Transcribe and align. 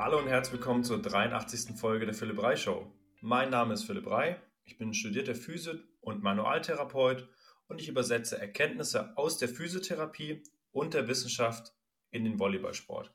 Hallo 0.00 0.20
und 0.20 0.28
herzlich 0.28 0.52
willkommen 0.52 0.84
zur 0.84 1.02
83. 1.02 1.76
Folge 1.76 2.06
der 2.06 2.14
Philipp 2.14 2.40
Rei 2.40 2.54
Show. 2.54 2.86
Mein 3.20 3.50
Name 3.50 3.74
ist 3.74 3.82
Philipp 3.82 4.06
Rei, 4.06 4.40
ich 4.62 4.78
bin 4.78 4.94
studierter 4.94 5.34
Physio- 5.34 5.80
und 6.00 6.22
Manualtherapeut 6.22 7.28
und 7.66 7.80
ich 7.80 7.88
übersetze 7.88 8.38
Erkenntnisse 8.38 9.18
aus 9.18 9.38
der 9.38 9.48
Physiotherapie 9.48 10.44
und 10.70 10.94
der 10.94 11.08
Wissenschaft 11.08 11.74
in 12.12 12.22
den 12.22 12.38
Volleyballsport. 12.38 13.12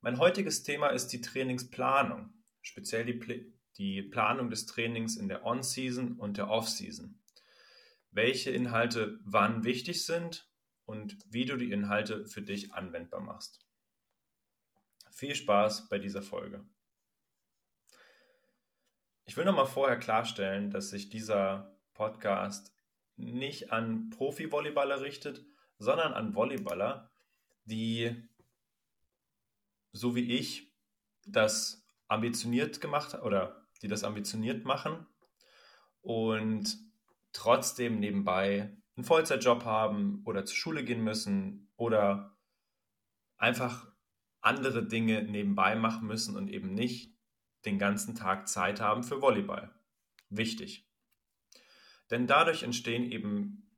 Mein 0.00 0.18
heutiges 0.18 0.62
Thema 0.62 0.86
ist 0.86 1.08
die 1.08 1.20
Trainingsplanung, 1.20 2.32
speziell 2.62 3.04
die, 3.04 3.52
die 3.76 4.00
Planung 4.00 4.48
des 4.48 4.64
Trainings 4.64 5.18
in 5.18 5.28
der 5.28 5.44
On-Season 5.44 6.16
und 6.16 6.38
der 6.38 6.48
Off-Season. 6.48 7.20
Welche 8.10 8.50
Inhalte 8.50 9.20
wann 9.22 9.64
wichtig 9.64 10.06
sind 10.06 10.50
und 10.86 11.18
wie 11.28 11.44
du 11.44 11.58
die 11.58 11.72
Inhalte 11.72 12.24
für 12.24 12.40
dich 12.40 12.72
anwendbar 12.72 13.20
machst. 13.20 13.69
Viel 15.10 15.34
Spaß 15.34 15.88
bei 15.88 15.98
dieser 15.98 16.22
Folge. 16.22 16.64
Ich 19.24 19.36
will 19.36 19.44
nochmal 19.44 19.66
vorher 19.66 19.98
klarstellen, 19.98 20.70
dass 20.70 20.90
sich 20.90 21.08
dieser 21.08 21.78
Podcast 21.94 22.74
nicht 23.16 23.72
an 23.72 24.10
Profi-Volleyballer 24.10 25.02
richtet, 25.02 25.44
sondern 25.78 26.14
an 26.14 26.34
Volleyballer, 26.34 27.10
die 27.64 28.28
so 29.92 30.14
wie 30.14 30.32
ich 30.36 30.72
das 31.26 31.84
ambitioniert 32.08 32.80
gemacht 32.80 33.14
oder 33.22 33.66
die 33.82 33.88
das 33.88 34.04
ambitioniert 34.04 34.64
machen 34.64 35.06
und 36.00 36.78
trotzdem 37.32 38.00
nebenbei 38.00 38.76
einen 38.96 39.04
Vollzeitjob 39.04 39.64
haben 39.64 40.22
oder 40.24 40.44
zur 40.44 40.56
Schule 40.56 40.84
gehen 40.84 41.02
müssen 41.02 41.72
oder 41.76 42.36
einfach 43.36 43.89
andere 44.40 44.86
Dinge 44.86 45.22
nebenbei 45.22 45.74
machen 45.76 46.06
müssen 46.06 46.36
und 46.36 46.48
eben 46.48 46.72
nicht 46.72 47.14
den 47.64 47.78
ganzen 47.78 48.14
Tag 48.14 48.48
Zeit 48.48 48.80
haben 48.80 49.02
für 49.02 49.20
Volleyball. 49.20 49.74
Wichtig. 50.28 50.88
Denn 52.10 52.26
dadurch 52.26 52.62
entstehen 52.62 53.10
eben 53.10 53.76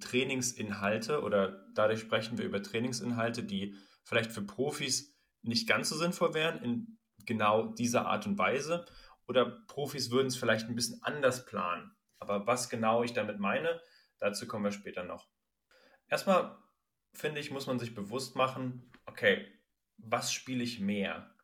Trainingsinhalte 0.00 1.22
oder 1.22 1.66
dadurch 1.74 2.00
sprechen 2.00 2.38
wir 2.38 2.44
über 2.44 2.62
Trainingsinhalte, 2.62 3.42
die 3.42 3.76
vielleicht 4.04 4.32
für 4.32 4.42
Profis 4.42 5.16
nicht 5.42 5.68
ganz 5.68 5.88
so 5.88 5.96
sinnvoll 5.96 6.34
wären 6.34 6.62
in 6.62 6.98
genau 7.24 7.66
dieser 7.66 8.06
Art 8.06 8.26
und 8.26 8.38
Weise 8.38 8.84
oder 9.26 9.64
Profis 9.66 10.10
würden 10.10 10.28
es 10.28 10.36
vielleicht 10.36 10.68
ein 10.68 10.74
bisschen 10.74 11.02
anders 11.02 11.46
planen. 11.46 11.90
Aber 12.18 12.46
was 12.46 12.68
genau 12.68 13.02
ich 13.02 13.12
damit 13.12 13.38
meine, 13.38 13.80
dazu 14.18 14.46
kommen 14.46 14.64
wir 14.64 14.72
später 14.72 15.04
noch. 15.04 15.28
Erstmal 16.08 16.56
finde 17.12 17.40
ich, 17.40 17.50
muss 17.50 17.66
man 17.66 17.78
sich 17.78 17.94
bewusst 17.94 18.36
machen, 18.36 18.92
okay, 19.06 19.46
was 19.98 20.32
spiele 20.32 20.62
ich 20.62 20.80
mehr? 20.80 21.34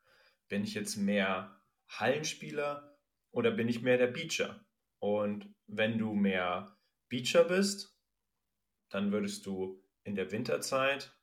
Bin 0.48 0.64
ich 0.64 0.75
jetzt 0.75 0.97
mehr 0.97 1.61
Hallenspieler 1.89 2.97
oder 3.31 3.50
bin 3.50 3.69
ich 3.69 3.83
mehr 3.83 3.98
der 3.98 4.09
Beacher? 4.09 4.64
Und 4.98 5.55
wenn 5.67 5.98
du 5.98 6.14
mehr 6.14 6.77
Beacher 7.09 7.44
bist, 7.44 7.98
dann 8.89 9.11
würdest 9.12 9.47
du 9.47 9.83
in 10.05 10.14
der 10.14 10.31
Winterzeit 10.31 11.17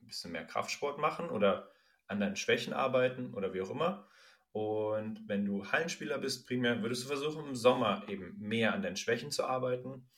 ein 0.00 0.06
bisschen 0.06 0.32
mehr 0.32 0.44
Kraftsport 0.44 0.98
machen 0.98 1.30
oder 1.30 1.70
an 2.06 2.20
deinen 2.20 2.36
Schwächen 2.36 2.72
arbeiten 2.72 3.32
oder 3.34 3.54
wie 3.54 3.62
auch 3.62 3.70
immer. 3.70 4.08
Und 4.52 5.26
wenn 5.26 5.44
du 5.44 5.66
Hallenspieler 5.72 6.18
bist, 6.18 6.46
primär 6.46 6.80
würdest 6.82 7.04
du 7.04 7.08
versuchen, 7.08 7.46
im 7.46 7.56
Sommer 7.56 8.04
eben 8.08 8.38
mehr 8.38 8.72
an 8.72 8.82
deinen 8.82 8.96
Schwächen 8.96 9.30
zu 9.30 9.44
arbeiten 9.44 10.08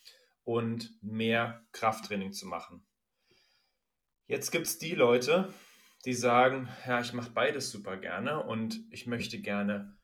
und 0.45 0.93
mehr 1.03 1.67
Krafttraining 1.73 2.33
zu 2.33 2.47
machen. 2.47 2.87
Jetzt 4.27 4.51
gibt 4.51 4.67
es 4.67 4.79
die 4.79 4.95
Leute, 4.95 5.53
die 6.05 6.15
sagen, 6.15 6.69
ja, 6.87 7.01
ich 7.01 7.13
mache 7.13 7.31
beides 7.31 7.71
super 7.71 7.97
gerne 7.97 8.43
und 8.43 8.81
ich 8.91 9.07
möchte 9.07 9.41
gerne 9.41 9.97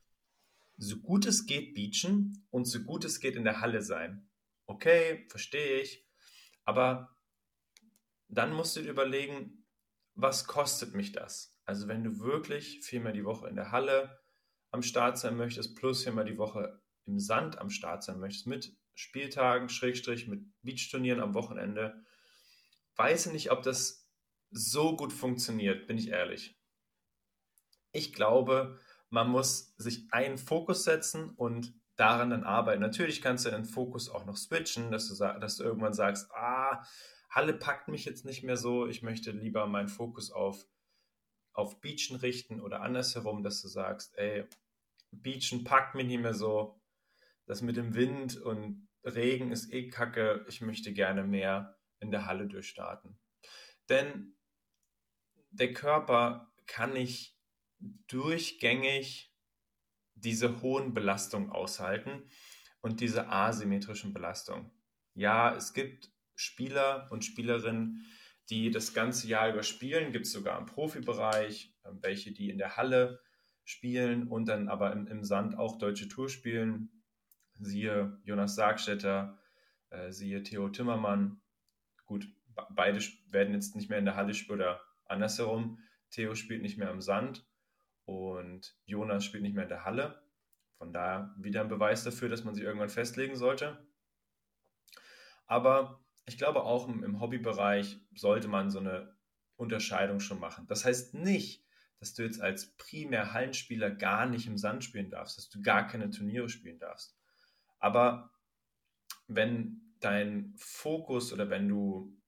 so 0.77 0.97
gut 0.97 1.27
es 1.27 1.47
geht 1.47 1.75
beachen 1.75 2.47
und 2.51 2.65
so 2.65 2.83
gut 2.83 3.05
es 3.05 3.21
geht 3.21 3.37
in 3.37 3.45
der 3.45 3.61
Halle 3.61 3.83
sein. 3.83 4.29
Okay, 4.67 5.27
verstehe 5.29 5.81
ich, 5.81 6.05
aber 6.65 7.17
dann 8.29 8.53
musst 8.53 8.77
du 8.77 8.83
dir 8.83 8.91
überlegen, 8.91 9.65
was 10.15 10.47
kostet 10.47 10.95
mich 10.95 11.13
das? 11.13 11.57
Also 11.65 11.89
wenn 11.89 12.03
du 12.03 12.19
wirklich 12.19 12.81
viermal 12.83 13.13
die 13.13 13.25
Woche 13.25 13.49
in 13.49 13.57
der 13.57 13.71
Halle 13.71 14.21
am 14.71 14.83
Start 14.83 15.19
sein 15.19 15.37
möchtest, 15.37 15.77
plus 15.77 16.03
viermal 16.03 16.25
die 16.25 16.39
Woche 16.39 16.81
im 17.07 17.19
Sand 17.19 17.59
am 17.59 17.71
Start 17.71 18.03
sein 18.03 18.19
möchtest, 18.19 18.47
mit 18.47 18.77
Spieltagen, 18.95 19.69
Schrägstrich, 19.69 20.29
mit 20.29 20.45
Beachturnieren 20.63 21.21
am 21.21 21.35
Wochenende, 21.35 22.05
weiß 22.97 23.27
ich 23.27 23.33
nicht, 23.33 23.51
ob 23.51 23.63
das 23.63 24.02
so 24.53 24.97
gut 24.97 25.13
funktioniert, 25.13 25.87
bin 25.87 25.99
ich 25.99 26.09
ehrlich. 26.09 26.57
Ich 27.93 28.13
glaube, 28.13 28.79
man 29.11 29.29
muss 29.29 29.75
sich 29.77 30.07
einen 30.13 30.39
Fokus 30.39 30.85
setzen 30.85 31.31
und 31.31 31.75
daran 31.97 32.31
dann 32.31 32.45
arbeiten. 32.45 32.81
Natürlich 32.81 33.21
kannst 33.21 33.45
du 33.45 33.51
den 33.51 33.65
Fokus 33.65 34.09
auch 34.09 34.25
noch 34.25 34.37
switchen, 34.37 34.91
dass 34.91 35.09
du, 35.09 35.15
dass 35.15 35.57
du 35.57 35.65
irgendwann 35.65 35.93
sagst, 35.93 36.31
ah, 36.33 36.85
Halle 37.31 37.55
packt 37.55 37.89
mich 37.89 38.05
jetzt 38.05 38.25
nicht 38.25 38.43
mehr 38.43 38.57
so, 38.57 38.87
ich 38.87 39.03
möchte 39.03 39.31
lieber 39.31 39.67
meinen 39.67 39.89
Fokus 39.89 40.31
auf, 40.31 40.67
auf 41.53 41.81
Beachen 41.81 42.17
richten 42.17 42.61
oder 42.61 42.83
andersherum, 42.83 43.43
dass 43.43 43.61
du 43.63 43.69
sagst, 43.69 44.17
ey, 44.17 44.47
Beachen 45.11 45.65
packt 45.65 45.95
mich 45.95 46.07
nicht 46.07 46.21
mehr 46.21 46.35
so, 46.35 46.81
das 47.47 47.63
mit 47.63 47.77
dem 47.77 47.95
Wind 47.95 48.37
und 48.37 48.89
Regen 49.05 49.51
ist 49.51 49.73
eh 49.73 49.89
kacke, 49.89 50.45
ich 50.49 50.61
möchte 50.61 50.93
gerne 50.93 51.25
mehr 51.25 51.79
in 52.01 52.11
der 52.11 52.27
Halle 52.27 52.47
durchstarten. 52.47 53.19
Denn 53.89 54.37
der 55.53 55.73
Körper 55.73 56.53
kann 56.67 56.95
nicht 56.95 57.37
durchgängig 58.09 59.33
diese 60.15 60.63
hohen 60.63 60.95
Belastungen 60.95 61.51
aushalten 61.51 62.23
und 62.81 63.01
diese 63.01 63.29
asymmetrischen 63.29 64.13
Belastungen. 64.13 64.71
Ja, 65.15 65.55
es 65.55 65.73
gibt 65.73 66.11
Spieler 66.35 67.09
und 67.11 67.25
Spielerinnen, 67.25 68.07
die 68.51 68.71
das 68.71 68.95
ganze 68.95 69.29
Jahr 69.29 69.51
über 69.51 69.63
spielen, 69.63 70.13
gibt 70.13 70.27
es 70.27 70.33
sogar 70.33 70.59
im 70.59 70.67
Profibereich, 70.67 71.75
ähm, 71.85 71.99
welche 72.03 72.33
die 72.33 72.51
in 72.51 72.59
der 72.59 72.77
Halle 72.77 73.21
spielen 73.65 74.29
und 74.29 74.47
dann 74.47 74.69
aber 74.69 74.93
im, 74.93 75.07
im 75.07 75.25
Sand 75.25 75.57
auch 75.57 75.79
deutsche 75.79 76.09
Tour 76.09 76.29
spielen. 76.29 77.03
Siehe 77.55 78.19
Jonas 78.25 78.57
Sargstetter, 78.57 79.39
äh, 79.91 80.11
siehe 80.11 80.43
Theo 80.43 80.69
Timmermann. 80.69 81.41
Gut, 82.07 82.27
beide 82.71 82.99
werden 83.31 83.55
jetzt 83.55 83.77
nicht 83.77 83.89
mehr 83.89 83.99
in 83.99 84.05
der 84.05 84.17
Halle 84.17 84.35
spielen 84.35 84.61
oder 84.61 84.81
Andersherum, 85.13 85.79
Theo 86.11 86.35
spielt 86.35 86.63
nicht 86.63 86.79
mehr 86.79 86.91
im 86.91 87.01
Sand 87.01 87.47
und 88.05 88.77
Jonas 88.85 89.25
spielt 89.25 89.43
nicht 89.43 89.55
mehr 89.55 89.65
in 89.65 89.69
der 89.69 89.85
Halle. 89.85 90.23
Von 90.79 90.93
daher 90.93 91.35
wieder 91.39 91.61
ein 91.61 91.69
Beweis 91.69 92.05
dafür, 92.05 92.29
dass 92.29 92.45
man 92.45 92.55
sich 92.55 92.65
irgendwann 92.65 92.89
festlegen 92.89 93.37
sollte. 93.37 93.87
Aber 95.47 96.05
ich 96.27 96.39
glaube, 96.39 96.63
auch 96.63 96.89
im 96.89 97.21
Hobbybereich 97.21 98.01
sollte 98.15 98.49
man 98.49 98.71
so 98.71 98.81
eine 98.81 99.17
Unterscheidung 99.57 100.21
schon 100.21 100.41
machen. 100.41 100.67
Das 100.67 100.85
heißt 100.85 101.15
nicht, 101.15 101.65
dass 102.01 102.15
du 102.15 102.25
jetzt 102.25 102.41
als 102.41 102.75
primär 102.77 103.33
Hallenspieler 103.33 103.91
gar 103.91 104.27
nicht 104.27 104.47
im 104.49 104.59
Sand 104.59 104.83
spielen 104.83 105.09
darfst, 105.09 105.39
dass 105.39 105.49
du 105.49 105.63
gar 105.63 105.87
keine 105.87 106.11
Turniere 106.11 106.49
spielen 106.49 106.81
darfst. 106.81 107.17
Aber 107.79 108.33
wenn 109.29 109.95
dein 110.01 110.53
Fokus 110.57 111.33
oder 111.33 111.49
wenn 111.49 111.69
du 111.69 112.21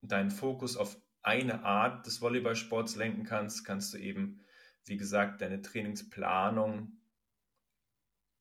deinen 0.00 0.30
Fokus 0.32 0.76
auf 0.76 1.00
eine 1.22 1.64
Art 1.64 2.06
des 2.06 2.20
Volleyballsports 2.20 2.96
lenken 2.96 3.24
kannst, 3.24 3.64
kannst 3.64 3.94
du 3.94 3.98
eben, 3.98 4.40
wie 4.84 4.96
gesagt, 4.96 5.40
deine 5.40 5.62
Trainingsplanung 5.62 6.98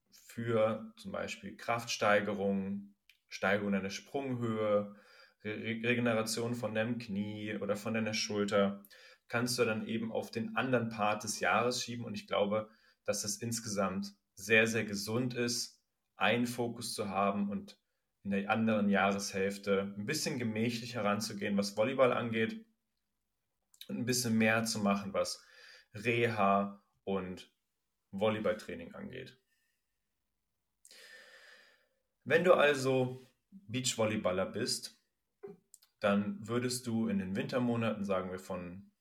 für 0.10 0.92
zum 0.98 1.12
Beispiel 1.12 1.56
Kraftsteigerung, 1.56 2.96
Steigerung 3.30 3.72
deiner 3.74 3.90
Sprunghöhe, 3.90 4.96
Re 5.44 5.84
Regeneration 5.84 6.54
von 6.54 6.76
deinem 6.76 6.98
Knie 6.98 7.58
oder 7.58 7.76
von 7.76 7.94
deiner 7.94 8.14
Schulter, 8.14 8.84
kannst 9.28 9.58
du 9.58 9.66
dann 9.66 9.88
eben 9.88 10.12
auf 10.12 10.32
den 10.32 10.56
anderen 10.56 10.90
Part 10.90 11.24
des 11.24 11.40
Jahres 11.40 11.84
schieben. 11.84 12.06
Und 12.06 12.16
ich 12.16 12.28
glaube, 12.28 12.70
dass 13.06 13.22
das 13.22 13.38
insgesamt 13.38 14.14
sehr, 14.36 14.68
sehr 14.68 14.86
gesund 14.86 15.34
ist, 15.34 15.80
einen 16.16 16.48
Fokus 16.48 16.94
zu 16.94 17.10
haben 17.10 17.50
und 17.50 17.78
in 18.24 18.32
der 18.32 18.50
anderen 18.50 18.90
Jahreshälfte 18.90 19.94
ein 19.98 20.06
bisschen 20.06 20.38
gemächlich 20.38 20.96
heranzugehen, 20.96 21.58
was 21.58 21.76
Volleyball 21.76 22.14
angeht 22.14 22.64
ein 23.98 24.06
bisschen 24.06 24.38
mehr 24.38 24.66
zu 24.66 24.80
machen, 24.80 25.14
was 25.14 25.44
Reha 25.94 26.84
und 27.04 27.52
Volleyballtraining 28.12 28.94
angeht. 28.94 29.40
Wenn 32.24 32.44
du 32.44 32.54
also 32.54 33.30
Beachvolleyballer 33.52 34.46
bist, 34.46 35.02
dann 36.00 36.48
würdest 36.48 36.88
du 36.88 37.08
in 37.08 37.20
den 37.20 37.36
Wintermonaten, 37.36 38.06
sagen 38.06 38.32
wir 38.32 38.40
von 38.40 38.92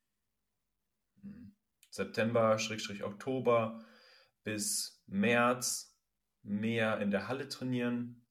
September, 1.91 2.59
Oktober 3.03 3.85
bis 4.45 5.03
März 5.07 5.99
mehr 6.43 7.01
in 7.01 7.11
der 7.11 7.29
Halle 7.29 7.49
trainieren. 7.49 8.27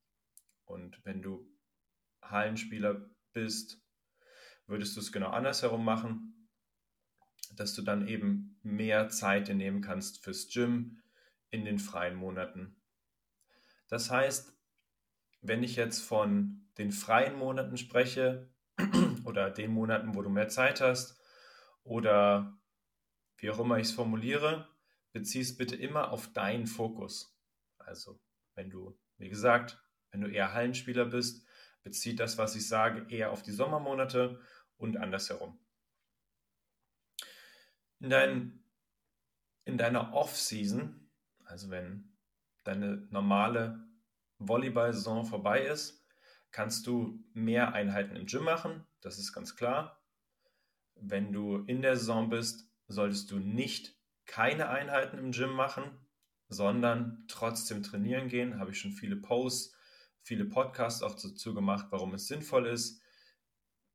Und 0.65 1.03
wenn 1.03 1.21
du 1.21 1.51
Hallenspieler 2.21 3.09
bist, 3.33 3.81
würdest 4.65 4.95
du 4.95 5.01
es 5.01 5.11
genau 5.11 5.29
andersherum 5.29 5.83
machen. 5.83 6.38
Dass 7.55 7.73
du 7.73 7.81
dann 7.81 8.07
eben 8.07 8.59
mehr 8.63 9.09
Zeit 9.09 9.53
nehmen 9.53 9.81
kannst 9.81 10.23
fürs 10.23 10.47
Gym 10.47 11.01
in 11.49 11.65
den 11.65 11.79
freien 11.79 12.15
Monaten. 12.15 12.75
Das 13.87 14.11
heißt, 14.11 14.53
wenn 15.41 15.63
ich 15.63 15.75
jetzt 15.75 16.01
von 16.01 16.67
den 16.77 16.91
freien 16.91 17.35
Monaten 17.35 17.77
spreche 17.77 18.49
oder 19.25 19.49
den 19.49 19.71
Monaten, 19.71 20.15
wo 20.15 20.21
du 20.21 20.29
mehr 20.29 20.49
Zeit 20.49 20.81
hast 20.81 21.19
oder 21.83 22.57
wie 23.37 23.49
auch 23.49 23.59
immer 23.59 23.77
ich 23.77 23.87
es 23.87 23.93
formuliere, 23.93 24.67
bezieh 25.11 25.41
es 25.41 25.57
bitte 25.57 25.75
immer 25.75 26.11
auf 26.11 26.31
deinen 26.33 26.67
Fokus. 26.67 27.35
Also, 27.77 28.19
wenn 28.55 28.69
du, 28.69 28.97
wie 29.17 29.29
gesagt, 29.29 29.81
wenn 30.11 30.21
du 30.21 30.27
eher 30.27 30.53
Hallenspieler 30.53 31.05
bist, 31.05 31.45
bezieh 31.83 32.15
das, 32.15 32.37
was 32.37 32.55
ich 32.55 32.67
sage, 32.67 33.05
eher 33.09 33.31
auf 33.31 33.41
die 33.41 33.51
Sommermonate 33.51 34.39
und 34.77 34.97
andersherum. 34.97 35.59
In, 37.99 38.09
dein, 38.09 38.63
in 39.65 39.77
deiner 39.77 40.13
Off-Season, 40.13 41.09
also 41.45 41.69
wenn 41.69 42.17
deine 42.63 43.07
normale 43.09 43.87
Volleyball-Saison 44.37 45.25
vorbei 45.25 45.63
ist, 45.63 46.05
kannst 46.51 46.87
du 46.87 47.23
mehr 47.33 47.73
Einheiten 47.73 48.15
im 48.15 48.25
Gym 48.25 48.43
machen, 48.43 48.85
das 49.01 49.19
ist 49.19 49.33
ganz 49.33 49.55
klar. 49.55 50.01
Wenn 50.95 51.31
du 51.31 51.57
in 51.65 51.81
der 51.81 51.97
Saison 51.97 52.29
bist, 52.29 52.69
solltest 52.87 53.31
du 53.31 53.39
nicht 53.39 53.95
keine 54.25 54.69
Einheiten 54.69 55.17
im 55.17 55.31
Gym 55.31 55.51
machen, 55.53 55.83
sondern 56.49 57.25
trotzdem 57.27 57.83
trainieren 57.83 58.27
gehen. 58.27 58.59
Habe 58.59 58.71
ich 58.71 58.79
schon 58.79 58.91
viele 58.91 59.15
Posts, 59.15 59.75
viele 60.21 60.45
Podcasts 60.45 61.03
auch 61.03 61.15
dazu 61.15 61.53
gemacht, 61.53 61.87
warum 61.91 62.13
es 62.13 62.27
sinnvoll 62.27 62.67
ist, 62.67 63.01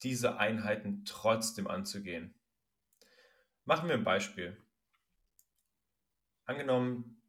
diese 0.03 0.39
Einheiten 0.39 1.05
trotzdem 1.05 1.67
anzugehen. 1.67 2.35
Machen 3.67 3.89
wir 3.89 3.95
ein 3.95 4.05
Beispiel. 4.05 4.63
Angenommen, 6.45 7.23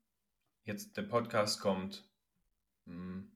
jetzt 0.65 0.97
der 0.97 1.03
Podcast 1.03 1.61
kommt 1.61 2.03
mh, 2.83 2.93
hm, 2.93 3.31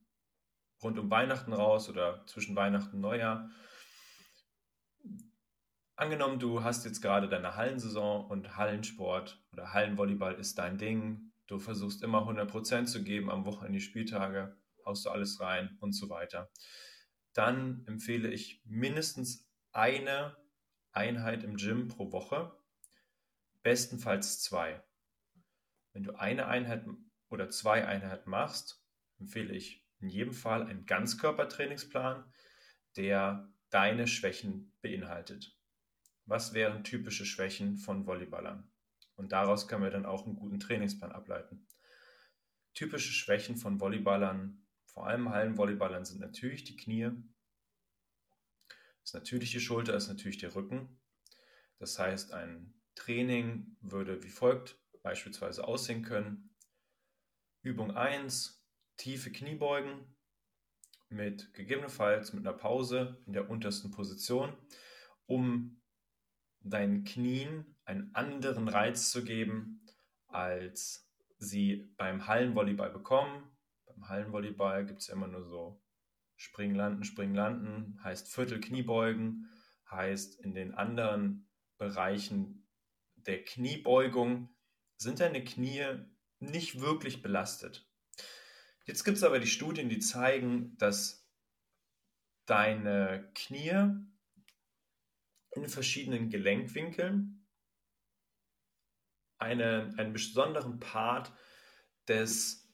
rund 0.84 1.00
um 1.00 1.10
Weihnachten 1.10 1.54
raus 1.54 1.88
oder 1.88 2.26
zwischen 2.26 2.58
Weihnachten 2.58 2.98
und 2.98 3.02
Neujahr. 3.02 3.50
Angenommen, 5.96 6.40
du 6.40 6.62
hast 6.62 6.84
jetzt 6.84 7.02
gerade 7.02 7.30
deine 7.30 7.56
Hallensaison 7.56 8.26
und 8.26 8.58
Hallensport 8.58 9.42
oder 9.54 9.72
Hallenvolleyball 9.72 10.34
ist 10.34 10.58
dein 10.58 10.78
Ding. 10.78 11.32
Du 11.48 11.58
versuchst 11.58 12.04
immer 12.04 12.28
100% 12.28 12.86
zu 12.88 13.02
geben 13.02 13.32
am 13.32 13.46
Wochenende 13.46 13.80
Spieltage, 13.80 14.58
haust 14.86 15.06
du 15.06 15.10
alles 15.10 15.40
rein 15.40 15.78
und 15.80 15.94
so 15.94 16.10
weiter. 16.10 16.52
Dann 17.32 17.86
empfehle 17.88 18.30
ich 18.30 18.62
mindestens 18.66 19.50
eine 19.72 20.36
Einheit 20.92 21.46
im 21.46 21.56
Gym 21.56 21.88
pro 21.88 22.12
Woche, 22.12 22.59
bestenfalls 23.62 24.42
zwei. 24.42 24.84
Wenn 25.94 26.04
du 26.04 26.16
eine 26.16 26.48
Einheit 26.48 26.86
oder 27.30 27.50
zwei 27.50 27.86
Einheiten 27.86 28.30
machst, 28.30 28.84
empfehle 29.20 29.54
ich 29.54 29.86
in 30.00 30.10
jedem 30.10 30.34
Fall 30.34 30.66
einen 30.66 30.86
Ganzkörpertrainingsplan, 30.86 32.32
der 32.96 33.52
deine 33.70 34.08
Schwächen 34.08 34.74
beinhaltet 34.82 35.60
was 36.30 36.54
wären 36.54 36.84
typische 36.84 37.26
Schwächen 37.26 37.78
von 37.78 38.06
Volleyballern. 38.06 38.72
Und 39.16 39.32
daraus 39.32 39.68
können 39.68 39.84
wir 39.84 39.90
dann 39.90 40.06
auch 40.06 40.26
einen 40.26 40.36
guten 40.36 40.60
Trainingsplan 40.60 41.12
ableiten. 41.12 41.68
Typische 42.76 43.12
Schwächen 43.12 43.58
von 43.58 43.80
Volleyballern, 43.80 44.66
vor 44.86 45.08
allem 45.08 45.30
Hallenvolleyballern, 45.30 46.06
sind 46.06 46.22
natürlich 46.22 46.64
die 46.64 46.78
Knie, 46.78 47.10
ist 49.04 49.16
natürlich 49.16 49.52
die 49.52 49.60
Schulter, 49.60 49.96
ist 49.96 50.08
natürlich 50.08 50.38
der 50.38 50.54
Rücken. 50.54 51.02
Das 51.80 51.98
heißt, 51.98 52.32
ein 52.32 52.79
Training 53.00 53.78
würde 53.82 54.22
wie 54.24 54.30
folgt 54.30 54.78
beispielsweise 55.02 55.68
aussehen 55.68 56.04
können. 56.04 56.54
Übung 57.62 57.92
1, 57.92 58.64
tiefe 58.98 59.32
Kniebeugen 59.32 60.16
mit 61.10 61.54
gegebenenfalls 61.54 62.34
mit 62.34 62.46
einer 62.46 62.56
Pause 62.56 63.22
in 63.26 63.34
der 63.34 63.50
untersten 63.50 63.92
Position, 63.92 64.54
um 65.26 65.82
deinen 66.60 67.04
Knien 67.06 67.78
einen 67.86 68.14
anderen 68.14 68.68
Reiz 68.68 69.10
zu 69.10 69.24
geben, 69.24 69.82
als 70.28 71.10
sie 71.38 71.94
beim 71.98 72.28
Hallenvolleyball 72.28 72.92
bekommen. 72.92 73.50
Beim 73.86 74.08
Hallenvolleyball 74.08 74.86
gibt 74.86 75.00
es 75.00 75.08
ja 75.08 75.16
immer 75.16 75.28
nur 75.28 75.44
so 75.44 75.82
Springen, 76.36 76.76
Landen, 76.76 77.04
Springen, 77.04 77.36
Landen, 77.36 78.00
heißt 78.04 78.32
Viertel 78.34 78.60
Kniebeugen, 78.60 79.50
heißt 79.90 80.40
in 80.42 80.54
den 80.54 80.74
anderen 80.74 81.50
Bereichen 81.78 82.59
der 83.26 83.44
Kniebeugung 83.44 84.50
sind 84.98 85.20
deine 85.20 85.44
Knie 85.44 85.86
nicht 86.40 86.80
wirklich 86.80 87.22
belastet. 87.22 87.88
Jetzt 88.86 89.04
gibt 89.04 89.18
es 89.18 89.24
aber 89.24 89.40
die 89.40 89.48
Studien, 89.48 89.90
die 89.90 90.00
zeigen, 90.00 90.78
dass 90.78 91.28
deine 92.46 93.32
Knie 93.36 93.94
in 95.52 95.68
verschiedenen 95.68 96.30
Gelenkwinkeln 96.30 97.48
eine, 99.38 99.94
einen 99.98 100.14
besonderen 100.14 100.80
Part 100.80 101.32
des 102.08 102.68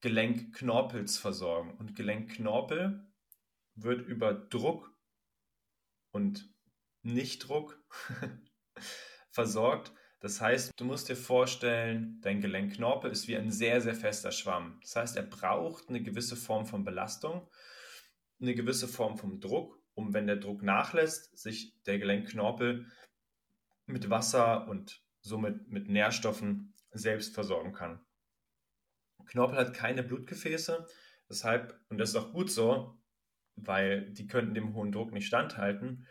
Gelenkknorpels 0.00 1.18
versorgen. 1.18 1.76
Und 1.76 1.94
Gelenkknorpel 1.94 3.06
wird 3.74 4.06
über 4.06 4.32
Druck 4.32 4.96
und 6.10 6.52
Nichtdruck 7.02 7.82
versorgt. 9.40 9.92
Das 10.20 10.38
heißt, 10.42 10.72
du 10.76 10.84
musst 10.84 11.08
dir 11.08 11.16
vorstellen, 11.16 12.18
dein 12.20 12.42
Gelenkknorpel 12.42 13.10
ist 13.10 13.26
wie 13.26 13.38
ein 13.38 13.50
sehr, 13.50 13.80
sehr 13.80 13.94
fester 13.94 14.32
Schwamm. 14.32 14.78
Das 14.82 14.94
heißt, 14.96 15.16
er 15.16 15.22
braucht 15.22 15.88
eine 15.88 16.02
gewisse 16.02 16.36
Form 16.36 16.66
von 16.66 16.84
Belastung, 16.84 17.48
eine 18.38 18.54
gewisse 18.54 18.86
Form 18.86 19.16
von 19.16 19.40
Druck 19.40 19.80
um, 19.94 20.12
wenn 20.12 20.26
der 20.26 20.36
Druck 20.36 20.62
nachlässt, 20.62 21.38
sich 21.38 21.74
der 21.84 21.98
Gelenkknorpel 21.98 22.86
mit 23.86 24.10
Wasser 24.10 24.68
und 24.68 25.02
somit 25.20 25.68
mit 25.68 25.88
Nährstoffen 25.88 26.74
selbst 26.90 27.34
versorgen 27.34 27.72
kann. 27.72 28.00
Knorpel 29.26 29.56
hat 29.58 29.74
keine 29.74 30.02
Blutgefäße, 30.02 30.86
deshalb, 31.30 31.80
und 31.88 31.96
das 31.98 32.10
ist 32.10 32.16
auch 32.16 32.32
gut 32.32 32.50
so, 32.50 32.98
weil 33.56 34.10
die 34.12 34.26
könnten 34.26 34.54
dem 34.54 34.74
hohen 34.74 34.92
Druck 34.92 35.12
nicht 35.12 35.26
standhalten. 35.26 36.06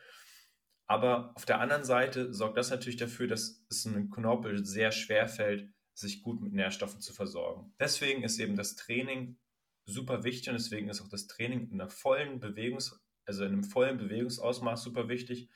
Aber 0.90 1.34
auf 1.36 1.46
der 1.46 1.62
anderen 1.62 1.84
Seite 1.84 2.34
sorgt 2.34 2.58
das 2.58 2.72
natürlich 2.72 2.98
dafür, 2.98 3.28
dass 3.28 3.64
es 3.70 3.86
einem 3.86 4.10
Knorpel 4.10 4.66
sehr 4.66 4.92
schwer 4.92 5.28
fällt, 5.28 5.72
sich 5.94 6.24
gut 6.24 6.42
mit 6.42 6.52
Nährstoffen 6.52 7.00
zu 7.00 7.14
versorgen. 7.14 7.76
Deswegen 7.80 8.24
ist 8.24 8.40
eben 8.40 8.56
das 8.56 8.76
Training 8.76 9.38
super 9.86 10.24
wichtig 10.24 10.50
und 10.50 10.56
deswegen 10.56 10.90
ist 10.90 11.02
auch 11.02 11.08
das 11.08 11.28
Training 11.28 11.70
in 11.70 11.80
einer 11.80 11.92
vollen 11.92 12.42
Bewegungs- 12.42 13.00
also 13.26 13.46
in 13.46 13.54
einem 13.54 13.64
vollen 13.64 13.98
Bewegungsausmaß 13.98 14.82
super 14.82 15.08
wichtig, 15.08 15.52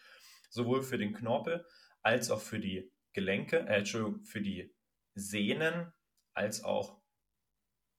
sowohl 0.52 0.84
für 0.84 1.00
den 1.00 1.14
Knorpel 1.14 1.66
als 2.04 2.30
auch 2.30 2.42
für 2.42 2.60
die 2.60 2.92
Gelenke, 3.14 3.68
äh, 3.68 3.84
für 3.84 4.42
die 4.42 4.72
Sehnen, 5.16 5.92
als 6.36 6.64
auch 6.64 7.02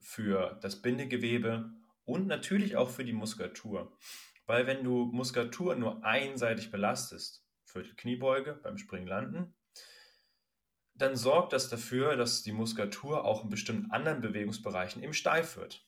für 0.00 0.56
das 0.62 0.80
Bindegewebe 0.80 1.72
und 2.04 2.28
natürlich 2.28 2.76
auch 2.76 2.90
für 2.90 3.04
die 3.04 3.12
Muskulatur. 3.12 3.98
Weil 4.46 4.66
wenn 4.66 4.84
du 4.84 5.06
Muskulatur 5.06 5.74
nur 5.74 6.04
einseitig 6.04 6.70
belastest, 6.70 7.44
Viertelkniebeuge 7.64 8.54
beim 8.62 8.78
Springen 8.78 9.06
landen, 9.06 9.54
dann 10.94 11.16
sorgt 11.16 11.52
das 11.52 11.68
dafür, 11.68 12.16
dass 12.16 12.42
die 12.42 12.52
Muskulatur 12.52 13.24
auch 13.24 13.42
in 13.42 13.50
bestimmten 13.50 13.90
anderen 13.90 14.20
Bewegungsbereichen 14.20 15.02
eben 15.02 15.14
steif 15.14 15.56
wird 15.56 15.86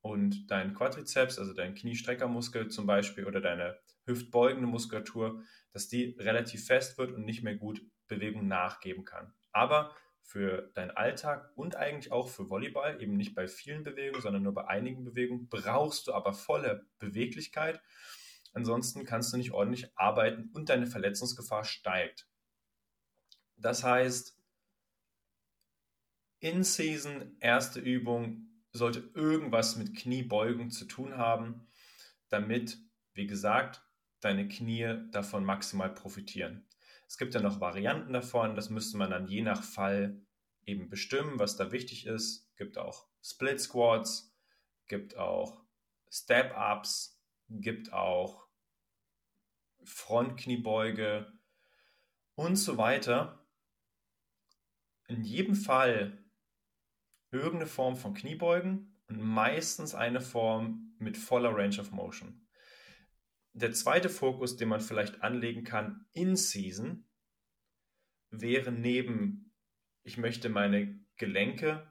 und 0.00 0.50
dein 0.50 0.74
Quadrizeps, 0.74 1.38
also 1.38 1.54
dein 1.54 1.74
Kniestreckermuskel 1.74 2.68
zum 2.68 2.86
Beispiel 2.86 3.24
oder 3.24 3.40
deine 3.40 3.78
hüftbeugende 4.06 4.66
Muskulatur, 4.66 5.42
dass 5.72 5.88
die 5.88 6.16
relativ 6.18 6.66
fest 6.66 6.98
wird 6.98 7.12
und 7.12 7.24
nicht 7.24 7.42
mehr 7.42 7.56
gut 7.56 7.82
Bewegung 8.06 8.46
nachgeben 8.46 9.04
kann. 9.04 9.32
Aber 9.50 9.96
für 10.24 10.72
deinen 10.74 10.90
Alltag 10.90 11.52
und 11.54 11.76
eigentlich 11.76 12.10
auch 12.10 12.28
für 12.28 12.48
Volleyball, 12.48 13.00
eben 13.00 13.16
nicht 13.16 13.34
bei 13.34 13.46
vielen 13.46 13.84
Bewegungen, 13.84 14.22
sondern 14.22 14.42
nur 14.42 14.54
bei 14.54 14.66
einigen 14.66 15.04
Bewegungen, 15.04 15.48
brauchst 15.48 16.06
du 16.06 16.14
aber 16.14 16.32
volle 16.32 16.86
Beweglichkeit. 16.98 17.80
Ansonsten 18.54 19.04
kannst 19.04 19.32
du 19.32 19.36
nicht 19.36 19.52
ordentlich 19.52 19.96
arbeiten 19.96 20.50
und 20.54 20.70
deine 20.70 20.86
Verletzungsgefahr 20.86 21.64
steigt. 21.64 22.26
Das 23.56 23.84
heißt, 23.84 24.38
in 26.40 26.64
Season, 26.64 27.36
erste 27.40 27.80
Übung, 27.80 28.48
sollte 28.72 29.10
irgendwas 29.14 29.76
mit 29.76 29.94
Kniebeugen 29.94 30.70
zu 30.70 30.86
tun 30.86 31.16
haben, 31.16 31.68
damit, 32.28 32.78
wie 33.12 33.26
gesagt, 33.26 33.82
deine 34.20 34.48
Knie 34.48 35.06
davon 35.10 35.44
maximal 35.44 35.92
profitieren. 35.92 36.66
Es 37.14 37.18
gibt 37.18 37.32
ja 37.32 37.40
noch 37.40 37.60
Varianten 37.60 38.12
davon, 38.12 38.56
das 38.56 38.70
müsste 38.70 38.96
man 38.96 39.10
dann 39.10 39.28
je 39.28 39.40
nach 39.40 39.62
Fall 39.62 40.20
eben 40.64 40.88
bestimmen, 40.88 41.38
was 41.38 41.54
da 41.54 41.70
wichtig 41.70 42.06
ist. 42.06 42.52
Gibt 42.56 42.76
auch 42.76 43.06
Split 43.22 43.60
Squats, 43.60 44.36
gibt 44.88 45.16
auch 45.16 45.62
Step 46.10 46.52
Ups, 46.58 47.22
gibt 47.48 47.92
auch 47.92 48.48
Frontkniebeuge 49.84 51.32
und 52.34 52.56
so 52.56 52.78
weiter. 52.78 53.46
in 55.06 55.22
jedem 55.22 55.54
Fall 55.54 56.18
irgendeine 57.30 57.68
Form 57.68 57.94
von 57.94 58.14
Kniebeugen 58.14 59.00
und 59.06 59.20
meistens 59.20 59.94
eine 59.94 60.20
Form 60.20 60.96
mit 60.98 61.16
voller 61.16 61.54
Range 61.54 61.78
of 61.78 61.92
Motion. 61.92 62.43
Der 63.56 63.72
zweite 63.72 64.08
Fokus, 64.08 64.56
den 64.56 64.68
man 64.68 64.80
vielleicht 64.80 65.22
anlegen 65.22 65.62
kann 65.62 66.06
in 66.12 66.34
Season, 66.34 67.06
wäre 68.30 68.72
neben, 68.72 69.54
ich 70.02 70.18
möchte 70.18 70.48
meine 70.48 70.98
Gelenke 71.16 71.88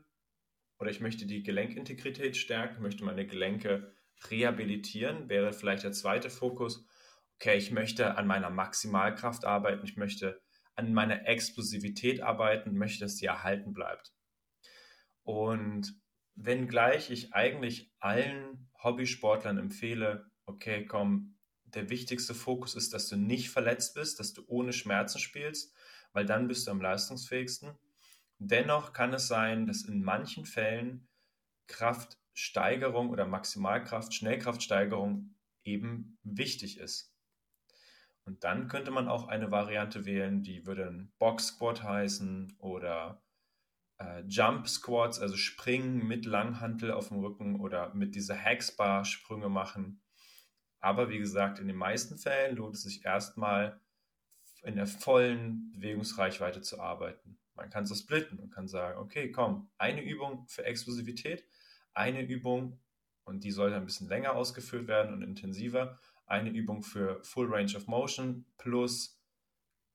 oder 0.77 0.91
ich 0.91 0.99
möchte 0.99 1.25
die 1.25 1.41
Gelenkintegrität 1.41 2.35
stärken, 2.35 2.81
möchte 2.81 3.05
meine 3.05 3.25
Gelenke 3.25 3.95
rehabilitieren, 4.29 5.29
wäre 5.29 5.53
vielleicht 5.53 5.83
der 5.83 5.93
zweite 5.93 6.29
Fokus, 6.29 6.85
okay, 7.35 7.57
ich 7.57 7.71
möchte 7.71 8.17
an 8.17 8.27
meiner 8.27 8.49
Maximalkraft 8.49 9.45
arbeiten, 9.45 9.85
ich 9.85 9.95
möchte 9.95 10.41
an 10.75 10.93
meiner 10.93 11.27
Explosivität 11.27 12.21
arbeiten, 12.21 12.77
möchte, 12.77 13.05
dass 13.05 13.15
sie 13.15 13.25
erhalten 13.25 13.71
bleibt. 13.71 14.13
Und 15.23 15.95
wenngleich 16.35 17.09
ich 17.09 17.33
eigentlich 17.33 17.93
allen 17.99 18.69
Hobbysportlern 18.83 19.57
empfehle, 19.57 20.29
okay, 20.45 20.85
komm, 20.85 21.32
der 21.75 21.89
wichtigste 21.89 22.33
Fokus 22.33 22.75
ist, 22.75 22.93
dass 22.93 23.07
du 23.07 23.15
nicht 23.15 23.49
verletzt 23.49 23.95
bist, 23.95 24.19
dass 24.19 24.33
du 24.33 24.43
ohne 24.47 24.73
Schmerzen 24.73 25.19
spielst, 25.19 25.73
weil 26.11 26.25
dann 26.25 26.47
bist 26.47 26.67
du 26.67 26.71
am 26.71 26.81
leistungsfähigsten. 26.81 27.77
Dennoch 28.39 28.93
kann 28.93 29.13
es 29.13 29.27
sein, 29.27 29.65
dass 29.65 29.83
in 29.83 30.03
manchen 30.03 30.45
Fällen 30.45 31.07
Kraftsteigerung 31.67 33.09
oder 33.09 33.25
Maximalkraft, 33.25 34.13
Schnellkraftsteigerung 34.13 35.35
eben 35.63 36.17
wichtig 36.23 36.77
ist. 36.79 37.13
Und 38.25 38.43
dann 38.43 38.67
könnte 38.67 38.91
man 38.91 39.07
auch 39.07 39.27
eine 39.27 39.51
Variante 39.51 40.05
wählen, 40.05 40.43
die 40.43 40.65
würde 40.65 40.87
ein 40.87 41.11
Box 41.19 41.47
Squat 41.47 41.83
heißen 41.83 42.55
oder 42.59 43.21
äh, 43.97 44.23
Jump 44.27 44.67
Squats, 44.67 45.19
also 45.19 45.35
Springen 45.35 46.07
mit 46.07 46.25
Langhantel 46.25 46.91
auf 46.91 47.09
dem 47.09 47.19
Rücken 47.19 47.59
oder 47.59 47.93
mit 47.93 48.15
dieser 48.15 48.35
Hexbar 48.35 49.03
Sprünge 49.03 49.49
machen. 49.49 50.01
Aber 50.83 51.09
wie 51.09 51.17
gesagt, 51.17 51.59
in 51.59 51.67
den 51.67 51.77
meisten 51.77 52.17
Fällen 52.17 52.57
lohnt 52.57 52.75
es 52.75 52.83
sich 52.83 53.05
erstmal 53.05 53.79
in 54.63 54.75
der 54.75 54.85
vollen 54.85 55.71
Bewegungsreichweite 55.71 56.61
zu 56.61 56.81
arbeiten. 56.81 57.39
Man 57.55 57.69
kann 57.69 57.85
so 57.85 57.95
splitten 57.95 58.37
und 58.37 58.49
kann 58.49 58.67
sagen, 58.67 58.99
okay, 58.99 59.31
komm, 59.31 59.71
eine 59.77 60.03
Übung 60.03 60.45
für 60.49 60.65
Explosivität, 60.65 61.45
eine 61.93 62.21
Übung, 62.21 62.81
und 63.23 63.45
die 63.45 63.51
sollte 63.51 63.77
ein 63.77 63.85
bisschen 63.85 64.09
länger 64.09 64.35
ausgeführt 64.35 64.87
werden 64.87 65.13
und 65.13 65.21
intensiver, 65.21 66.01
eine 66.25 66.49
Übung 66.49 66.83
für 66.83 67.23
Full 67.23 67.47
Range 67.47 67.77
of 67.77 67.87
Motion 67.87 68.45
plus 68.57 69.23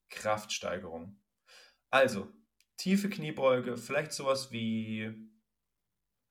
Kraftsteigerung. 0.08 1.20
Also, 1.90 2.32
tiefe 2.78 3.10
Kniebeuge, 3.10 3.76
vielleicht 3.76 4.12
sowas 4.12 4.52
wie 4.52 5.14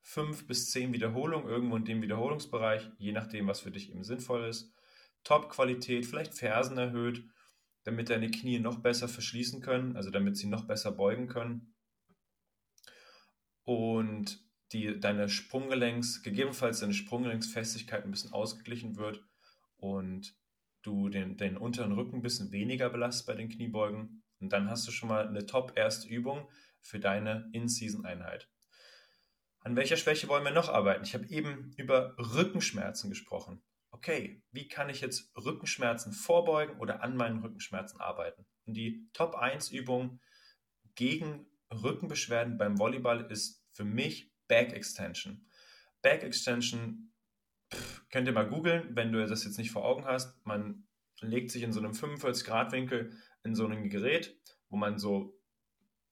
fünf 0.07 0.47
bis 0.47 0.71
zehn 0.71 0.93
Wiederholungen 0.93 1.49
irgendwo 1.49 1.75
in 1.75 1.83
dem 1.83 2.01
Wiederholungsbereich, 2.01 2.89
je 2.97 3.11
nachdem, 3.11 3.47
was 3.47 3.59
für 3.59 3.71
dich 3.71 3.91
eben 3.91 4.05
sinnvoll 4.05 4.45
ist. 4.45 4.73
Top-Qualität, 5.25 6.05
vielleicht 6.05 6.33
Fersen 6.33 6.77
erhöht, 6.77 7.25
damit 7.83 8.09
deine 8.09 8.31
Knie 8.31 8.59
noch 8.59 8.79
besser 8.79 9.09
verschließen 9.09 9.61
können, 9.61 9.97
also 9.97 10.09
damit 10.09 10.37
sie 10.37 10.47
noch 10.47 10.65
besser 10.65 10.93
beugen 10.93 11.27
können. 11.27 11.75
Und 13.65 14.41
die, 14.71 14.97
deine 14.97 15.27
Sprunggelenks, 15.27 16.23
gegebenenfalls 16.23 16.79
deine 16.79 16.93
Sprunggelenksfestigkeit 16.93 18.05
ein 18.05 18.11
bisschen 18.11 18.31
ausgeglichen 18.31 18.95
wird 18.95 19.21
und 19.75 20.37
du 20.83 21.09
den, 21.09 21.35
den 21.35 21.57
unteren 21.57 21.91
Rücken 21.91 22.19
ein 22.19 22.21
bisschen 22.21 22.53
weniger 22.53 22.89
belastest 22.89 23.27
bei 23.27 23.35
den 23.35 23.49
Kniebeugen. 23.49 24.23
Und 24.39 24.53
dann 24.53 24.69
hast 24.69 24.87
du 24.87 24.91
schon 24.91 25.09
mal 25.09 25.27
eine 25.27 25.45
top-erste 25.45 26.07
Übung 26.07 26.47
für 26.79 26.97
deine 26.97 27.49
In-Season-Einheit. 27.51 28.49
An 29.67 29.75
welcher 29.75 29.97
Schwäche 29.97 30.29
wollen 30.29 30.45
wir 30.45 30.51
noch 30.51 30.69
arbeiten? 30.69 31.03
Ich 31.03 31.13
habe 31.13 31.27
eben 31.27 31.73
über 31.75 32.15
Rückenschmerzen 32.17 33.09
gesprochen. 33.09 33.61
Okay, 33.91 34.41
wie 34.53 34.69
kann 34.69 34.87
ich 34.87 35.01
jetzt 35.01 35.29
Rückenschmerzen 35.35 36.13
vorbeugen 36.13 36.77
oder 36.77 37.03
an 37.03 37.17
meinen 37.17 37.39
Rückenschmerzen 37.41 37.99
arbeiten? 37.99 38.45
Und 38.65 38.75
die 38.75 39.09
Top 39.11 39.35
1 39.35 39.71
Übung 39.71 40.21
gegen 40.95 41.47
Rückenbeschwerden 41.69 42.57
beim 42.57 42.79
Volleyball 42.79 43.29
ist 43.29 43.61
für 43.73 43.83
mich 43.83 44.31
Back 44.47 44.71
Extension. 44.71 45.45
Back 46.01 46.23
Extension 46.23 47.11
pff, 47.69 48.07
könnt 48.09 48.29
ihr 48.29 48.33
mal 48.33 48.47
googeln, 48.47 48.95
wenn 48.95 49.11
du 49.11 49.27
das 49.27 49.43
jetzt 49.43 49.57
nicht 49.57 49.71
vor 49.71 49.83
Augen 49.83 50.05
hast. 50.05 50.45
Man 50.45 50.87
legt 51.19 51.51
sich 51.51 51.63
in 51.63 51.73
so 51.73 51.81
einem 51.81 51.93
45 51.93 52.45
Grad 52.45 52.71
Winkel 52.71 53.17
in 53.43 53.53
so 53.53 53.65
einem 53.65 53.89
Gerät, 53.89 54.39
wo 54.69 54.77
man 54.77 54.97
so 54.97 55.37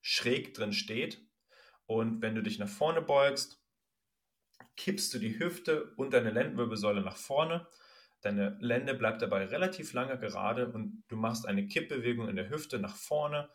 schräg 0.02 0.54
drin 0.56 0.74
steht. 0.74 1.25
Und 1.88 2.22
wenn 2.22 2.36
du 2.36 2.42
dich 2.42 2.60
nach 2.60 2.70
vorne 2.70 3.02
beugst, 3.02 3.62
kippst 4.76 5.14
du 5.14 5.20
die 5.20 5.40
Hüfte 5.40 5.94
und 5.96 6.14
deine 6.14 6.32
Lendenwirbelsäule 6.32 7.02
nach 7.02 7.18
vorne. 7.18 7.68
Deine 8.22 8.58
Lende 8.60 8.94
bleibt 8.96 9.22
dabei 9.22 9.46
relativ 9.46 9.94
lange 9.94 10.18
gerade 10.18 10.72
und 10.72 11.04
du 11.08 11.16
machst 11.16 11.46
eine 11.46 11.68
Kippbewegung 11.68 12.28
in 12.28 12.36
der 12.36 12.50
Hüfte 12.50 12.80
nach 12.80 12.96
vorne. 12.96 13.50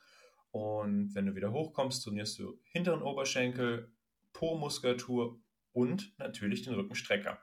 Und 0.52 1.14
wenn 1.14 1.26
du 1.26 1.34
wieder 1.34 1.52
hochkommst, 1.52 2.04
trainierst 2.04 2.38
du 2.38 2.60
hinteren 2.64 3.02
Oberschenkel, 3.02 3.92
Po-Muskulatur 4.32 5.40
und 5.72 6.16
natürlich 6.18 6.62
den 6.62 6.74
Rückenstrecker. 6.74 7.40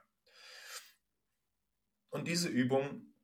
Und 2.10 2.26
diese 2.26 2.48
Übung 2.48 3.14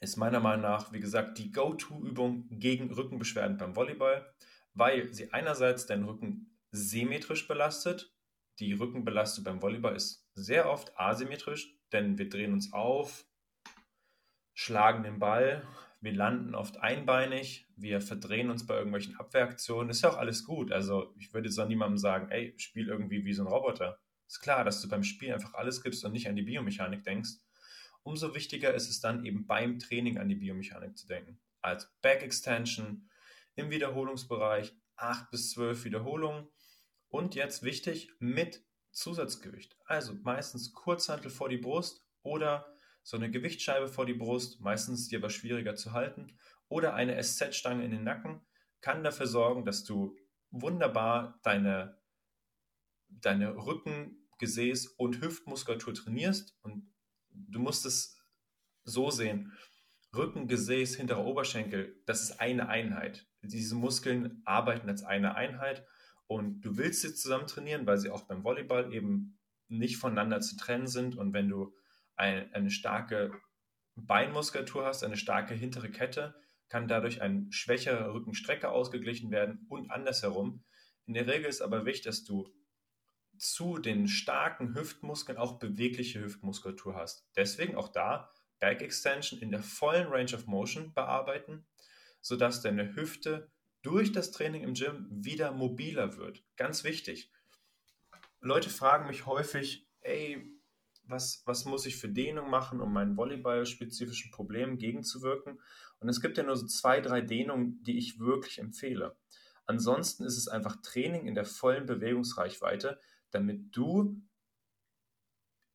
ist 0.00 0.16
meiner 0.16 0.40
Meinung 0.40 0.62
nach, 0.62 0.92
wie 0.92 1.00
gesagt, 1.00 1.38
die 1.38 1.52
Go-To-Übung 1.52 2.48
gegen 2.50 2.92
Rückenbeschwerden 2.92 3.56
beim 3.56 3.76
Volleyball, 3.76 4.34
weil 4.74 5.12
sie 5.14 5.32
einerseits 5.32 5.86
deinen 5.86 6.04
Rücken 6.04 6.55
symmetrisch 6.76 7.48
belastet. 7.48 8.12
Die 8.58 8.72
Rückenbelastung 8.72 9.44
beim 9.44 9.62
Volleyball 9.62 9.96
ist 9.96 10.26
sehr 10.34 10.70
oft 10.70 10.98
asymmetrisch, 10.98 11.76
denn 11.92 12.18
wir 12.18 12.28
drehen 12.28 12.52
uns 12.52 12.72
auf, 12.72 13.26
schlagen 14.54 15.02
den 15.02 15.18
Ball, 15.18 15.66
wir 16.00 16.12
landen 16.12 16.54
oft 16.54 16.78
einbeinig, 16.78 17.66
wir 17.76 18.00
verdrehen 18.00 18.50
uns 18.50 18.66
bei 18.66 18.74
irgendwelchen 18.74 19.16
Abwehraktionen. 19.16 19.90
Ist 19.90 20.02
ja 20.02 20.10
auch 20.10 20.18
alles 20.18 20.44
gut. 20.44 20.72
Also 20.72 21.14
ich 21.18 21.34
würde 21.34 21.50
auch 21.62 21.68
niemandem 21.68 21.98
sagen, 21.98 22.30
ey, 22.30 22.54
spiel 22.58 22.88
irgendwie 22.88 23.24
wie 23.24 23.32
so 23.32 23.42
ein 23.42 23.48
Roboter. 23.48 23.98
Ist 24.26 24.40
klar, 24.40 24.64
dass 24.64 24.80
du 24.80 24.88
beim 24.88 25.04
Spiel 25.04 25.32
einfach 25.32 25.54
alles 25.54 25.82
gibst 25.82 26.04
und 26.04 26.12
nicht 26.12 26.28
an 26.28 26.36
die 26.36 26.42
Biomechanik 26.42 27.04
denkst 27.04 27.38
umso 28.06 28.34
wichtiger 28.34 28.72
ist 28.72 28.88
es 28.88 29.00
dann 29.00 29.24
eben 29.24 29.46
beim 29.46 29.80
Training 29.80 30.18
an 30.18 30.28
die 30.28 30.36
Biomechanik 30.36 30.96
zu 30.96 31.08
denken. 31.08 31.40
Als 31.60 31.92
Back 32.00 32.22
Extension 32.22 33.10
im 33.56 33.70
Wiederholungsbereich 33.70 34.72
8 34.94 35.30
bis 35.30 35.50
12 35.50 35.84
Wiederholungen 35.84 36.48
und 37.08 37.34
jetzt 37.34 37.62
wichtig 37.62 38.10
mit 38.18 38.64
Zusatzgewicht. 38.90 39.76
Also 39.84 40.14
meistens 40.14 40.72
Kurzhantel 40.72 41.30
vor 41.30 41.48
die 41.48 41.58
Brust 41.58 42.06
oder 42.22 42.72
so 43.02 43.16
eine 43.16 43.30
Gewichtsscheibe 43.30 43.88
vor 43.88 44.06
die 44.06 44.14
Brust, 44.14 44.60
meistens 44.60 45.08
die 45.08 45.16
aber 45.16 45.30
schwieriger 45.30 45.76
zu 45.76 45.92
halten, 45.92 46.38
oder 46.68 46.94
eine 46.94 47.22
SZ-Stange 47.22 47.84
in 47.84 47.92
den 47.92 48.04
Nacken, 48.04 48.40
kann 48.80 49.04
dafür 49.04 49.26
sorgen, 49.26 49.64
dass 49.64 49.84
du 49.84 50.16
wunderbar 50.50 51.38
deine, 51.42 52.00
deine 53.08 53.54
Rücken, 53.54 54.28
Gesäß 54.38 54.88
und 54.88 55.20
Hüftmuskulatur 55.20 55.94
trainierst 55.94 56.58
und 56.62 56.92
du 57.30 57.58
musst 57.58 57.86
es 57.86 58.20
so 58.84 59.10
sehen. 59.10 59.52
Rücken, 60.14 60.48
Gesäß, 60.48 60.96
hinterer 60.96 61.24
Oberschenkel, 61.24 62.02
das 62.06 62.22
ist 62.22 62.40
eine 62.40 62.68
Einheit. 62.68 63.26
Diese 63.42 63.74
Muskeln 63.74 64.42
arbeiten 64.44 64.88
als 64.88 65.04
eine 65.04 65.36
Einheit 65.36 65.86
und 66.26 66.60
du 66.62 66.76
willst 66.76 67.02
sie 67.02 67.14
zusammen 67.14 67.46
trainieren, 67.46 67.86
weil 67.86 67.98
sie 67.98 68.10
auch 68.10 68.22
beim 68.22 68.44
Volleyball 68.44 68.92
eben 68.92 69.38
nicht 69.68 69.96
voneinander 69.96 70.40
zu 70.40 70.56
trennen 70.56 70.86
sind. 70.86 71.16
Und 71.16 71.32
wenn 71.32 71.48
du 71.48 71.74
ein, 72.16 72.52
eine 72.52 72.70
starke 72.70 73.32
Beinmuskulatur 73.94 74.84
hast, 74.84 75.04
eine 75.04 75.16
starke 75.16 75.54
hintere 75.54 75.90
Kette, 75.90 76.34
kann 76.68 76.88
dadurch 76.88 77.22
ein 77.22 77.50
schwächerer 77.52 78.12
Rückenstrecke 78.12 78.70
ausgeglichen 78.70 79.30
werden 79.30 79.66
und 79.68 79.90
andersherum. 79.90 80.64
In 81.06 81.14
der 81.14 81.26
Regel 81.26 81.46
ist 81.46 81.62
aber 81.62 81.86
wichtig, 81.86 82.04
dass 82.04 82.24
du 82.24 82.52
zu 83.38 83.78
den 83.78 84.08
starken 84.08 84.74
Hüftmuskeln 84.74 85.38
auch 85.38 85.58
bewegliche 85.58 86.20
Hüftmuskulatur 86.20 86.96
hast. 86.96 87.28
Deswegen 87.36 87.76
auch 87.76 87.88
da 87.88 88.32
Back 88.58 88.82
Extension 88.82 89.38
in 89.40 89.50
der 89.50 89.62
vollen 89.62 90.08
Range 90.08 90.34
of 90.34 90.46
Motion 90.46 90.94
bearbeiten, 90.94 91.66
sodass 92.20 92.62
deine 92.62 92.96
Hüfte 92.96 93.52
durch 93.86 94.10
das 94.10 94.32
Training 94.32 94.64
im 94.64 94.74
Gym 94.74 95.06
wieder 95.08 95.52
mobiler 95.52 96.16
wird. 96.16 96.42
Ganz 96.56 96.82
wichtig. 96.82 97.30
Leute 98.40 98.68
fragen 98.68 99.06
mich 99.06 99.26
häufig, 99.26 99.86
ey, 100.00 100.52
was, 101.04 101.44
was 101.46 101.66
muss 101.66 101.86
ich 101.86 101.96
für 101.96 102.08
Dehnung 102.08 102.50
machen, 102.50 102.80
um 102.80 102.92
meinen 102.92 103.16
Volleyball-spezifischen 103.16 104.32
Problemen 104.32 104.76
gegenzuwirken? 104.78 105.60
Und 106.00 106.08
es 106.08 106.20
gibt 106.20 106.36
ja 106.36 106.42
nur 106.42 106.56
so 106.56 106.66
zwei, 106.66 107.00
drei 107.00 107.20
Dehnungen, 107.20 107.80
die 107.84 107.96
ich 107.96 108.18
wirklich 108.18 108.58
empfehle. 108.58 109.16
Ansonsten 109.66 110.24
ist 110.24 110.36
es 110.36 110.48
einfach 110.48 110.82
Training 110.82 111.28
in 111.28 111.36
der 111.36 111.44
vollen 111.44 111.86
Bewegungsreichweite, 111.86 112.98
damit 113.30 113.76
du 113.76 114.20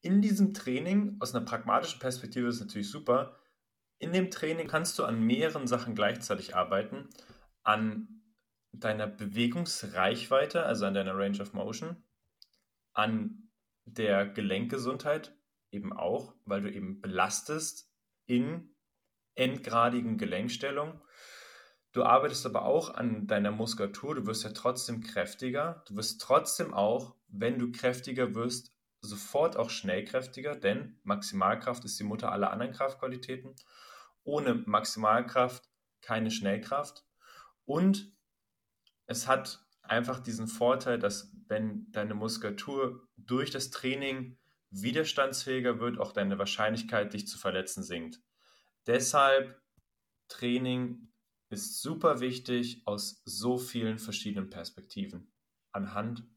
in 0.02 0.22
diesem 0.22 0.54
Training, 0.54 1.16
aus 1.22 1.34
einer 1.34 1.46
pragmatischen 1.46 2.00
Perspektive 2.00 2.50
ist 2.50 2.60
natürlich 2.60 2.90
super, 2.90 3.38
in 4.00 4.12
dem 4.12 4.32
Training 4.32 4.68
kannst 4.68 5.00
du 5.00 5.06
an 5.06 5.24
mehreren 5.24 5.66
Sachen 5.66 5.96
gleichzeitig 5.96 6.58
arbeiten, 6.58 7.08
an 7.64 8.22
deiner 8.72 9.08
Bewegungsreichweite, 9.08 10.66
also 10.66 10.86
an 10.86 10.94
deiner 10.94 11.18
Range 11.18 11.42
of 11.42 11.54
Motion, 11.54 12.04
an 12.94 13.50
der 13.86 14.26
Gelenkgesundheit 14.28 15.36
eben 15.72 15.94
auch, 15.94 16.36
weil 16.46 16.62
du 16.62 16.72
eben 16.72 17.02
belastest 17.02 17.92
in 18.26 18.76
endgradigen 19.36 20.18
Gelenkstellungen. 20.18 21.02
Du 21.94 22.04
arbeitest 22.04 22.46
aber 22.46 22.64
auch 22.64 22.94
an 22.94 23.28
deiner 23.28 23.52
Muskulatur, 23.52 24.16
du 24.16 24.26
wirst 24.26 24.44
ja 24.44 24.52
trotzdem 24.52 25.02
kräftiger. 25.02 25.84
Du 25.88 25.96
wirst 25.96 26.22
trotzdem 26.22 26.74
auch, 26.74 27.16
wenn 27.28 27.60
du 27.60 27.72
kräftiger 27.72 28.34
wirst, 28.34 28.74
sofort 29.02 29.58
auch 29.58 29.70
schnellkräftiger, 29.70 30.56
denn 30.56 31.00
Maximalkraft 31.04 31.84
ist 31.84 32.00
die 32.00 32.04
Mutter 32.04 32.32
aller 32.32 32.52
anderen 32.52 32.72
Kraftqualitäten. 32.72 33.56
Ohne 34.24 34.54
Maximalkraft 34.54 35.70
keine 36.02 36.32
Schnellkraft. 36.32 37.04
Und 37.72 38.12
es 39.06 39.30
hat 39.30 39.66
einfach 39.82 40.20
diesen 40.20 40.48
Vorteil, 40.48 41.00
dass 41.00 41.32
wenn 41.48 41.90
deine 41.94 42.16
Muskulatur 42.16 43.08
durch 43.16 43.50
das 43.50 43.70
Training 43.70 44.38
widerstandsfähiger 44.72 45.80
wird, 45.80 45.98
auch 45.98 46.12
deine 46.12 46.38
Wahrscheinlichkeit, 46.38 47.14
dich 47.14 47.30
zu 47.30 47.38
verletzen, 47.38 47.82
sinkt. 47.82 48.22
Deshalb 48.88 49.62
Training 50.28 51.14
ist 51.50 51.82
super 51.82 52.20
wichtig 52.20 52.86
aus 52.86 53.22
so 53.24 53.58
vielen 53.58 54.00
verschiedenen 54.00 54.50
Perspektiven. 54.50 55.32
Anhand, 55.72 56.28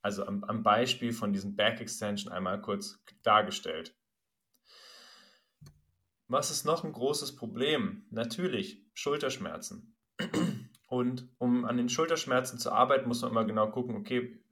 also 0.00 0.24
am, 0.24 0.42
am 0.44 0.62
Beispiel 0.62 1.12
von 1.12 1.34
diesem 1.34 1.54
Back 1.54 1.82
Extension 1.82 2.32
einmal 2.32 2.62
kurz 2.62 2.98
dargestellt. 3.22 3.94
Was 6.28 6.50
ist 6.50 6.64
noch 6.64 6.82
ein 6.82 6.92
großes 6.92 7.36
Problem? 7.36 8.06
Natürlich 8.08 8.86
Schulterschmerzen. 8.94 9.94
Und 10.88 11.28
um 11.36 11.66
an 11.66 11.76
den 11.76 11.90
Schulterschmerzen 11.90 12.58
zu 12.58 12.72
arbeiten, 12.72 13.08
muss 13.08 13.20
man 13.20 13.30
immer 13.30 13.44
genau 13.44 13.70
gucken, 13.70 13.94
okay, 13.94 14.42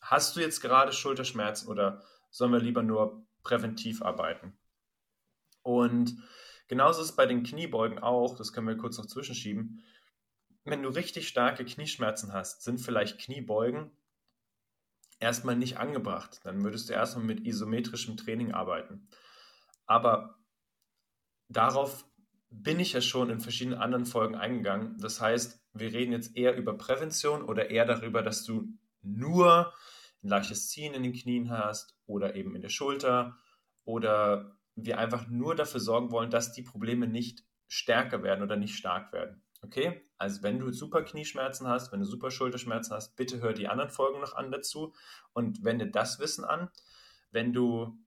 hast 0.00 0.36
du 0.36 0.40
jetzt 0.40 0.60
gerade 0.60 0.92
Schulterschmerzen 0.92 1.68
oder 1.68 2.02
sollen 2.30 2.52
wir 2.52 2.60
lieber 2.60 2.84
nur 2.84 3.26
präventiv 3.42 4.00
arbeiten? 4.00 4.56
Und 5.62 6.22
genauso 6.68 7.02
ist 7.02 7.10
es 7.10 7.16
bei 7.16 7.26
den 7.26 7.42
Kniebeugen 7.42 7.98
auch, 7.98 8.36
das 8.36 8.52
können 8.52 8.68
wir 8.68 8.76
kurz 8.76 8.96
noch 8.96 9.06
zwischenschieben. 9.06 9.82
Wenn 10.64 10.84
du 10.84 10.88
richtig 10.88 11.26
starke 11.26 11.64
Knieschmerzen 11.64 12.32
hast, 12.32 12.62
sind 12.62 12.80
vielleicht 12.80 13.18
Kniebeugen 13.18 13.90
erstmal 15.18 15.56
nicht 15.56 15.78
angebracht. 15.78 16.40
Dann 16.44 16.62
würdest 16.62 16.88
du 16.88 16.92
erstmal 16.92 17.24
mit 17.24 17.44
isometrischem 17.44 18.16
Training 18.16 18.52
arbeiten. 18.52 19.08
Aber 19.86 20.38
darauf 21.48 22.04
bin 22.50 22.78
ich 22.78 22.92
ja 22.92 23.00
schon 23.00 23.30
in 23.30 23.40
verschiedenen 23.40 23.80
anderen 23.80 24.06
Folgen 24.06 24.36
eingegangen. 24.36 24.96
Das 24.98 25.20
heißt, 25.20 25.61
wir 25.74 25.92
reden 25.92 26.12
jetzt 26.12 26.36
eher 26.36 26.56
über 26.56 26.76
Prävention 26.76 27.42
oder 27.42 27.70
eher 27.70 27.84
darüber, 27.84 28.22
dass 28.22 28.44
du 28.44 28.68
nur 29.02 29.72
ein 30.22 30.28
leichtes 30.28 30.68
Ziehen 30.68 30.94
in 30.94 31.02
den 31.02 31.12
Knien 31.12 31.50
hast 31.50 31.96
oder 32.06 32.36
eben 32.36 32.54
in 32.54 32.62
der 32.62 32.68
Schulter 32.68 33.36
oder 33.84 34.56
wir 34.74 34.98
einfach 34.98 35.28
nur 35.28 35.54
dafür 35.54 35.80
sorgen 35.80 36.10
wollen, 36.10 36.30
dass 36.30 36.52
die 36.52 36.62
Probleme 36.62 37.06
nicht 37.06 37.44
stärker 37.68 38.22
werden 38.22 38.42
oder 38.42 38.56
nicht 38.56 38.76
stark 38.76 39.12
werden. 39.12 39.42
Okay? 39.62 40.02
Also 40.18 40.42
wenn 40.42 40.58
du 40.58 40.72
super 40.72 41.02
Knieschmerzen 41.02 41.66
hast, 41.66 41.92
wenn 41.92 42.00
du 42.00 42.06
super 42.06 42.30
Schulterschmerzen 42.30 42.94
hast, 42.94 43.16
bitte 43.16 43.40
hör 43.40 43.52
die 43.52 43.68
anderen 43.68 43.90
Folgen 43.90 44.20
noch 44.20 44.34
an 44.34 44.50
dazu 44.50 44.94
und 45.32 45.64
wende 45.64 45.88
das 45.88 46.18
Wissen 46.20 46.44
an. 46.44 46.70
Wenn 47.30 47.52
du 47.52 47.98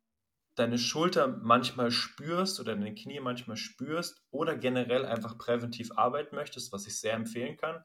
deine 0.56 0.78
Schulter 0.78 1.28
manchmal 1.28 1.92
spürst 1.92 2.60
oder 2.60 2.76
deine 2.76 2.96
Knie 2.96 3.20
manchmal 3.20 3.58
spürst 3.58 4.26
oder 4.32 4.58
generell 4.58 5.06
einfach 5.06 5.38
präventiv 5.38 5.92
arbeiten 5.96 6.36
möchtest, 6.36 6.72
was 6.72 6.88
ich 6.88 7.00
sehr 7.00 7.14
empfehlen 7.14 7.58
kann, 7.58 7.84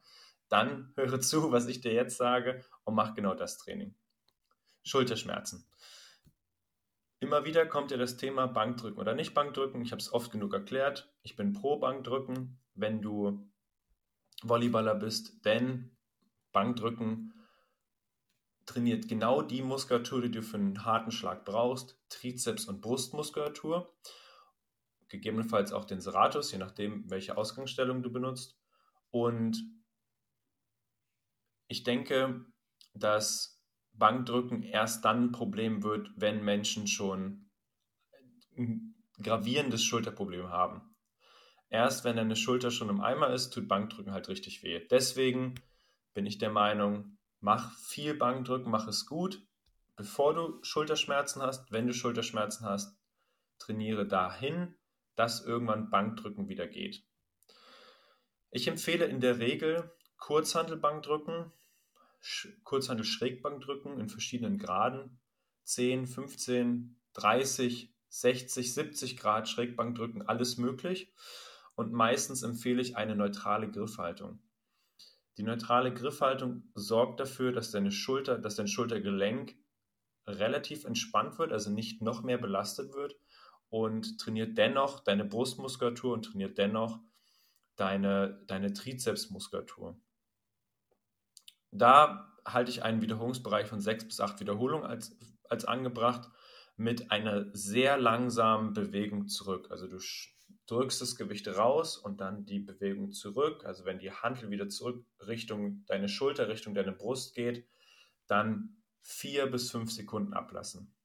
dann 0.49 0.93
höre 0.95 1.19
zu, 1.19 1.51
was 1.51 1.67
ich 1.67 1.81
dir 1.81 1.93
jetzt 1.93 2.17
sage 2.17 2.63
und 2.83 2.95
mach 2.95 3.13
genau 3.13 3.35
das 3.35 3.57
Training. 3.57 3.95
Schulterschmerzen. 4.83 5.67
Immer 7.19 7.45
wieder 7.45 7.67
kommt 7.67 7.91
ja 7.91 7.97
das 7.97 8.17
Thema 8.17 8.47
Bankdrücken 8.47 8.99
oder 8.99 9.13
nicht 9.13 9.35
Bankdrücken. 9.35 9.83
Ich 9.83 9.91
habe 9.91 10.01
es 10.01 10.11
oft 10.11 10.31
genug 10.31 10.53
erklärt. 10.53 11.13
Ich 11.21 11.35
bin 11.35 11.53
pro 11.53 11.77
Bankdrücken, 11.77 12.59
wenn 12.73 13.01
du 13.01 13.47
Volleyballer 14.41 14.95
bist, 14.95 15.45
denn 15.45 15.95
Bankdrücken 16.51 17.33
trainiert 18.71 19.07
genau 19.07 19.41
die 19.41 19.61
Muskulatur, 19.61 20.21
die 20.21 20.31
du 20.31 20.41
für 20.41 20.57
einen 20.57 20.85
harten 20.85 21.11
Schlag 21.11 21.45
brauchst, 21.45 21.99
Trizeps- 22.09 22.65
und 22.65 22.81
Brustmuskulatur, 22.81 23.93
gegebenenfalls 25.09 25.73
auch 25.73 25.85
den 25.85 25.99
Serratus, 25.99 26.51
je 26.51 26.57
nachdem, 26.57 27.09
welche 27.09 27.37
Ausgangsstellung 27.37 28.01
du 28.01 28.11
benutzt. 28.11 28.57
Und 29.09 29.61
ich 31.67 31.83
denke, 31.83 32.45
dass 32.93 33.61
Bankdrücken 33.93 34.63
erst 34.63 35.03
dann 35.05 35.25
ein 35.25 35.31
Problem 35.31 35.83
wird, 35.83 36.11
wenn 36.15 36.43
Menschen 36.43 36.87
schon 36.87 37.49
ein 38.57 38.95
gravierendes 39.21 39.83
Schulterproblem 39.83 40.49
haben. 40.49 40.95
Erst 41.69 42.03
wenn 42.03 42.17
deine 42.17 42.35
Schulter 42.35 42.71
schon 42.71 42.89
im 42.89 43.01
Eimer 43.01 43.29
ist, 43.29 43.51
tut 43.51 43.67
Bankdrücken 43.67 44.13
halt 44.13 44.27
richtig 44.27 44.63
weh. 44.63 44.85
Deswegen 44.89 45.55
bin 46.13 46.25
ich 46.25 46.37
der 46.37 46.49
Meinung, 46.49 47.17
mach 47.41 47.77
viel 47.77 48.13
Bankdrücken, 48.13 48.71
mach 48.71 48.87
es 48.87 49.05
gut, 49.05 49.45
bevor 49.95 50.33
du 50.33 50.63
Schulterschmerzen 50.63 51.41
hast. 51.41 51.71
Wenn 51.71 51.87
du 51.87 51.93
Schulterschmerzen 51.93 52.65
hast, 52.65 52.95
trainiere 53.59 54.07
dahin, 54.07 54.75
dass 55.15 55.43
irgendwann 55.45 55.89
Bankdrücken 55.89 56.47
wieder 56.47 56.67
geht. 56.67 57.03
Ich 58.51 58.67
empfehle 58.67 59.05
in 59.05 59.19
der 59.19 59.39
Regel 59.39 59.91
Kurzhantelbankdrücken, 60.17 61.51
Kurzhandel-Schrägbankdrücken 62.63 63.99
in 63.99 64.09
verschiedenen 64.09 64.57
Graden, 64.57 65.19
10, 65.63 66.05
15, 66.05 66.99
30, 67.13 67.93
60, 68.09 68.73
70 68.73 69.17
Grad 69.17 69.49
Schrägbankdrücken, 69.49 70.21
alles 70.27 70.57
möglich. 70.57 71.13
Und 71.75 71.93
meistens 71.93 72.43
empfehle 72.43 72.81
ich 72.81 72.97
eine 72.97 73.15
neutrale 73.15 73.71
Griffhaltung. 73.71 74.39
Die 75.41 75.47
neutrale 75.47 75.91
Griffhaltung 75.91 76.69
sorgt 76.75 77.19
dafür, 77.19 77.51
dass 77.51 77.71
deine 77.71 77.91
Schulter, 77.91 78.37
dass 78.37 78.57
dein 78.57 78.67
Schultergelenk 78.67 79.55
relativ 80.27 80.85
entspannt 80.85 81.39
wird, 81.39 81.51
also 81.51 81.71
nicht 81.71 82.03
noch 82.03 82.21
mehr 82.21 82.37
belastet 82.37 82.93
wird 82.93 83.17
und 83.67 84.19
trainiert 84.19 84.55
dennoch 84.55 84.99
deine 84.99 85.25
Brustmuskulatur 85.25 86.13
und 86.13 86.25
trainiert 86.25 86.59
dennoch 86.59 86.99
deine, 87.75 88.43
deine 88.45 88.71
Trizepsmuskulatur. 88.71 89.99
Da 91.71 92.37
halte 92.45 92.69
ich 92.69 92.83
einen 92.83 93.01
Wiederholungsbereich 93.01 93.65
von 93.65 93.81
sechs 93.81 94.05
bis 94.05 94.19
acht 94.19 94.39
Wiederholungen 94.41 94.85
als, 94.85 95.17
als 95.49 95.65
angebracht 95.65 96.29
mit 96.75 97.09
einer 97.09 97.47
sehr 97.53 97.97
langsamen 97.97 98.73
Bewegung 98.73 99.27
zurück. 99.27 99.71
Also 99.71 99.87
du 99.87 99.97
drückst 100.71 101.01
das 101.01 101.17
Gewicht 101.17 101.47
raus 101.49 101.97
und 101.97 102.21
dann 102.21 102.45
die 102.45 102.59
Bewegung 102.59 103.11
zurück. 103.11 103.65
Also 103.65 103.83
wenn 103.83 103.99
die 103.99 104.11
Hantel 104.11 104.49
wieder 104.49 104.69
zurück 104.69 105.05
Richtung 105.19 105.83
deine 105.85 106.07
Schulter, 106.07 106.47
Richtung 106.47 106.73
deine 106.73 106.93
Brust 106.93 107.35
geht, 107.35 107.67
dann 108.27 108.81
vier 109.01 109.47
bis 109.47 109.69
fünf 109.69 109.91
Sekunden 109.91 110.33
ablassen. 110.33 110.95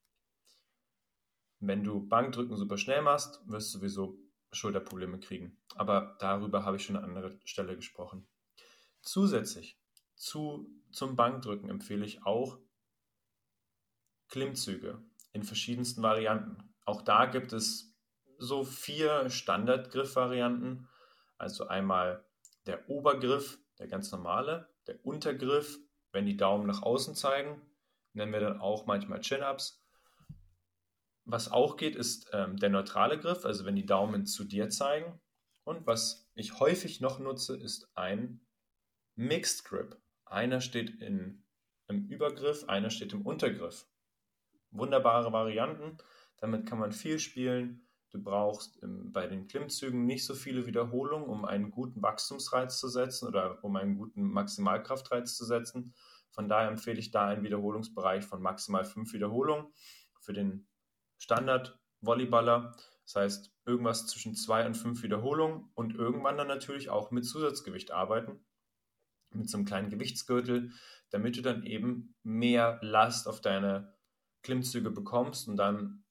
Wenn 1.59 1.83
du 1.83 2.07
Bankdrücken 2.07 2.57
super 2.57 2.79
schnell 2.79 3.03
machst, 3.03 3.41
wirst 3.49 3.75
du 3.75 3.79
sowieso 3.79 4.19
Schulterprobleme 4.53 5.19
kriegen. 5.19 5.59
Aber 5.75 6.17
darüber 6.21 6.65
habe 6.65 6.77
ich 6.77 6.85
schon 6.85 6.97
an 6.97 7.05
anderer 7.05 7.33
Stelle 7.45 7.75
gesprochen. 7.75 8.29
Zusätzlich 9.01 9.81
zu, 10.15 10.71
zum 10.93 11.17
Bankdrücken 11.17 11.71
empfehle 11.71 12.07
ich 12.07 12.25
auch 12.25 12.61
Klimmzüge 14.29 15.03
in 15.33 15.43
verschiedensten 15.43 16.03
Varianten. 16.03 16.73
Auch 16.85 17.03
da 17.03 17.27
gibt 17.27 17.53
es 17.53 17.96
so 18.39 18.65
vier 18.65 19.31
Standardgriffvarianten. 19.31 20.89
Also 21.39 21.67
einmal 21.69 22.25
der 22.67 22.89
Obergriff, 22.89 23.59
der 23.79 23.89
ganz 23.89 24.11
normale, 24.11 24.69
der 24.87 25.05
Untergriff, 25.05 25.79
wenn 26.13 26.27
die 26.27 26.37
Daumen 26.37 26.67
nach 26.67 26.83
außen 26.83 27.15
zeigen, 27.15 27.61
nennen 28.13 28.33
wir 28.33 28.41
dann 28.41 28.61
auch 28.61 28.87
manchmal 28.87 29.21
Chin-Ups. 29.21 29.83
Was 31.25 31.51
auch 31.51 31.77
geht, 31.77 31.97
ist 31.97 32.31
ähm, 32.33 32.57
der 32.57 32.71
neutrale 32.71 33.19
Griff, 33.19 33.45
also 33.45 33.65
wenn 33.65 33.77
die 33.77 33.87
Daumen 33.87 34.27
zu 34.27 34.45
dir 34.45 34.71
zeigen. 34.71 35.21
Und 35.65 35.87
was 35.87 36.31
ich 36.35 36.61
häufig 36.61 37.01
noch 37.01 37.19
nutze, 37.19 37.57
ist 37.57 37.91
ein 37.97 38.41
Mixed 39.17 39.65
Grip. 39.65 40.01
Einer 40.25 40.61
steht 40.61 41.03
in, 41.03 41.45
im 41.89 42.07
Übergriff, 42.07 42.69
einer 42.69 42.91
steht 42.91 43.13
im 43.13 43.27
Untergriff. 43.27 43.87
Wunderbare 44.71 45.33
Varianten. 45.33 45.99
Damit 46.39 46.67
kann 46.67 46.79
man 46.79 46.93
viel 46.93 47.19
spielen. 47.19 47.86
Du 48.17 48.23
brauchst 48.23 48.79
im, 48.79 49.13
bei 49.13 49.27
den 49.27 49.47
Klimmzügen 49.47 50.07
nicht 50.07 50.25
so 50.25 50.35
viele 50.35 50.65
Wiederholungen, 50.65 51.29
um 51.29 51.45
einen 51.45 51.71
guten 51.71 52.01
Wachstumsreiz 52.01 52.81
zu 52.81 52.89
setzen 52.89 53.29
oder 53.29 53.63
um 53.63 53.77
einen 53.77 53.99
guten 53.99 54.23
Maximalkraftreiz 54.23 55.37
zu 55.37 55.45
setzen. 55.45 55.93
Von 56.31 56.49
daher 56.49 56.69
empfehle 56.69 56.99
ich 56.99 57.11
da 57.11 57.27
einen 57.27 57.45
Wiederholungsbereich 57.45 58.25
von 58.25 58.41
maximal 58.41 58.87
fünf 58.87 59.13
Wiederholungen 59.13 59.67
für 60.19 60.33
den 60.33 60.67
Standard-Volleyballer. 61.19 62.75
Das 63.05 63.17
heißt, 63.17 63.53
irgendwas 63.67 64.07
zwischen 64.07 64.35
zwei 64.35 64.65
und 64.65 64.79
fünf 64.79 65.03
Wiederholungen 65.03 65.69
und 65.75 65.95
irgendwann 65.95 66.39
dann 66.39 66.49
natürlich 66.49 66.89
auch 66.89 67.11
mit 67.11 67.27
Zusatzgewicht 67.27 67.91
arbeiten. 67.91 68.41
mit 69.35 69.51
so 69.51 69.59
einem 69.59 69.67
kleinen 69.67 69.91
Gewichtsgürtel, 69.91 70.73
damit 71.11 71.37
du 71.37 71.43
dann 71.43 71.65
eben 71.65 72.15
mehr 72.23 72.79
Last 72.81 73.29
auf 73.29 73.43
deine 73.43 73.95
Klimmzüge 74.43 74.91
bekommst 74.91 75.49
und 75.49 75.59
dann 75.59 76.05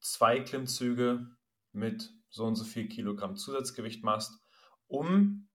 zwei 0.00 0.40
Klimmzüge 0.40 1.36
mit 1.72 2.12
so 2.30 2.44
und 2.44 2.56
so 2.56 2.64
viel 2.64 2.88
Kilogramm 2.88 3.36
Zusatzgewicht 3.36 4.04
machst, 4.04 4.40
um 4.86 5.48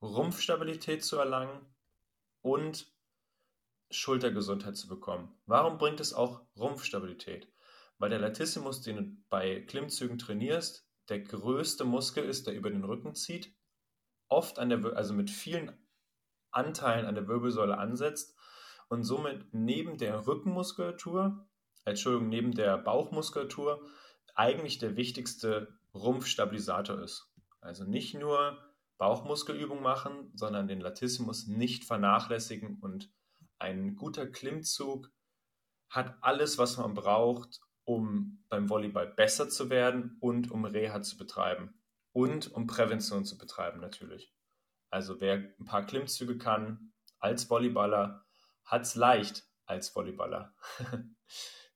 Rumpfstabilität 0.00 1.04
zu 1.04 1.16
erlangen 1.16 1.60
und 2.42 2.92
Schultergesundheit 3.90 4.76
zu 4.76 4.88
bekommen. 4.88 5.34
Warum 5.46 5.78
bringt 5.78 6.00
es 6.00 6.12
auch 6.12 6.46
Rumpfstabilität? 6.56 7.52
Weil 7.98 8.10
der 8.10 8.20
Latissimus, 8.20 8.82
den 8.82 8.96
du 8.96 9.16
bei 9.28 9.60
Klimmzügen 9.62 10.18
trainierst, 10.18 10.86
der 11.08 11.20
größte 11.20 11.84
Muskel 11.84 12.24
ist, 12.24 12.46
der 12.46 12.54
über 12.54 12.70
den 12.70 12.84
Rücken 12.84 13.14
zieht, 13.14 13.56
oft 14.28 14.58
an 14.58 14.68
der, 14.68 14.84
also 14.94 15.14
mit 15.14 15.30
vielen 15.30 15.72
Anteilen 16.50 17.06
an 17.06 17.14
der 17.14 17.28
Wirbelsäule 17.28 17.78
ansetzt 17.78 18.36
und 18.88 19.04
somit 19.04 19.52
neben 19.52 19.96
der 19.98 20.26
Rückenmuskulatur, 20.26 21.48
Entschuldigung, 21.84 22.28
neben 22.28 22.52
der 22.52 22.78
Bauchmuskulatur 22.78 23.86
eigentlich 24.38 24.78
der 24.78 24.96
wichtigste 24.96 25.76
Rumpfstabilisator 25.94 27.02
ist. 27.02 27.28
Also 27.60 27.84
nicht 27.84 28.14
nur 28.14 28.56
Bauchmuskelübung 28.96 29.82
machen, 29.82 30.30
sondern 30.34 30.68
den 30.68 30.80
Latissimus 30.80 31.48
nicht 31.48 31.84
vernachlässigen 31.84 32.78
und 32.80 33.10
ein 33.58 33.96
guter 33.96 34.28
Klimmzug 34.28 35.10
hat 35.90 36.16
alles, 36.20 36.56
was 36.56 36.76
man 36.76 36.94
braucht, 36.94 37.60
um 37.84 38.44
beim 38.48 38.68
Volleyball 38.68 39.08
besser 39.08 39.48
zu 39.48 39.70
werden 39.70 40.16
und 40.20 40.52
um 40.52 40.64
Reha 40.64 41.02
zu 41.02 41.16
betreiben 41.16 41.74
und 42.12 42.52
um 42.52 42.68
Prävention 42.68 43.24
zu 43.24 43.38
betreiben 43.38 43.80
natürlich. 43.80 44.32
Also 44.90 45.20
wer 45.20 45.34
ein 45.34 45.64
paar 45.64 45.84
Klimmzüge 45.84 46.38
kann 46.38 46.92
als 47.18 47.50
Volleyballer, 47.50 48.24
hat 48.64 48.82
es 48.82 48.94
leicht 48.94 49.48
als 49.66 49.88
Volleyballer. 49.88 50.54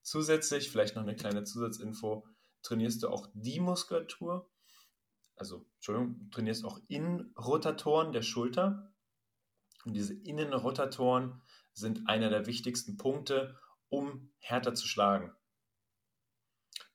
Zusätzlich, 0.03 0.71
vielleicht 0.71 0.95
noch 0.95 1.03
eine 1.03 1.17
kleine 1.17 1.45
Zusatzinfo, 1.45 2.27
trainierst 2.63 3.03
du 3.03 3.09
auch 3.09 3.29
die 3.35 3.61
Muskulatur, 3.61 4.51
also 5.37 5.67
Entschuldigung, 5.77 6.31
trainierst 6.31 6.65
auch 6.65 6.81
Innenrotatoren 6.89 8.13
der 8.13 8.23
Schulter. 8.23 8.93
Und 9.85 9.95
diese 9.95 10.15
Innenrotatoren 10.15 11.43
sind 11.73 12.09
einer 12.09 12.31
der 12.31 12.47
wichtigsten 12.47 12.97
Punkte, 12.97 13.59
um 13.89 14.33
härter 14.39 14.75
zu 14.75 14.87
schlagen. 14.87 15.35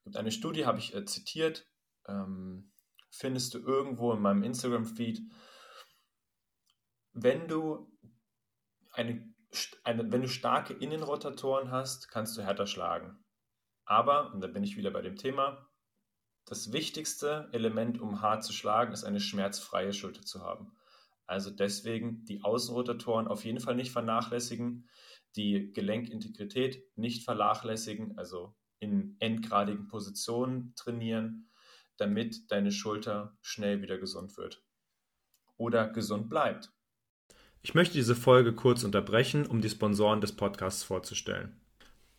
Es 0.05 0.15
eine 0.15 0.31
Studie, 0.31 0.65
habe 0.65 0.79
ich 0.79 0.95
äh, 0.95 1.03
zitiert, 1.05 1.67
ähm, 2.07 2.71
findest 3.09 3.53
du 3.53 3.59
irgendwo 3.59 4.13
in 4.13 4.21
meinem 4.21 4.43
Instagram-Feed. 4.43 5.21
Wenn 7.11 7.47
du 7.47 7.91
eine, 8.91 9.33
eine, 9.83 10.11
wenn 10.11 10.21
du 10.21 10.29
starke 10.29 10.73
Innenrotatoren 10.73 11.71
hast, 11.71 12.09
kannst 12.09 12.37
du 12.37 12.41
härter 12.41 12.67
schlagen. 12.67 13.23
Aber, 13.87 14.33
und 14.33 14.41
da 14.41 14.47
bin 14.47 14.63
ich 14.63 14.75
wieder 14.75 14.91
bei 14.91 15.01
dem 15.01 15.15
Thema, 15.15 15.65
das 16.45 16.73
wichtigste 16.73 17.49
Element, 17.53 17.99
um 17.99 18.21
hart 18.21 18.43
zu 18.43 18.53
schlagen, 18.53 18.93
ist 18.93 19.05
eine 19.05 19.19
schmerzfreie 19.21 19.93
Schulter 19.93 20.21
zu 20.21 20.43
haben. 20.43 20.73
Also 21.25 21.49
deswegen 21.51 22.23
die 22.25 22.43
Außenrotatoren 22.43 23.27
auf 23.27 23.45
jeden 23.45 23.59
Fall 23.59 23.75
nicht 23.75 23.91
vernachlässigen, 23.91 24.89
die 25.35 25.71
Gelenkintegrität 25.71 26.83
nicht 26.95 27.23
vernachlässigen, 27.23 28.17
also 28.17 28.55
in 28.79 29.15
endgradigen 29.19 29.87
Positionen 29.87 30.73
trainieren, 30.75 31.49
damit 31.95 32.51
deine 32.51 32.71
Schulter 32.71 33.37
schnell 33.41 33.81
wieder 33.81 33.97
gesund 33.97 34.37
wird 34.37 34.63
oder 35.55 35.89
gesund 35.89 36.29
bleibt. 36.29 36.73
Ich 37.61 37.73
möchte 37.73 37.95
diese 37.95 38.15
Folge 38.15 38.53
kurz 38.53 38.83
unterbrechen, 38.83 39.45
um 39.45 39.61
die 39.61 39.69
Sponsoren 39.69 40.21
des 40.21 40.35
Podcasts 40.35 40.83
vorzustellen. 40.83 41.59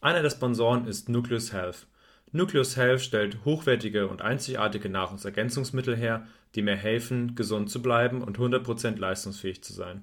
Einer 0.00 0.22
der 0.22 0.30
Sponsoren 0.30 0.86
ist 0.86 1.08
Nucleus 1.08 1.52
Health. 1.52 1.88
Nucleus 2.30 2.76
Health 2.76 3.00
stellt 3.00 3.44
hochwertige 3.44 4.06
und 4.06 4.22
einzigartige 4.22 4.88
Nahrungsergänzungsmittel 4.88 5.96
her, 5.96 6.24
die 6.54 6.62
mir 6.62 6.76
helfen, 6.76 7.34
gesund 7.34 7.68
zu 7.68 7.82
bleiben 7.82 8.22
und 8.22 8.38
100% 8.38 8.96
leistungsfähig 8.96 9.64
zu 9.64 9.72
sein. 9.72 10.02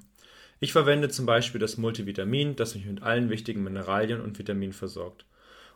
Ich 0.59 0.73
verwende 0.73 1.07
zum 1.07 1.25
Beispiel 1.25 1.61
das 1.61 1.77
Multivitamin, 1.77 2.57
das 2.57 2.75
mich 2.75 2.85
mit 2.85 3.03
allen 3.03 3.29
wichtigen 3.29 3.63
Mineralien 3.63 4.19
und 4.19 4.37
Vitaminen 4.37 4.73
versorgt. 4.73 5.25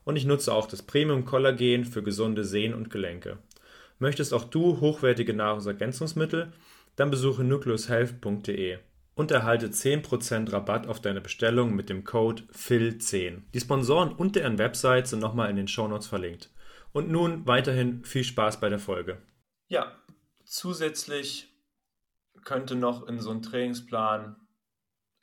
Und 0.04 0.18
ich 0.18 0.26
nutze 0.26 0.54
auch 0.54 0.68
das 0.68 0.82
Premium 0.82 1.24
Kollagen 1.24 1.86
für 1.86 2.04
gesunde 2.04 2.44
Sehnen 2.44 2.74
und 2.74 2.90
Gelenke. 2.90 3.38
Möchtest 4.00 4.34
auch 4.34 4.44
du 4.44 4.82
hochwertige 4.82 5.34
Nahrungsergänzungsmittel? 5.34 6.52
Dann 6.98 7.10
besuche 7.10 7.46
nucleushealth.de 7.46 8.80
und 9.20 9.32
erhalte 9.32 9.68
10% 9.68 10.54
Rabatt 10.54 10.88
auf 10.88 11.02
deine 11.02 11.20
Bestellung 11.20 11.76
mit 11.76 11.90
dem 11.90 12.06
Code 12.06 12.44
FIL10. 12.54 13.42
Die 13.54 13.60
Sponsoren 13.60 14.14
und 14.14 14.38
deren 14.38 14.58
Website 14.58 15.10
sind 15.10 15.20
nochmal 15.20 15.50
in 15.50 15.58
den 15.58 15.68
Shownotes 15.68 16.08
verlinkt. 16.08 16.50
Und 16.94 17.10
nun 17.10 17.46
weiterhin 17.46 18.06
viel 18.06 18.24
Spaß 18.24 18.62
bei 18.62 18.70
der 18.70 18.80
Folge. 18.80 19.22
Ja, 19.68 19.92
zusätzlich 20.46 21.54
könnte 22.46 22.76
noch 22.76 23.10
in 23.10 23.20
so 23.20 23.32
einen 23.32 23.42
Trainingsplan 23.42 24.38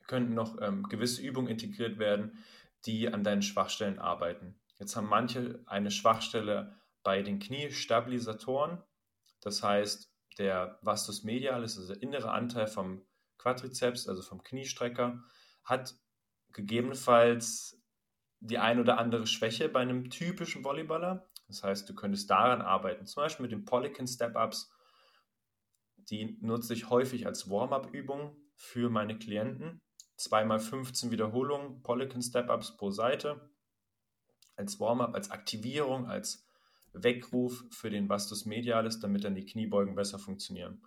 könnten 0.07 0.35
noch 0.35 0.61
ähm, 0.61 0.83
gewisse 0.83 1.23
Übungen 1.23 1.49
integriert 1.49 1.99
werden, 1.99 2.45
die 2.85 3.09
an 3.09 3.25
deinen 3.25 3.41
Schwachstellen 3.41 3.99
arbeiten. 3.99 4.61
Jetzt 4.79 4.95
haben 4.95 5.09
manche 5.09 5.61
eine 5.65 5.91
Schwachstelle 5.91 6.77
bei 7.03 7.23
den 7.23 7.39
Kniestabilisatoren. 7.39 8.83
Das 9.41 9.63
heißt, 9.63 10.13
der 10.37 10.79
Vastus 10.83 11.25
medialis, 11.25 11.79
also 11.79 11.95
der 11.95 12.03
innere 12.03 12.31
Anteil 12.31 12.67
vom 12.67 13.01
Quadrizeps, 13.39 14.09
also 14.09 14.23
vom 14.23 14.43
Kniestrecker, 14.43 15.23
hat 15.65 15.95
gegebenenfalls 16.53 17.81
die 18.41 18.59
ein 18.59 18.81
oder 18.81 18.99
andere 18.99 19.27
Schwäche 19.27 19.69
bei 19.69 19.81
einem 19.81 20.11
typischen 20.11 20.65
Volleyballer. 20.65 21.29
Das 21.49 21.63
heißt, 21.63 21.89
du 21.89 21.95
könntest 21.95 22.31
daran 22.31 22.61
arbeiten, 22.61 23.07
zum 23.07 23.23
Beispiel 23.23 23.45
mit 23.45 23.53
den 23.53 23.65
Polykin 23.65 24.07
Step-Ups. 24.07 24.73
Die 25.97 26.39
nutze 26.41 26.75
ich 26.75 26.91
häufig 26.91 27.27
als 27.27 27.51
Warm-up-Übung 27.51 28.37
für 28.55 28.91
meine 28.91 29.19
Klienten. 29.19 29.81
Zweimal 30.17 30.61
15 30.61 31.11
Wiederholungen, 31.11 31.83
Polykin 31.83 32.23
Step-Ups 32.23 32.77
pro 32.77 32.91
Seite. 32.91 33.51
Als 34.57 34.81
Warm-up, 34.81 35.15
als 35.15 35.31
Aktivierung, 35.31 36.09
als 36.09 36.47
Weckruf 36.93 37.65
für 37.71 37.91
den 37.91 38.09
Vastus 38.09 38.47
medialis, 38.47 39.01
damit 39.01 39.25
dann 39.25 39.35
die 39.35 39.45
Kniebeugen 39.45 39.95
besser 39.95 40.19
funktionieren. 40.19 40.83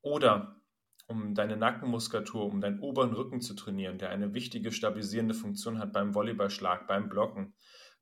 Oder 0.00 0.60
um 1.08 1.34
deine 1.34 1.56
Nackenmuskulatur, 1.56 2.44
um 2.44 2.60
deinen 2.60 2.80
oberen 2.80 3.14
Rücken 3.14 3.40
zu 3.40 3.54
trainieren, 3.54 3.98
der 3.98 4.10
eine 4.10 4.34
wichtige 4.34 4.70
stabilisierende 4.70 5.34
Funktion 5.34 5.78
hat 5.78 5.92
beim 5.92 6.14
Volleyballschlag, 6.14 6.86
beim 6.86 7.08
Blocken, 7.08 7.54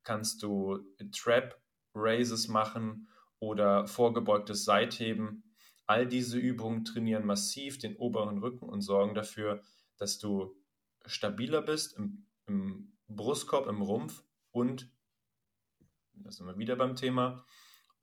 kannst 0.03 0.43
du 0.43 0.79
Trap 1.11 1.59
Raises 1.95 2.49
machen 2.49 3.07
oder 3.39 3.87
vorgebeugtes 3.87 4.65
Seitheben. 4.65 5.43
All 5.85 6.05
diese 6.05 6.37
Übungen 6.37 6.83
trainieren 6.83 7.25
massiv 7.25 7.79
den 7.79 7.95
oberen 7.95 8.39
Rücken 8.39 8.67
und 8.67 8.81
sorgen 8.81 9.15
dafür, 9.15 9.61
dass 9.97 10.19
du 10.19 10.53
stabiler 11.05 11.61
bist 11.61 11.97
im, 11.97 12.27
im 12.45 12.97
Brustkorb, 13.07 13.67
im 13.67 13.81
Rumpf 13.81 14.21
und, 14.51 14.91
das 16.13 16.35
sind 16.35 16.47
wir 16.47 16.57
wieder 16.57 16.75
beim 16.75 16.97
Thema, 16.97 17.45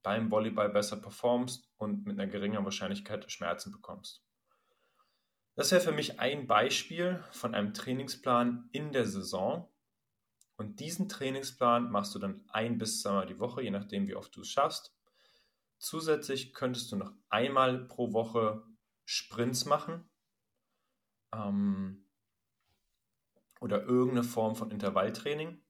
beim 0.02 0.30
Volleyball 0.30 0.70
besser 0.70 0.96
performst 0.96 1.70
und 1.76 2.06
mit 2.06 2.18
einer 2.18 2.30
geringen 2.30 2.64
Wahrscheinlichkeit 2.64 3.30
Schmerzen 3.30 3.70
bekommst. 3.70 4.23
Das 5.56 5.70
wäre 5.70 5.80
für 5.80 5.92
mich 5.92 6.18
ein 6.18 6.46
Beispiel 6.48 7.22
von 7.30 7.54
einem 7.54 7.74
Trainingsplan 7.74 8.68
in 8.72 8.92
der 8.92 9.06
Saison. 9.06 9.68
Und 10.56 10.80
diesen 10.80 11.08
Trainingsplan 11.08 11.90
machst 11.90 12.14
du 12.14 12.18
dann 12.18 12.44
ein 12.48 12.78
bis 12.78 13.00
zweimal 13.00 13.26
die 13.26 13.38
Woche, 13.38 13.62
je 13.62 13.70
nachdem, 13.70 14.08
wie 14.08 14.16
oft 14.16 14.34
du 14.34 14.40
es 14.40 14.48
schaffst. 14.48 14.96
Zusätzlich 15.78 16.54
könntest 16.54 16.90
du 16.90 16.96
noch 16.96 17.12
einmal 17.28 17.86
pro 17.86 18.12
Woche 18.12 18.62
Sprints 19.04 19.64
machen 19.64 20.08
ähm, 21.32 22.08
oder 23.60 23.82
irgendeine 23.82 24.24
Form 24.24 24.56
von 24.56 24.70
Intervalltraining. 24.70 25.62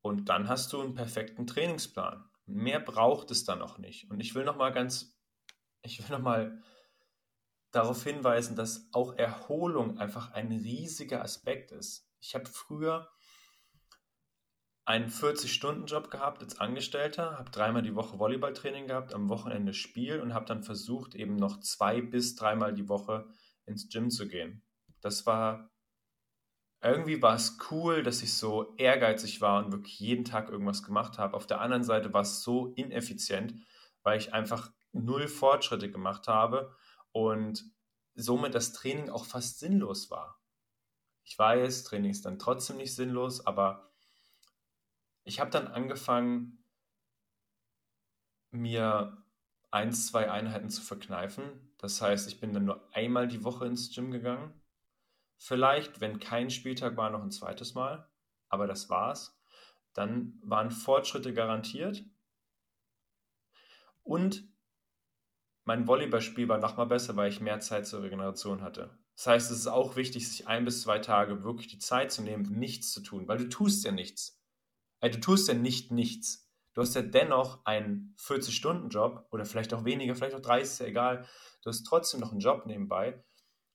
Und 0.00 0.28
dann 0.28 0.48
hast 0.48 0.72
du 0.72 0.80
einen 0.80 0.94
perfekten 0.94 1.46
Trainingsplan. 1.46 2.28
Mehr 2.46 2.80
braucht 2.80 3.30
es 3.30 3.44
dann 3.44 3.62
auch 3.62 3.78
nicht. 3.78 4.10
Und 4.10 4.20
ich 4.20 4.34
will 4.34 4.44
noch 4.44 4.56
mal 4.56 4.72
ganz, 4.72 5.18
ich 5.82 5.98
will 5.98 6.16
noch 6.16 6.22
mal 6.22 6.62
darauf 7.70 8.02
hinweisen, 8.02 8.56
dass 8.56 8.88
auch 8.92 9.14
Erholung 9.16 9.98
einfach 9.98 10.32
ein 10.32 10.52
riesiger 10.52 11.22
Aspekt 11.22 11.72
ist. 11.72 12.08
Ich 12.20 12.34
habe 12.34 12.46
früher 12.46 13.08
einen 14.84 15.10
40-Stunden-Job 15.10 16.10
gehabt 16.10 16.42
als 16.42 16.58
Angestellter, 16.58 17.38
habe 17.38 17.50
dreimal 17.50 17.82
die 17.82 17.94
Woche 17.94 18.18
Volleyballtraining 18.18 18.86
gehabt, 18.86 19.12
am 19.12 19.28
Wochenende 19.28 19.74
Spiel 19.74 20.20
und 20.20 20.32
habe 20.32 20.46
dann 20.46 20.62
versucht, 20.62 21.14
eben 21.14 21.36
noch 21.36 21.60
zwei 21.60 22.00
bis 22.00 22.36
dreimal 22.36 22.72
die 22.72 22.88
Woche 22.88 23.28
ins 23.66 23.90
Gym 23.90 24.08
zu 24.08 24.28
gehen. 24.28 24.62
Das 25.02 25.26
war 25.26 25.70
irgendwie 26.80 27.20
war 27.20 27.34
es 27.34 27.58
cool, 27.70 28.02
dass 28.02 28.22
ich 28.22 28.32
so 28.34 28.74
ehrgeizig 28.76 29.40
war 29.40 29.64
und 29.64 29.72
wirklich 29.72 29.98
jeden 29.98 30.24
Tag 30.24 30.48
irgendwas 30.48 30.82
gemacht 30.82 31.18
habe. 31.18 31.36
Auf 31.36 31.46
der 31.46 31.60
anderen 31.60 31.82
Seite 31.82 32.14
war 32.14 32.22
es 32.22 32.42
so 32.42 32.68
ineffizient, 32.68 33.54
weil 34.02 34.18
ich 34.18 34.32
einfach 34.32 34.72
null 34.92 35.28
Fortschritte 35.28 35.90
gemacht 35.90 36.28
habe 36.28 36.74
und 37.12 37.64
somit 38.14 38.54
das 38.54 38.72
Training 38.72 39.10
auch 39.10 39.24
fast 39.24 39.58
sinnlos 39.58 40.10
war. 40.10 40.40
Ich 41.24 41.38
weiß, 41.38 41.84
Training 41.84 42.10
ist 42.10 42.24
dann 42.24 42.38
trotzdem 42.38 42.78
nicht 42.78 42.94
sinnlos, 42.94 43.46
aber 43.46 43.92
ich 45.24 45.40
habe 45.40 45.50
dann 45.50 45.68
angefangen, 45.68 46.64
mir 48.50 49.22
ein, 49.70 49.92
zwei 49.92 50.30
Einheiten 50.30 50.70
zu 50.70 50.80
verkneifen. 50.80 51.74
Das 51.78 52.00
heißt, 52.00 52.28
ich 52.28 52.40
bin 52.40 52.52
dann 52.52 52.64
nur 52.64 52.88
einmal 52.94 53.28
die 53.28 53.44
Woche 53.44 53.66
ins 53.66 53.94
Gym 53.94 54.10
gegangen. 54.10 54.58
Vielleicht, 55.36 56.00
wenn 56.00 56.18
kein 56.18 56.50
Spieltag 56.50 56.96
war, 56.96 57.10
noch 57.10 57.22
ein 57.22 57.30
zweites 57.30 57.74
Mal. 57.74 58.08
Aber 58.48 58.66
das 58.66 58.88
war's. 58.88 59.38
Dann 59.92 60.40
waren 60.42 60.70
Fortschritte 60.70 61.34
garantiert. 61.34 62.02
Und 64.02 64.48
mein 65.68 65.86
Volleyballspiel 65.86 66.48
war 66.48 66.56
nochmal 66.56 66.86
besser, 66.86 67.14
weil 67.14 67.28
ich 67.28 67.42
mehr 67.42 67.60
Zeit 67.60 67.86
zur 67.86 68.02
Regeneration 68.02 68.62
hatte. 68.62 68.98
Das 69.16 69.26
heißt, 69.26 69.50
es 69.50 69.58
ist 69.58 69.66
auch 69.66 69.96
wichtig, 69.96 70.26
sich 70.26 70.48
ein 70.48 70.64
bis 70.64 70.80
zwei 70.80 70.98
Tage 70.98 71.44
wirklich 71.44 71.66
die 71.66 71.78
Zeit 71.78 72.10
zu 72.10 72.22
nehmen, 72.22 72.58
nichts 72.58 72.90
zu 72.90 73.02
tun, 73.02 73.28
weil 73.28 73.36
du 73.36 73.50
tust 73.50 73.84
ja 73.84 73.92
nichts. 73.92 74.40
Also 75.00 75.18
du 75.18 75.20
tust 75.20 75.46
ja 75.46 75.52
nicht 75.52 75.92
nichts. 75.92 76.50
Du 76.72 76.80
hast 76.80 76.94
ja 76.94 77.02
dennoch 77.02 77.66
einen 77.66 78.14
40-Stunden-Job 78.18 79.26
oder 79.30 79.44
vielleicht 79.44 79.74
auch 79.74 79.84
weniger, 79.84 80.14
vielleicht 80.14 80.34
auch 80.34 80.40
30, 80.40 80.62
ist 80.62 80.78
ja 80.78 80.86
egal. 80.86 81.26
Du 81.62 81.68
hast 81.68 81.82
trotzdem 81.82 82.20
noch 82.20 82.32
einen 82.32 82.40
Job 82.40 82.64
nebenbei. 82.64 83.22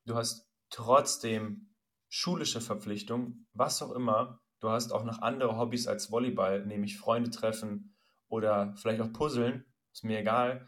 Du 0.06 0.16
hast 0.16 0.50
trotzdem 0.72 1.76
schulische 2.10 2.60
Verpflichtungen, 2.60 3.46
was 3.54 3.84
auch 3.84 3.92
immer. 3.92 4.42
Du 4.62 4.72
hast 4.72 4.94
auch 4.94 5.04
noch 5.04 5.22
andere 5.22 5.60
Hobbys 5.60 5.86
als 5.86 6.10
Volleyball, 6.10 6.66
nämlich 6.66 6.98
Freunde 6.98 7.30
treffen 7.30 7.96
oder 8.30 8.74
vielleicht 8.78 9.02
auch 9.02 9.14
Puzzeln, 9.14 9.64
ist 9.92 10.04
mir 10.04 10.18
egal. 10.18 10.68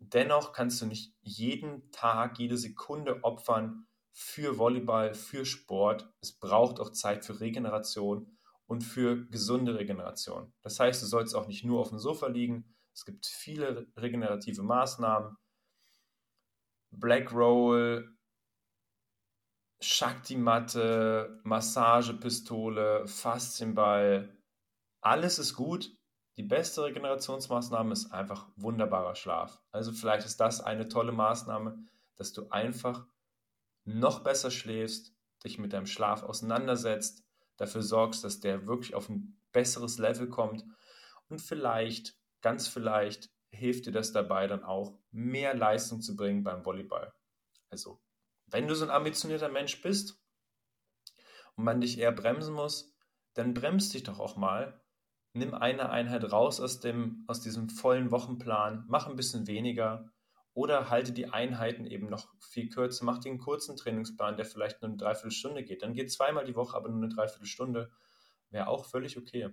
Dennoch 0.00 0.52
kannst 0.52 0.80
du 0.80 0.86
nicht 0.86 1.14
jeden 1.20 1.90
Tag, 1.92 2.38
jede 2.38 2.56
Sekunde 2.56 3.22
opfern 3.22 3.86
für 4.12 4.58
Volleyball, 4.58 5.14
für 5.14 5.44
Sport. 5.44 6.10
Es 6.20 6.32
braucht 6.38 6.80
auch 6.80 6.90
Zeit 6.90 7.24
für 7.24 7.38
Regeneration 7.38 8.38
und 8.66 8.82
für 8.82 9.26
gesunde 9.28 9.78
Regeneration. 9.78 10.52
Das 10.62 10.80
heißt, 10.80 11.02
du 11.02 11.06
sollst 11.06 11.34
auch 11.34 11.46
nicht 11.46 11.64
nur 11.64 11.80
auf 11.80 11.90
dem 11.90 11.98
Sofa 11.98 12.28
liegen. 12.28 12.74
Es 12.94 13.04
gibt 13.04 13.26
viele 13.26 13.86
regenerative 13.96 14.62
Maßnahmen. 14.62 15.36
Black 16.90 17.32
Roll, 17.32 18.16
Shakti-Matte, 19.80 21.40
Massagepistole, 21.44 23.06
Faszienball. 23.06 24.36
Alles 25.02 25.38
ist 25.38 25.54
gut, 25.54 25.90
die 26.40 26.46
beste 26.46 26.84
Regenerationsmaßnahme 26.84 27.92
ist 27.92 28.12
einfach 28.12 28.48
wunderbarer 28.56 29.14
Schlaf. 29.14 29.60
Also 29.72 29.92
vielleicht 29.92 30.24
ist 30.24 30.40
das 30.40 30.62
eine 30.62 30.88
tolle 30.88 31.12
Maßnahme, 31.12 31.84
dass 32.16 32.32
du 32.32 32.48
einfach 32.48 33.06
noch 33.84 34.20
besser 34.20 34.50
schläfst, 34.50 35.14
dich 35.44 35.58
mit 35.58 35.74
deinem 35.74 35.84
Schlaf 35.84 36.22
auseinandersetzt, 36.22 37.26
dafür 37.58 37.82
sorgst, 37.82 38.24
dass 38.24 38.40
der 38.40 38.66
wirklich 38.66 38.94
auf 38.94 39.10
ein 39.10 39.38
besseres 39.52 39.98
Level 39.98 40.30
kommt 40.30 40.64
und 41.28 41.42
vielleicht, 41.42 42.16
ganz 42.40 42.68
vielleicht, 42.68 43.28
hilft 43.50 43.84
dir 43.84 43.92
das 43.92 44.12
dabei 44.12 44.46
dann 44.46 44.64
auch, 44.64 44.98
mehr 45.10 45.54
Leistung 45.54 46.00
zu 46.00 46.16
bringen 46.16 46.42
beim 46.42 46.64
Volleyball. 46.64 47.12
Also, 47.68 48.00
wenn 48.46 48.66
du 48.66 48.74
so 48.74 48.86
ein 48.86 48.90
ambitionierter 48.90 49.50
Mensch 49.50 49.82
bist 49.82 50.18
und 51.56 51.64
man 51.64 51.82
dich 51.82 51.98
eher 51.98 52.12
bremsen 52.12 52.54
muss, 52.54 52.94
dann 53.34 53.52
bremst 53.52 53.92
dich 53.92 54.04
doch 54.04 54.18
auch 54.18 54.36
mal 54.36 54.79
nimm 55.32 55.54
eine 55.54 55.90
Einheit 55.90 56.30
raus 56.30 56.60
aus, 56.60 56.80
dem, 56.80 57.24
aus 57.26 57.40
diesem 57.40 57.68
vollen 57.68 58.10
Wochenplan, 58.10 58.84
mach 58.88 59.06
ein 59.06 59.16
bisschen 59.16 59.46
weniger 59.46 60.10
oder 60.52 60.90
halte 60.90 61.12
die 61.12 61.28
Einheiten 61.28 61.86
eben 61.86 62.08
noch 62.08 62.28
viel 62.40 62.68
kürzer, 62.68 63.04
mach 63.04 63.18
den 63.18 63.38
kurzen 63.38 63.76
Trainingsplan, 63.76 64.36
der 64.36 64.44
vielleicht 64.44 64.82
nur 64.82 64.88
eine 64.88 64.98
Dreiviertelstunde 64.98 65.62
geht. 65.64 65.82
Dann 65.82 65.94
geht 65.94 66.12
zweimal 66.12 66.44
die 66.44 66.56
Woche, 66.56 66.76
aber 66.76 66.88
nur 66.88 66.98
eine 66.98 67.08
Dreiviertelstunde. 67.14 67.90
Wäre 68.50 68.66
auch 68.66 68.84
völlig 68.84 69.16
okay. 69.16 69.50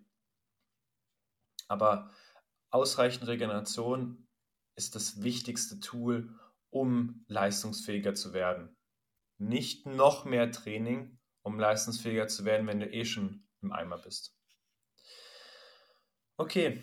Aber 1.68 2.10
ausreichend 2.72 3.28
Regeneration 3.28 4.28
ist 4.76 4.96
das 4.96 5.22
wichtigste 5.22 5.80
Tool, 5.80 6.34
um 6.70 7.24
leistungsfähiger 7.28 8.16
zu 8.16 8.34
werden. 8.34 8.76
Nicht 9.38 9.86
noch 9.86 10.26
mehr 10.26 10.52
Training, 10.52 11.20
um 11.44 11.60
leistungsfähiger 11.60 12.28
zu 12.28 12.44
werden, 12.44 12.66
wenn 12.68 12.80
du 12.80 12.90
eh 12.92 13.06
schon 13.06 13.48
im 13.62 13.72
Eimer 13.72 14.00
bist. 14.00 14.37
Okay, 16.40 16.80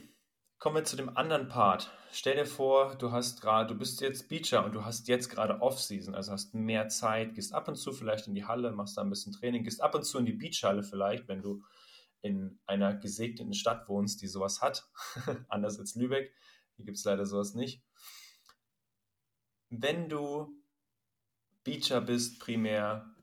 kommen 0.59 0.75
wir 0.75 0.85
zu 0.85 0.97
dem 0.97 1.17
anderen 1.17 1.47
Part. 1.47 1.89
Stell 2.11 2.35
dir 2.35 2.45
vor, 2.45 2.97
du 2.97 3.13
hast 3.13 3.41
gerade, 3.41 3.73
du 3.73 3.79
bist 3.79 4.01
jetzt 4.01 4.29
Beacher 4.29 4.65
und 4.65 4.73
du 4.73 4.85
hast 4.85 5.07
jetzt 5.07 5.29
gerade 5.29 5.63
Off-Season, 5.63 6.13
also 6.17 6.33
hast 6.33 6.55
mehr 6.55 6.89
Zeit, 6.89 7.37
gehst 7.37 7.55
ab 7.55 7.69
und 7.69 7.77
zu 7.77 7.93
vielleicht 7.93 8.27
in 8.27 8.35
die 8.35 8.45
Halle, 8.45 8.73
machst 8.73 8.97
da 8.97 9.03
ein 9.03 9.11
bisschen 9.11 9.33
Training, 9.33 9.63
gehst 9.63 9.81
ab 9.81 9.95
und 9.95 10.03
zu 10.03 10.19
in 10.19 10.27
die 10.27 10.33
Beachhalle 10.33 10.83
vielleicht, 10.83 11.29
wenn 11.29 11.41
du 11.41 11.63
in 12.21 12.59
einer 12.67 12.97
gesegneten 12.97 13.55
Stadt 13.55 13.89
wohnst, 13.89 14.23
die 14.23 14.27
sowas 14.27 14.61
hat, 14.61 14.91
anders 15.49 15.79
als 15.79 15.95
Lübeck. 15.95 16.35
Hier 16.75 16.87
gibt 16.87 16.97
es 16.97 17.05
leider 17.05 17.25
sowas 17.25 17.55
nicht. 17.55 17.81
Wenn 19.71 20.09
du 20.09 20.53
Beacher 21.63 22.01
bist 22.01 22.41
primär 22.41 23.15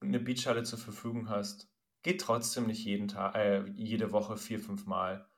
und 0.00 0.08
eine 0.08 0.18
Beachhalle 0.18 0.64
zur 0.64 0.80
Verfügung 0.80 1.28
hast, 1.28 1.68
geh 2.02 2.16
trotzdem 2.16 2.66
nicht 2.66 2.84
jeden 2.84 3.06
Tag, 3.06 3.36
äh, 3.36 3.64
jede 3.76 4.10
Woche 4.10 4.36
vier, 4.36 4.58
fünf 4.58 4.84
Mal 4.84 5.28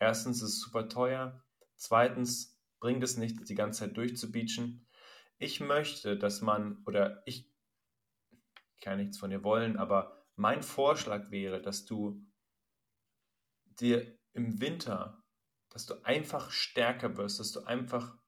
Erstens 0.00 0.38
ist 0.42 0.54
es 0.54 0.60
super 0.60 0.88
teuer. 0.88 1.44
Zweitens 1.76 2.58
bringt 2.80 3.04
es 3.04 3.18
nichts, 3.18 3.44
die 3.44 3.54
ganze 3.54 3.80
Zeit 3.80 3.96
durchzubeachen. 3.96 4.88
Ich 5.38 5.60
möchte, 5.60 6.18
dass 6.18 6.40
man, 6.40 6.82
oder 6.86 7.22
ich 7.26 7.52
kann 8.80 8.98
nichts 8.98 9.18
von 9.18 9.30
dir 9.30 9.44
wollen, 9.44 9.76
aber 9.76 10.26
mein 10.36 10.62
Vorschlag 10.62 11.30
wäre, 11.30 11.60
dass 11.60 11.84
du 11.84 12.26
dir 13.66 14.18
im 14.32 14.60
Winter, 14.60 15.22
dass 15.68 15.84
du 15.84 16.02
einfach 16.02 16.50
stärker 16.50 17.18
wirst, 17.18 17.38
dass 17.38 17.52
du 17.52 17.64
einfach 17.64 18.18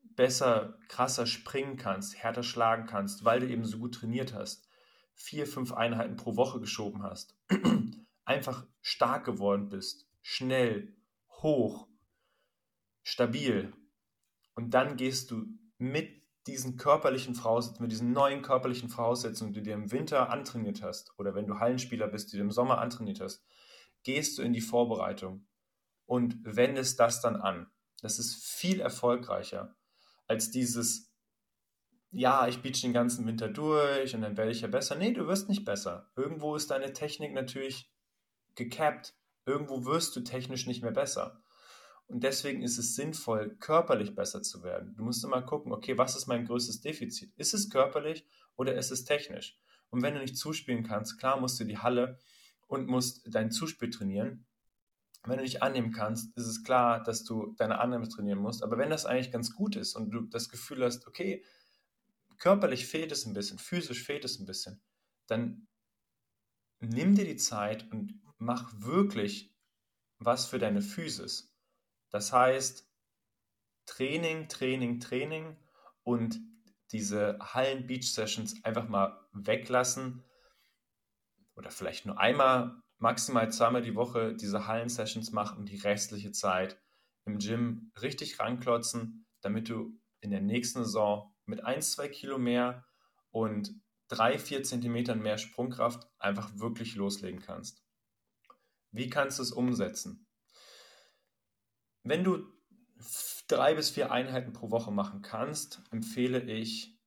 besser, 0.00 0.78
krasser 0.88 1.26
springen 1.26 1.76
kannst, 1.76 2.16
härter 2.16 2.44
schlagen 2.44 2.86
kannst, 2.86 3.24
weil 3.24 3.40
du 3.40 3.48
eben 3.48 3.64
so 3.64 3.78
gut 3.78 3.96
trainiert 3.96 4.32
hast, 4.32 4.68
vier, 5.14 5.46
fünf 5.46 5.72
Einheiten 5.72 6.16
pro 6.16 6.36
Woche 6.36 6.60
geschoben 6.60 7.02
hast 7.02 7.36
einfach 8.26 8.66
stark 8.82 9.24
geworden 9.24 9.68
bist, 9.70 10.06
schnell, 10.20 10.94
hoch, 11.42 11.88
stabil. 13.02 13.72
Und 14.54 14.74
dann 14.74 14.96
gehst 14.96 15.30
du 15.30 15.46
mit 15.78 16.22
diesen 16.46 16.76
körperlichen 16.76 17.34
Voraussetzungen, 17.34 17.82
mit 17.82 17.92
diesen 17.92 18.12
neuen 18.12 18.42
körperlichen 18.42 18.88
Voraussetzungen, 18.88 19.52
die 19.52 19.60
du 19.60 19.64
dir 19.64 19.74
im 19.74 19.90
Winter 19.90 20.30
antrainiert 20.30 20.82
hast, 20.82 21.12
oder 21.18 21.34
wenn 21.34 21.46
du 21.46 21.58
Hallenspieler 21.58 22.08
bist, 22.08 22.32
die 22.32 22.36
du 22.36 22.42
im 22.42 22.50
Sommer 22.50 22.78
antrainiert 22.78 23.20
hast, 23.20 23.44
gehst 24.02 24.38
du 24.38 24.42
in 24.42 24.52
die 24.52 24.60
Vorbereitung 24.60 25.46
und 26.04 26.36
wendest 26.44 27.00
das 27.00 27.20
dann 27.20 27.36
an. 27.36 27.70
Das 28.02 28.18
ist 28.18 28.44
viel 28.44 28.80
erfolgreicher 28.80 29.76
als 30.28 30.50
dieses, 30.50 31.12
ja, 32.10 32.46
ich 32.46 32.62
beach 32.62 32.80
den 32.80 32.92
ganzen 32.92 33.26
Winter 33.26 33.48
durch 33.48 34.14
und 34.14 34.22
dann 34.22 34.36
werde 34.36 34.50
ich 34.50 34.60
ja 34.60 34.68
besser. 34.68 34.96
Nee, 34.96 35.12
du 35.12 35.26
wirst 35.26 35.48
nicht 35.48 35.64
besser. 35.64 36.10
Irgendwo 36.16 36.54
ist 36.56 36.70
deine 36.70 36.92
Technik 36.92 37.32
natürlich 37.32 37.90
gecapped. 38.56 39.14
Irgendwo 39.44 39.84
wirst 39.84 40.16
du 40.16 40.20
technisch 40.22 40.66
nicht 40.66 40.82
mehr 40.82 40.92
besser. 40.92 41.40
Und 42.08 42.22
deswegen 42.22 42.62
ist 42.62 42.78
es 42.78 42.94
sinnvoll, 42.94 43.56
körperlich 43.56 44.14
besser 44.14 44.42
zu 44.42 44.62
werden. 44.62 44.94
Du 44.96 45.02
musst 45.02 45.24
immer 45.24 45.42
gucken, 45.42 45.72
okay, 45.72 45.98
was 45.98 46.16
ist 46.16 46.26
mein 46.26 46.44
größtes 46.44 46.80
Defizit? 46.80 47.32
Ist 47.36 47.54
es 47.54 47.70
körperlich 47.70 48.24
oder 48.56 48.74
ist 48.74 48.90
es 48.90 49.04
technisch? 49.04 49.58
Und 49.90 50.02
wenn 50.02 50.14
du 50.14 50.20
nicht 50.20 50.36
zuspielen 50.36 50.84
kannst, 50.84 51.18
klar 51.18 51.40
musst 51.40 51.58
du 51.58 51.64
die 51.64 51.78
Halle 51.78 52.18
und 52.68 52.88
musst 52.88 53.22
dein 53.26 53.50
Zuspiel 53.50 53.90
trainieren. 53.90 54.46
Wenn 55.24 55.38
du 55.38 55.42
nicht 55.42 55.62
annehmen 55.62 55.92
kannst, 55.92 56.36
ist 56.36 56.46
es 56.46 56.62
klar, 56.62 57.02
dass 57.02 57.24
du 57.24 57.54
deine 57.56 57.80
Annahme 57.80 58.08
trainieren 58.08 58.38
musst. 58.38 58.62
Aber 58.62 58.78
wenn 58.78 58.90
das 58.90 59.06
eigentlich 59.06 59.32
ganz 59.32 59.52
gut 59.54 59.74
ist 59.74 59.96
und 59.96 60.10
du 60.10 60.20
das 60.22 60.48
Gefühl 60.48 60.84
hast, 60.84 61.08
okay, 61.08 61.44
körperlich 62.38 62.86
fehlt 62.86 63.10
es 63.10 63.26
ein 63.26 63.34
bisschen, 63.34 63.58
physisch 63.58 64.04
fehlt 64.04 64.24
es 64.24 64.38
ein 64.38 64.46
bisschen, 64.46 64.80
dann 65.26 65.66
nimm 66.78 67.16
dir 67.16 67.24
die 67.24 67.36
Zeit 67.36 67.90
und 67.90 68.20
mach 68.38 68.72
wirklich 68.76 69.54
was 70.18 70.46
für 70.46 70.58
deine 70.58 70.82
Physis. 70.82 71.54
Das 72.10 72.32
heißt, 72.32 72.88
Training, 73.86 74.48
Training, 74.48 75.00
Training 75.00 75.56
und 76.02 76.40
diese 76.92 77.38
Hallen-Beach-Sessions 77.40 78.64
einfach 78.64 78.88
mal 78.88 79.28
weglassen 79.32 80.24
oder 81.54 81.70
vielleicht 81.70 82.06
nur 82.06 82.18
einmal, 82.18 82.80
maximal 82.98 83.50
zweimal 83.52 83.82
die 83.82 83.94
Woche 83.94 84.34
diese 84.34 84.66
Hallen-Sessions 84.66 85.32
machen 85.32 85.58
und 85.58 85.68
die 85.68 85.78
restliche 85.78 86.32
Zeit 86.32 86.80
im 87.24 87.38
Gym 87.38 87.90
richtig 88.00 88.38
ranklotzen, 88.38 89.26
damit 89.40 89.68
du 89.68 89.98
in 90.20 90.30
der 90.30 90.40
nächsten 90.40 90.84
Saison 90.84 91.34
mit 91.44 91.64
1, 91.64 91.92
2 91.92 92.08
Kilo 92.08 92.38
mehr 92.38 92.84
und 93.30 93.74
3, 94.08 94.38
4 94.38 94.62
Zentimetern 94.62 95.20
mehr 95.20 95.38
Sprungkraft 95.38 96.08
einfach 96.18 96.58
wirklich 96.58 96.94
loslegen 96.94 97.40
kannst. 97.40 97.85
Wie 98.96 99.10
kannst 99.10 99.38
du 99.38 99.42
es 99.42 99.52
umsetzen? 99.52 100.26
Wenn 102.02 102.24
du 102.24 102.46
drei 103.46 103.74
bis 103.74 103.90
vier 103.90 104.10
Einheiten 104.10 104.54
pro 104.54 104.70
Woche 104.70 104.90
machen 104.90 105.20
kannst, 105.20 105.82
empfehle 105.90 106.40
ich 106.40 106.98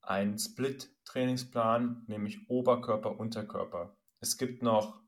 einen 0.00 0.38
Split-Trainingsplan, 0.38 2.04
nämlich 2.06 2.48
Oberkörper, 2.48 3.18
Unterkörper. 3.18 3.94
Es 4.20 4.38
gibt 4.38 4.62
noch 4.62 5.02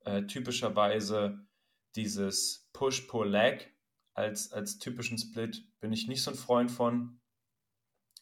äh, 0.00 0.26
typischerweise 0.26 1.46
dieses 1.96 2.68
Push-Pull-Leg 2.74 3.74
als, 4.12 4.52
als 4.52 4.78
typischen 4.78 5.16
Split, 5.16 5.66
bin 5.80 5.94
ich 5.94 6.06
nicht 6.06 6.22
so 6.22 6.32
ein 6.32 6.36
Freund 6.36 6.70
von. 6.70 7.18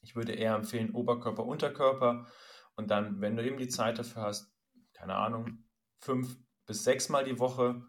Ich 0.02 0.14
würde 0.14 0.34
eher 0.34 0.54
empfehlen 0.54 0.94
Oberkörper, 0.94 1.44
Unterkörper 1.44 2.28
und 2.76 2.92
dann, 2.92 3.20
wenn 3.20 3.36
du 3.36 3.44
eben 3.44 3.58
die 3.58 3.68
Zeit 3.68 3.98
dafür 3.98 4.22
hast, 4.22 4.54
keine 4.92 5.16
Ahnung, 5.16 5.64
fünf 5.98 6.38
bis 6.70 6.84
sechs 6.84 7.08
Mal 7.08 7.24
die 7.24 7.40
Woche 7.40 7.84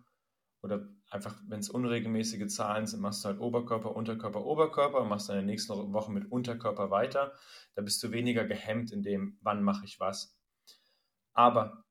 oder 0.64 0.90
einfach, 1.12 1.40
wenn 1.46 1.60
es 1.60 1.70
unregelmäßige 1.70 2.48
Zahlen 2.48 2.88
sind, 2.88 3.00
machst 3.00 3.24
du 3.24 3.28
halt 3.28 3.40
Oberkörper, 3.40 3.96
Unterkörper, 3.96 4.44
Oberkörper 4.44 5.02
und 5.02 5.08
machst 5.08 5.30
dann 5.30 5.38
in 5.38 5.46
der 5.46 5.54
nächsten 5.54 5.94
Woche 5.94 6.12
mit 6.12 6.32
Unterkörper 6.32 6.90
weiter. 6.90 7.36
Da 7.76 7.84
bist 7.84 8.02
du 8.02 8.10
weniger 8.10 8.44
gehemmt 8.44 8.92
in 8.92 9.04
dem, 9.04 9.38
wann 9.42 9.62
mache 9.62 9.86
ich 9.86 10.00
was. 10.00 10.36
Aber 11.34 11.86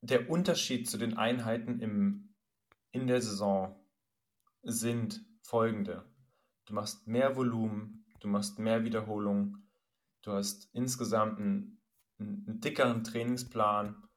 der 0.00 0.28
Unterschied 0.28 0.90
zu 0.90 0.98
den 0.98 1.16
Einheiten 1.16 1.78
im, 1.78 2.34
in 2.90 3.06
der 3.06 3.22
Saison 3.22 3.80
sind 4.64 5.24
folgende. 5.42 6.04
Du 6.64 6.74
machst 6.74 7.06
mehr 7.06 7.36
Volumen, 7.36 8.06
du 8.18 8.26
machst 8.26 8.58
mehr 8.58 8.82
Wiederholungen, 8.82 9.70
du 10.22 10.32
hast 10.32 10.68
insgesamt 10.74 11.38
einen, 11.38 11.80
einen 12.18 12.60
dickeren 12.60 13.04
Trainingsplan, 13.04 14.09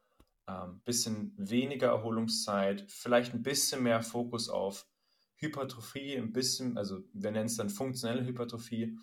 ähm, 0.47 0.81
bisschen 0.83 1.33
weniger 1.37 1.87
Erholungszeit, 1.87 2.85
vielleicht 2.89 3.33
ein 3.33 3.43
bisschen 3.43 3.83
mehr 3.83 4.01
Fokus 4.01 4.49
auf 4.49 4.87
Hypertrophie, 5.35 6.17
ein 6.17 6.33
bisschen, 6.33 6.77
also 6.77 7.03
wir 7.13 7.31
nennen 7.31 7.47
es 7.47 7.57
dann 7.57 7.69
funktionelle 7.69 8.25
Hypertrophie, 8.25 8.97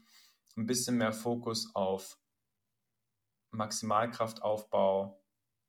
ein 0.56 0.66
bisschen 0.66 0.96
mehr 0.96 1.12
Fokus 1.12 1.74
auf 1.74 2.18
Maximalkraftaufbau 3.52 5.22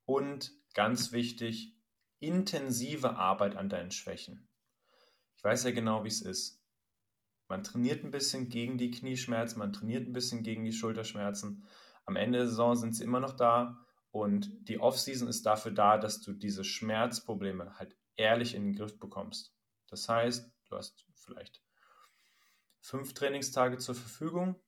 und 0.04 0.52
ganz 0.74 1.12
wichtig, 1.12 1.76
intensive 2.20 3.16
Arbeit 3.16 3.56
an 3.56 3.68
deinen 3.68 3.90
Schwächen. 3.90 4.48
Ich 5.36 5.44
weiß 5.44 5.64
ja 5.64 5.72
genau, 5.72 6.04
wie 6.04 6.08
es 6.08 6.22
ist. 6.22 6.62
Man 7.48 7.64
trainiert 7.64 8.04
ein 8.04 8.10
bisschen 8.10 8.48
gegen 8.48 8.78
die 8.78 8.90
Knieschmerzen, 8.90 9.58
man 9.58 9.72
trainiert 9.72 10.06
ein 10.06 10.12
bisschen 10.12 10.42
gegen 10.42 10.64
die 10.64 10.72
Schulterschmerzen. 10.72 11.64
Am 12.06 12.16
Ende 12.16 12.38
der 12.38 12.48
Saison 12.48 12.76
sind 12.76 12.94
sie 12.94 13.04
immer 13.04 13.20
noch 13.20 13.34
da 13.34 13.84
und 14.12 14.68
die 14.68 14.78
Offseason 14.78 15.26
ist 15.26 15.46
dafür 15.46 15.72
da, 15.72 15.98
dass 15.98 16.20
du 16.20 16.34
diese 16.34 16.64
Schmerzprobleme 16.64 17.78
halt 17.78 17.96
ehrlich 18.16 18.54
in 18.54 18.64
den 18.64 18.74
Griff 18.76 18.98
bekommst. 18.98 19.54
Das 19.88 20.08
heißt, 20.08 20.52
du 20.68 20.76
hast 20.76 21.06
vielleicht 21.14 21.62
fünf 22.80 23.14
Trainingstage 23.14 23.78
zur 23.78 23.94
Verfügung. 23.94 24.60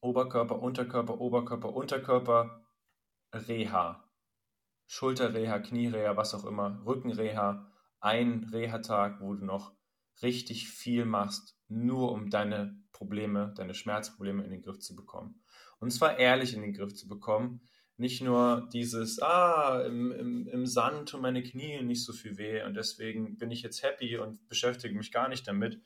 Oberkörper, 0.00 0.60
Unterkörper, 0.60 1.20
Oberkörper, 1.20 1.72
Unterkörper, 1.72 2.66
Reha. 3.32 4.04
Schulterreha, 4.86 5.58
Kniereha, 5.60 6.16
was 6.16 6.34
auch 6.34 6.44
immer, 6.44 6.82
Rückenreha, 6.86 7.70
ein 8.00 8.48
Reha-Tag, 8.50 9.20
wo 9.20 9.34
du 9.34 9.44
noch 9.44 9.74
richtig 10.22 10.68
viel 10.68 11.04
machst, 11.04 11.56
nur 11.68 12.10
um 12.10 12.30
deine 12.30 12.82
Probleme, 12.92 13.52
deine 13.54 13.74
Schmerzprobleme 13.74 14.42
in 14.44 14.50
den 14.50 14.62
Griff 14.62 14.78
zu 14.78 14.96
bekommen. 14.96 15.44
Und 15.78 15.92
zwar 15.92 16.18
ehrlich 16.18 16.54
in 16.54 16.62
den 16.62 16.72
Griff 16.72 16.94
zu 16.94 17.06
bekommen. 17.06 17.68
Nicht 17.98 18.22
nur 18.22 18.68
dieses, 18.72 19.20
ah, 19.20 19.82
im, 19.84 20.12
im, 20.12 20.46
im 20.46 20.66
Sand 20.66 21.08
tun 21.08 21.20
meine 21.20 21.42
Knie 21.42 21.82
nicht 21.82 22.04
so 22.04 22.12
viel 22.12 22.38
weh 22.38 22.62
und 22.62 22.74
deswegen 22.74 23.36
bin 23.38 23.50
ich 23.50 23.62
jetzt 23.62 23.82
happy 23.82 24.16
und 24.18 24.48
beschäftige 24.48 24.94
mich 24.94 25.10
gar 25.10 25.28
nicht 25.28 25.48
damit. 25.48 25.80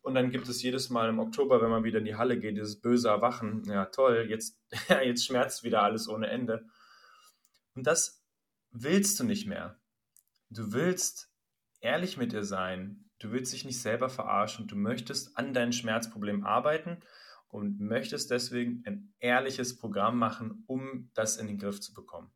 Und 0.00 0.14
dann 0.14 0.30
gibt 0.30 0.48
es 0.48 0.62
jedes 0.62 0.88
Mal 0.88 1.10
im 1.10 1.18
Oktober, 1.18 1.60
wenn 1.60 1.68
man 1.68 1.84
wieder 1.84 1.98
in 1.98 2.06
die 2.06 2.14
Halle 2.14 2.38
geht, 2.38 2.56
dieses 2.56 2.80
böse 2.80 3.08
Erwachen. 3.08 3.64
Ja, 3.66 3.84
toll, 3.84 4.26
jetzt, 4.30 4.58
jetzt 5.04 5.26
schmerzt 5.26 5.62
wieder 5.62 5.82
alles 5.82 6.08
ohne 6.08 6.28
Ende. 6.28 6.64
Und 7.74 7.86
das 7.86 8.24
willst 8.70 9.20
du 9.20 9.24
nicht 9.24 9.46
mehr. 9.46 9.78
Du 10.48 10.72
willst 10.72 11.30
ehrlich 11.80 12.16
mit 12.16 12.32
dir 12.32 12.44
sein. 12.44 13.10
Du 13.18 13.30
willst 13.30 13.52
dich 13.52 13.66
nicht 13.66 13.82
selber 13.82 14.08
verarschen. 14.08 14.68
Du 14.68 14.76
möchtest 14.76 15.36
an 15.36 15.52
deinem 15.52 15.72
Schmerzproblem 15.72 16.44
arbeiten 16.44 17.02
und 17.48 17.80
möchtest 17.80 18.30
deswegen 18.30 18.82
ein 18.86 19.14
ehrliches 19.18 19.76
Programm 19.76 20.18
machen, 20.18 20.64
um 20.66 21.10
das 21.14 21.36
in 21.36 21.46
den 21.46 21.58
Griff 21.58 21.80
zu 21.80 21.94
bekommen. 21.94 22.30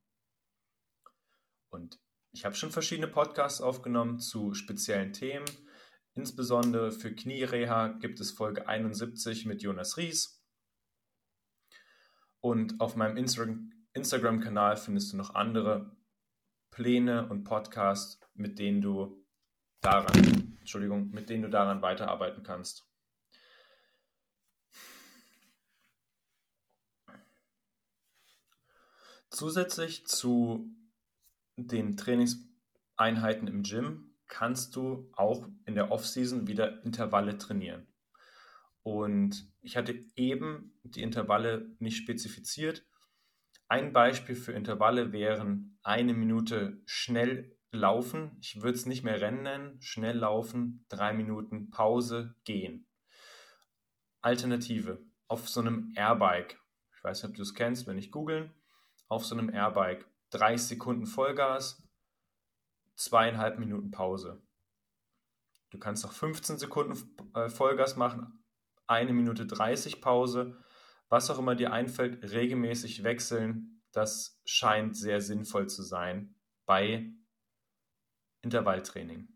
Und 1.68 2.00
ich 2.32 2.44
habe 2.44 2.54
schon 2.54 2.70
verschiedene 2.70 3.08
Podcasts 3.08 3.60
aufgenommen 3.60 4.18
zu 4.20 4.54
speziellen 4.54 5.12
Themen. 5.12 5.46
Insbesondere 6.14 6.92
für 6.92 7.14
Kniereha 7.14 7.88
gibt 7.88 8.20
es 8.20 8.30
Folge 8.30 8.68
71 8.68 9.46
mit 9.46 9.62
Jonas 9.62 9.96
Ries. 9.96 10.42
Und 12.40 12.80
auf 12.80 12.96
meinem 12.96 13.16
Instagram-Kanal 13.92 14.76
findest 14.76 15.12
du 15.12 15.16
noch 15.16 15.34
andere 15.34 15.96
Pläne 16.70 17.28
und 17.28 17.44
Podcasts, 17.44 18.20
mit 18.34 18.58
denen 18.58 18.80
du 18.80 19.24
daran, 19.80 20.56
Entschuldigung, 20.60 21.10
mit 21.10 21.28
denen 21.28 21.42
du 21.42 21.50
daran 21.50 21.82
weiterarbeiten 21.82 22.42
kannst. 22.42 22.89
Zusätzlich 29.30 30.06
zu 30.06 30.68
den 31.56 31.96
Trainingseinheiten 31.96 33.48
im 33.48 33.62
Gym 33.62 34.14
kannst 34.26 34.76
du 34.76 35.10
auch 35.12 35.48
in 35.66 35.74
der 35.74 35.90
Offseason 35.90 36.46
wieder 36.46 36.82
Intervalle 36.84 37.38
trainieren. 37.38 37.86
Und 38.82 39.50
ich 39.60 39.76
hatte 39.76 40.04
eben 40.16 40.78
die 40.84 41.02
Intervalle 41.02 41.74
nicht 41.78 41.96
spezifiziert, 41.96 42.84
ein 43.70 43.92
Beispiel 43.92 44.34
für 44.34 44.50
Intervalle 44.50 45.12
wären 45.12 45.78
eine 45.84 46.12
Minute 46.12 46.82
schnell 46.86 47.56
laufen. 47.70 48.36
Ich 48.40 48.62
würde 48.62 48.76
es 48.76 48.84
nicht 48.84 49.04
mehr 49.04 49.20
Rennen 49.20 49.44
nennen. 49.44 49.80
Schnell 49.80 50.18
laufen, 50.18 50.84
drei 50.88 51.12
Minuten 51.12 51.70
Pause, 51.70 52.34
gehen. 52.42 52.88
Alternative. 54.22 55.00
Auf 55.28 55.48
so 55.48 55.60
einem 55.60 55.92
Airbike. 55.94 56.58
Ich 56.96 57.04
weiß 57.04 57.22
nicht, 57.22 57.30
ob 57.30 57.36
du 57.36 57.42
es 57.42 57.54
kennst, 57.54 57.86
wenn 57.86 57.96
ich 57.96 58.10
googeln. 58.10 58.52
Auf 59.10 59.26
so 59.26 59.34
einem 59.34 59.50
Airbike. 59.50 60.06
30 60.30 60.68
Sekunden 60.68 61.04
Vollgas, 61.04 61.86
zweieinhalb 62.94 63.58
Minuten 63.58 63.90
Pause. 63.90 64.40
Du 65.68 65.78
kannst 65.78 66.06
auch 66.06 66.12
15 66.12 66.56
Sekunden 66.56 66.96
äh, 67.34 67.50
Vollgas 67.50 67.96
machen, 67.96 68.42
eine 68.86 69.12
Minute 69.12 69.44
30 69.44 70.00
Pause 70.00 70.56
was 71.10 71.28
auch 71.28 71.38
immer 71.38 71.56
dir 71.56 71.72
einfällt, 71.72 72.32
regelmäßig 72.32 73.02
wechseln. 73.02 73.82
Das 73.92 74.40
scheint 74.46 74.96
sehr 74.96 75.20
sinnvoll 75.20 75.68
zu 75.68 75.82
sein 75.82 76.36
bei 76.64 77.12
Intervalltraining. 78.42 79.28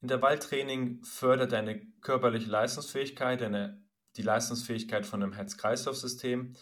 Intervalltraining 0.00 1.02
fördert 1.02 1.52
deine 1.52 1.84
körperliche 2.00 2.48
Leistungsfähigkeit, 2.48 3.40
deine, 3.40 3.82
die 4.16 4.22
Leistungsfähigkeit 4.22 5.04
von 5.04 5.22
einem 5.22 5.32
Herz-Kreislauf-System. 5.32 6.54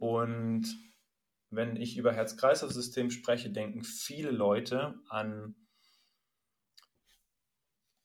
Und 0.00 0.66
wenn 1.50 1.76
ich 1.76 1.98
über 1.98 2.12
Herz-Kreislauf-System 2.12 3.10
spreche, 3.10 3.50
denken 3.50 3.84
viele 3.84 4.30
Leute 4.30 4.98
an 5.08 5.54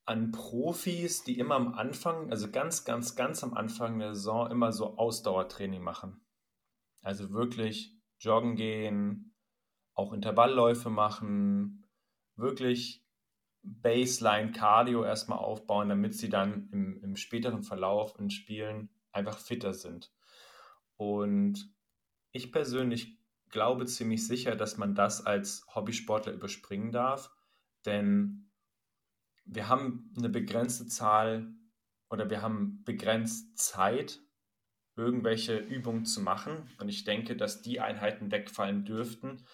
an 0.08 0.31
Profis, 0.31 1.23
die 1.23 1.39
immer 1.39 1.55
am 1.55 1.73
Anfang, 1.73 2.29
also 2.29 2.51
ganz, 2.51 2.86
ganz, 2.86 3.15
ganz 3.15 3.43
am 3.43 3.55
Anfang 3.55 3.97
der 3.97 4.13
Saison 4.13 4.51
immer 4.51 4.71
so 4.71 4.97
Ausdauertraining 4.97 5.81
machen. 5.81 6.21
Also 7.01 7.31
wirklich 7.31 7.98
joggen 8.19 8.56
gehen, 8.56 9.33
auch 9.96 10.13
Intervallläufe 10.13 10.91
machen, 10.91 11.87
wirklich 12.35 13.04
Baseline 13.63 14.52
Cardio 14.52 15.04
erstmal 15.04 15.39
aufbauen, 15.39 15.89
damit 15.89 16.13
sie 16.13 16.29
dann 16.29 16.69
im, 16.71 17.02
im 17.02 17.15
späteren 17.15 17.63
Verlauf 17.63 18.19
in 18.19 18.29
Spielen 18.29 18.89
einfach 19.12 19.39
fitter 19.39 19.73
sind. 19.73 20.13
Und 20.98 21.75
ich 22.36 22.52
persönlich 22.52 23.17
glaube 23.50 23.86
ziemlich 23.86 24.27
sicher, 24.27 24.56
dass 24.56 24.77
man 24.77 24.96
das 24.96 25.25
als 25.25 25.65
Hobbysportler 25.73 26.33
überspringen 26.33 26.92
darf, 26.92 27.31
denn 27.86 28.50
wir 29.46 29.69
haben 29.69 30.12
eine 30.17 30.29
begrenzte 30.29 30.88
Zahl 30.88 31.54
oder 32.10 32.29
wir 32.29 32.42
haben 32.42 32.83
begrenzt 32.83 33.58
Zeit, 33.58 34.19
irgendwelche 34.96 35.58
Übungen 35.58 36.06
zu 36.06 36.21
machen. 36.21 36.69
Und 36.79 36.90
ich 36.90 37.04
denke, 37.04 37.36
dass 37.36 37.62
die 37.62 37.79
Einheiten 37.79 38.31
wegfallen 38.31 38.86
dürften, 38.86 39.46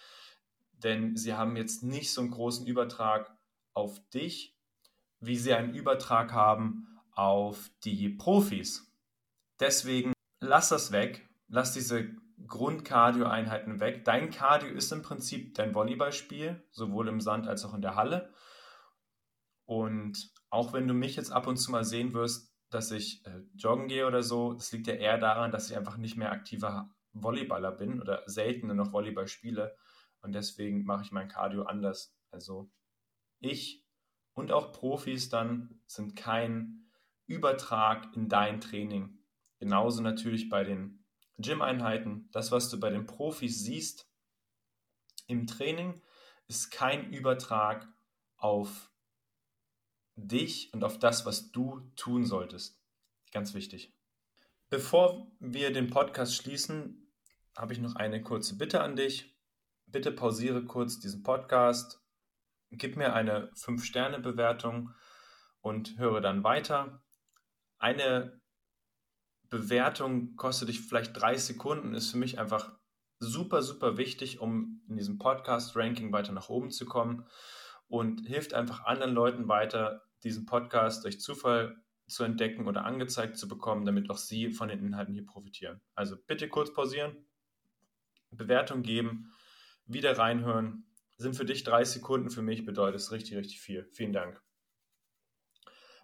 denn 0.72 1.16
sie 1.16 1.34
haben 1.34 1.56
jetzt 1.56 1.82
nicht 1.82 2.12
so 2.12 2.20
einen 2.20 2.30
großen 2.30 2.66
Übertrag 2.66 3.36
auf 3.74 4.00
dich, 4.10 4.56
wie 5.20 5.36
sie 5.36 5.52
einen 5.52 5.74
Übertrag 5.74 6.32
haben 6.32 6.88
auf 7.12 7.70
die 7.84 8.08
Profis. 8.08 8.90
Deswegen 9.60 10.12
lass 10.40 10.70
das 10.70 10.90
weg, 10.90 11.28
lass 11.48 11.72
diese 11.72 12.16
Grundcardio-Einheiten 12.46 13.80
weg. 13.80 14.04
Dein 14.04 14.30
Cardio 14.30 14.70
ist 14.70 14.92
im 14.92 15.02
Prinzip 15.02 15.54
dein 15.54 15.74
Volleyballspiel, 15.74 16.62
sowohl 16.70 17.08
im 17.08 17.20
Sand 17.20 17.48
als 17.48 17.64
auch 17.64 17.74
in 17.74 17.82
der 17.82 17.96
Halle. 17.96 18.32
Und 19.64 20.32
auch 20.50 20.72
wenn 20.72 20.88
du 20.88 20.94
mich 20.94 21.16
jetzt 21.16 21.32
ab 21.32 21.46
und 21.46 21.56
zu 21.56 21.70
mal 21.70 21.84
sehen 21.84 22.12
wirst, 22.12 22.52
dass 22.70 22.90
ich 22.90 23.24
äh, 23.26 23.42
joggen 23.54 23.88
gehe 23.88 24.06
oder 24.06 24.22
so, 24.22 24.54
das 24.54 24.72
liegt 24.72 24.86
ja 24.86 24.94
eher 24.94 25.18
daran, 25.18 25.50
dass 25.50 25.70
ich 25.70 25.76
einfach 25.76 25.96
nicht 25.96 26.16
mehr 26.16 26.32
aktiver 26.32 26.90
Volleyballer 27.12 27.72
bin 27.72 28.00
oder 28.00 28.22
selten 28.26 28.66
nur 28.66 28.76
noch 28.76 28.92
Volleyball 28.92 29.28
spiele. 29.28 29.76
Und 30.20 30.32
deswegen 30.32 30.84
mache 30.84 31.04
ich 31.04 31.12
mein 31.12 31.28
Cardio 31.28 31.64
anders. 31.64 32.16
Also 32.30 32.70
ich 33.40 33.84
und 34.34 34.52
auch 34.52 34.72
Profis 34.72 35.28
dann 35.28 35.80
sind 35.86 36.16
kein 36.16 36.86
Übertrag 37.26 38.14
in 38.14 38.28
dein 38.28 38.60
Training. 38.60 39.18
Genauso 39.58 40.02
natürlich 40.02 40.48
bei 40.48 40.64
den 40.64 41.01
Gym-Einheiten. 41.38 42.28
Das, 42.32 42.52
was 42.52 42.68
du 42.68 42.78
bei 42.78 42.90
den 42.90 43.06
Profis 43.06 43.60
siehst 43.60 44.08
im 45.26 45.46
Training, 45.46 46.00
ist 46.48 46.70
kein 46.70 47.10
Übertrag 47.10 47.88
auf 48.36 48.90
dich 50.16 50.72
und 50.74 50.84
auf 50.84 50.98
das, 50.98 51.24
was 51.24 51.50
du 51.52 51.80
tun 51.96 52.26
solltest. 52.26 52.80
Ganz 53.32 53.54
wichtig. 53.54 53.94
Bevor 54.68 55.30
wir 55.38 55.72
den 55.72 55.90
Podcast 55.90 56.34
schließen, 56.34 57.12
habe 57.56 57.72
ich 57.72 57.78
noch 57.78 57.96
eine 57.96 58.22
kurze 58.22 58.56
Bitte 58.56 58.80
an 58.80 58.96
dich. 58.96 59.36
Bitte 59.86 60.12
pausiere 60.12 60.64
kurz 60.64 60.98
diesen 60.98 61.22
Podcast, 61.22 62.02
gib 62.70 62.96
mir 62.96 63.12
eine 63.12 63.50
5-Sterne-Bewertung 63.52 64.94
und 65.60 65.98
höre 65.98 66.20
dann 66.20 66.44
weiter. 66.44 67.02
Eine 67.78 68.41
Bewertung 69.52 70.34
kostet 70.36 70.70
dich 70.70 70.80
vielleicht 70.80 71.20
drei 71.20 71.36
Sekunden, 71.36 71.94
ist 71.94 72.10
für 72.10 72.16
mich 72.16 72.38
einfach 72.38 72.74
super, 73.18 73.62
super 73.62 73.98
wichtig, 73.98 74.40
um 74.40 74.80
in 74.88 74.96
diesem 74.96 75.18
Podcast-Ranking 75.18 76.10
weiter 76.10 76.32
nach 76.32 76.48
oben 76.48 76.70
zu 76.70 76.86
kommen 76.86 77.26
und 77.86 78.26
hilft 78.26 78.54
einfach 78.54 78.86
anderen 78.86 79.12
Leuten 79.12 79.48
weiter, 79.48 80.04
diesen 80.24 80.46
Podcast 80.46 81.04
durch 81.04 81.20
Zufall 81.20 81.76
zu 82.06 82.24
entdecken 82.24 82.66
oder 82.66 82.86
angezeigt 82.86 83.36
zu 83.36 83.46
bekommen, 83.46 83.84
damit 83.84 84.08
auch 84.08 84.16
sie 84.16 84.50
von 84.52 84.68
den 84.68 84.80
Inhalten 84.80 85.12
hier 85.12 85.26
profitieren. 85.26 85.82
Also 85.94 86.16
bitte 86.26 86.48
kurz 86.48 86.72
pausieren, 86.72 87.14
Bewertung 88.30 88.82
geben, 88.82 89.34
wieder 89.84 90.16
reinhören. 90.16 90.86
Sind 91.18 91.36
für 91.36 91.44
dich 91.44 91.62
drei 91.62 91.84
Sekunden, 91.84 92.30
für 92.30 92.40
mich 92.40 92.64
bedeutet 92.64 93.02
es 93.02 93.12
richtig, 93.12 93.36
richtig 93.36 93.60
viel. 93.60 93.86
Vielen 93.92 94.14
Dank. 94.14 94.42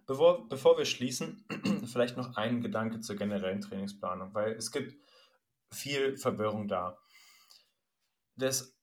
Bevor, 0.09 0.49
bevor 0.49 0.79
wir 0.79 0.87
schließen, 0.87 1.45
vielleicht 1.87 2.17
noch 2.17 2.35
ein 2.37 2.63
Gedanke 2.63 3.01
zur 3.01 3.17
generellen 3.17 3.61
Trainingsplanung, 3.61 4.33
weil 4.33 4.55
es 4.55 4.73
gibt 4.73 4.97
viel 5.71 6.17
Verwirrung 6.17 6.67
da. 6.67 6.99
Das 8.35 8.75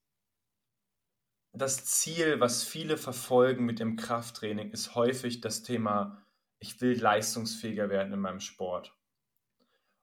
das 1.51 1.85
Ziel, 1.85 2.41
was 2.41 2.63
viele 2.63 2.97
verfolgen 2.97 3.65
mit 3.65 3.79
dem 3.79 3.95
Krafttraining, 3.95 4.71
ist 4.71 4.93
häufig 4.93 5.41
das 5.41 5.63
Thema, 5.63 6.21
ich 6.59 6.81
will 6.81 6.99
leistungsfähiger 6.99 7.89
werden 7.89 8.13
in 8.13 8.19
meinem 8.19 8.41
Sport. 8.41 8.93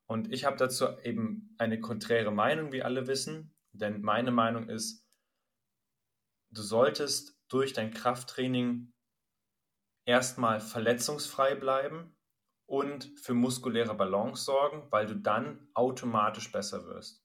Und 0.07 0.33
ich 0.33 0.45
habe 0.45 0.57
dazu 0.57 0.87
eben 1.05 1.55
eine 1.59 1.79
konträre 1.79 2.33
Meinung, 2.33 2.73
wie 2.73 2.83
alle 2.83 3.07
wissen, 3.07 3.55
denn 3.73 4.01
meine 4.01 4.31
Meinung 4.31 4.69
ist, 4.69 5.07
du 6.51 6.63
solltest 6.63 7.39
durch 7.49 7.75
dein 7.75 7.93
Krafttraining 7.93 8.93
erstmal 10.05 10.61
verletzungsfrei 10.61 11.55
bleiben 11.55 12.17
und 12.67 13.13
für 13.19 13.35
muskuläre 13.35 13.95
Balance 13.95 14.45
sorgen, 14.45 14.87
weil 14.91 15.07
du 15.07 15.17
dann 15.17 15.69
automatisch 15.75 16.51
besser 16.51 16.87
wirst. 16.87 17.23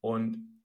Und 0.00 0.62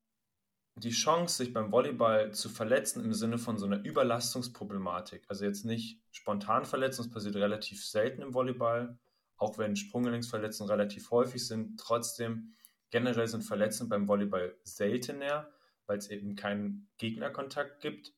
die 0.76 0.91
Chance, 0.91 1.38
sich 1.38 1.54
beim 1.54 1.72
Volleyball 1.72 2.34
zu 2.34 2.49
verletzen 2.49 3.04
im 3.04 3.14
Sinne 3.14 3.38
von 3.38 3.58
so 3.58 3.66
einer 3.66 3.84
Überlastungsproblematik, 3.84 5.24
also 5.28 5.45
jetzt 5.45 5.66
nicht 5.66 6.01
spontan 6.12 6.66
verletzen, 6.66 7.04
das 7.04 7.12
passiert 7.12 7.36
relativ 7.36 7.86
selten 7.86 8.22
im 8.22 8.34
Volleyball, 8.34 8.97
auch 9.38 9.58
wenn 9.58 9.76
Sprunggelenksverletzungen 9.76 10.72
relativ 10.72 11.12
häufig 11.12 11.45
sind, 11.45 11.80
trotzdem 11.80 12.54
generell 12.89 13.28
sind 13.28 13.43
Verletzungen 13.43 13.89
beim 13.89 14.08
Volleyball 14.08 14.56
seltener, 14.64 15.51
weil 15.86 15.97
es 15.97 16.10
eben 16.10 16.36
keinen 16.36 16.89
Gegnerkontakt 16.97 17.82
gibt. 17.82 18.14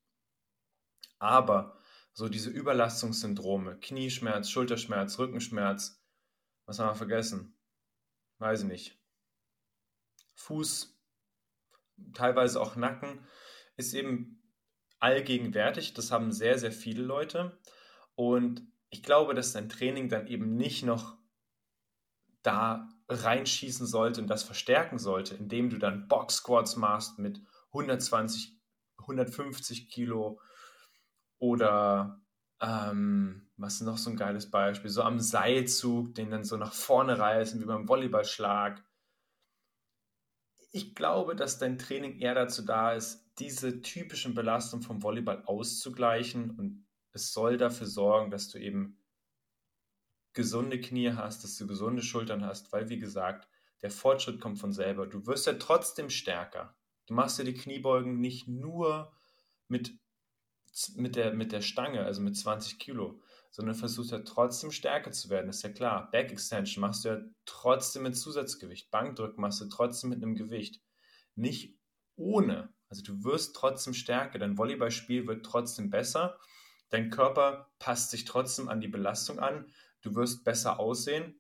Aber 1.18 1.78
so 2.16 2.30
diese 2.30 2.50
Überlastungssyndrome, 2.50 3.78
Knieschmerz, 3.78 4.50
Schulterschmerz, 4.50 5.20
Rückenschmerz, 5.20 6.02
was 6.66 6.80
haben 6.80 6.88
wir 6.88 6.96
vergessen? 6.96 7.58
Weiß 8.40 8.62
ich 8.62 8.68
nicht. 8.68 8.98
Fuß, 10.36 10.98
teilweise 12.14 12.62
auch 12.62 12.78
Nacken, 12.78 13.20
ist 13.76 13.94
eben 13.94 14.42
allgegenwärtig. 15.00 15.94
Das 15.94 16.10
haben 16.10 16.32
sehr, 16.32 16.58
sehr 16.58 16.72
viele 16.72 17.04
Leute. 17.04 17.60
Und 18.16 18.66
ich 18.90 19.04
glaube, 19.04 19.34
dass 19.34 19.52
dein 19.52 19.68
Training 19.68 20.08
dann 20.08 20.28
eben 20.28 20.56
nicht 20.56 20.84
noch 20.84 21.18
da 22.44 22.88
reinschießen 23.10 23.86
sollte 23.86 24.22
und 24.22 24.28
das 24.28 24.44
verstärken 24.44 25.00
sollte, 25.00 25.36
indem 25.36 25.70
du 25.70 25.78
dann 25.78 26.08
Box 26.08 26.36
Squats 26.36 26.78
machst 26.78 27.20
mit 27.20 27.42
120, 27.74 28.58
150 29.00 29.90
Kilo 29.90 30.40
oder 31.46 32.22
ähm, 32.62 33.48
was 33.58 33.76
ist 33.76 33.82
noch 33.82 33.98
so 33.98 34.10
ein 34.10 34.18
geiles 34.18 34.50
Beispiel, 34.52 34.90
so 34.90 35.02
am 35.04 35.20
Seilzug, 35.20 36.14
den 36.16 36.32
dann 36.32 36.44
so 36.44 36.58
nach 36.58 36.74
vorne 36.74 37.18
reißen, 37.18 37.62
wie 37.62 37.66
beim 37.66 37.88
Volleyballschlag 37.88 38.84
ich 40.76 40.94
glaube, 40.94 41.38
dass 41.38 41.58
dein 41.58 41.78
Training 41.78 42.20
eher 42.20 42.36
dazu 42.36 42.62
da 42.62 42.92
ist, 42.92 43.32
diese 43.40 43.82
typischen 43.82 44.36
Belastungen 44.36 44.86
vom 44.86 45.02
Volleyball 45.02 45.42
auszugleichen 45.46 46.52
und 46.52 46.86
es 47.14 47.32
soll 47.32 47.56
dafür 47.58 47.88
sorgen, 47.88 48.30
dass 48.30 48.50
du 48.50 48.60
eben 48.60 49.02
gesunde 50.34 50.82
Knie 50.82 51.14
hast, 51.14 51.46
dass 51.46 51.56
du 51.56 51.66
gesunde 51.66 52.02
Schultern 52.02 52.46
hast, 52.46 52.74
weil 52.74 52.90
wie 52.90 53.00
gesagt, 53.00 53.48
der 53.84 53.90
Fortschritt 53.90 54.42
kommt 54.42 54.60
von 54.60 54.74
selber. 54.74 55.08
Du 55.08 55.26
wirst 55.28 55.48
ja 55.48 55.54
trotzdem 55.54 56.10
stärker. 56.10 56.76
Du 57.06 57.14
machst 57.14 57.40
ja 57.40 57.46
die 57.46 57.54
Kniebeugen 57.54 58.20
nicht 58.20 58.50
nur 58.50 59.14
mit, 59.70 59.98
mit, 60.96 61.16
der, 61.16 61.34
mit 61.34 61.52
der 61.52 61.62
Stange, 61.62 62.04
also 62.04 62.22
mit 62.22 62.38
20 62.38 62.80
Kilo, 62.80 63.22
sondern 63.50 63.76
versuchst 63.76 64.12
ja 64.12 64.20
trotzdem 64.20 64.72
stärker 64.72 65.12
zu 65.12 65.30
werden, 65.30 65.50
ist 65.50 65.64
ja 65.64 65.70
klar. 65.70 66.10
Back 66.12 66.32
Extension 66.32 66.82
machst 66.82 67.06
du 67.06 67.10
ja 67.10 67.22
trotzdem 67.46 68.04
mit 68.04 68.18
Zusatzgewicht. 68.18 68.92
Bankdrücken 68.92 69.42
machst 69.42 69.62
du 69.62 69.66
trotzdem 69.66 70.10
mit 70.10 70.22
einem 70.22 70.36
Gewicht. 70.36 70.82
Nicht 71.36 71.78
ohne. 72.16 72.74
Also 72.90 73.04
du 73.04 73.24
wirst 73.24 73.56
trotzdem 73.56 73.94
stärker. 73.94 74.40
Dein 74.40 74.58
Volleyballspiel 74.58 75.28
wird 75.28 75.46
trotzdem 75.46 75.90
besser. 75.90 76.38
Dein 76.90 77.10
Körper 77.10 77.72
passt 77.80 78.12
sich 78.12 78.26
trotzdem 78.26 78.70
an 78.70 78.82
die 78.82 78.88
Belastung 78.88 79.40
an. 79.40 79.72
Du 80.02 80.16
wirst 80.16 80.44
besser 80.44 80.80
aussehen, 80.80 81.40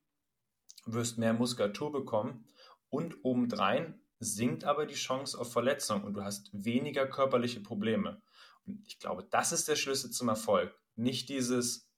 wirst 0.85 1.17
mehr 1.17 1.33
Muskulatur 1.33 1.91
bekommen 1.91 2.47
und 2.89 3.23
obendrein 3.23 4.01
sinkt 4.19 4.63
aber 4.63 4.85
die 4.85 4.95
Chance 4.95 5.37
auf 5.37 5.51
Verletzung 5.51 6.03
und 6.03 6.13
du 6.13 6.23
hast 6.23 6.49
weniger 6.53 7.05
körperliche 7.05 7.59
Probleme. 7.59 8.21
Ich 8.85 8.99
glaube, 8.99 9.23
das 9.29 9.51
ist 9.51 9.67
der 9.67 9.75
Schlüssel 9.75 10.11
zum 10.11 10.29
Erfolg. 10.29 10.73
Nicht 10.95 11.29
dieses, 11.29 11.89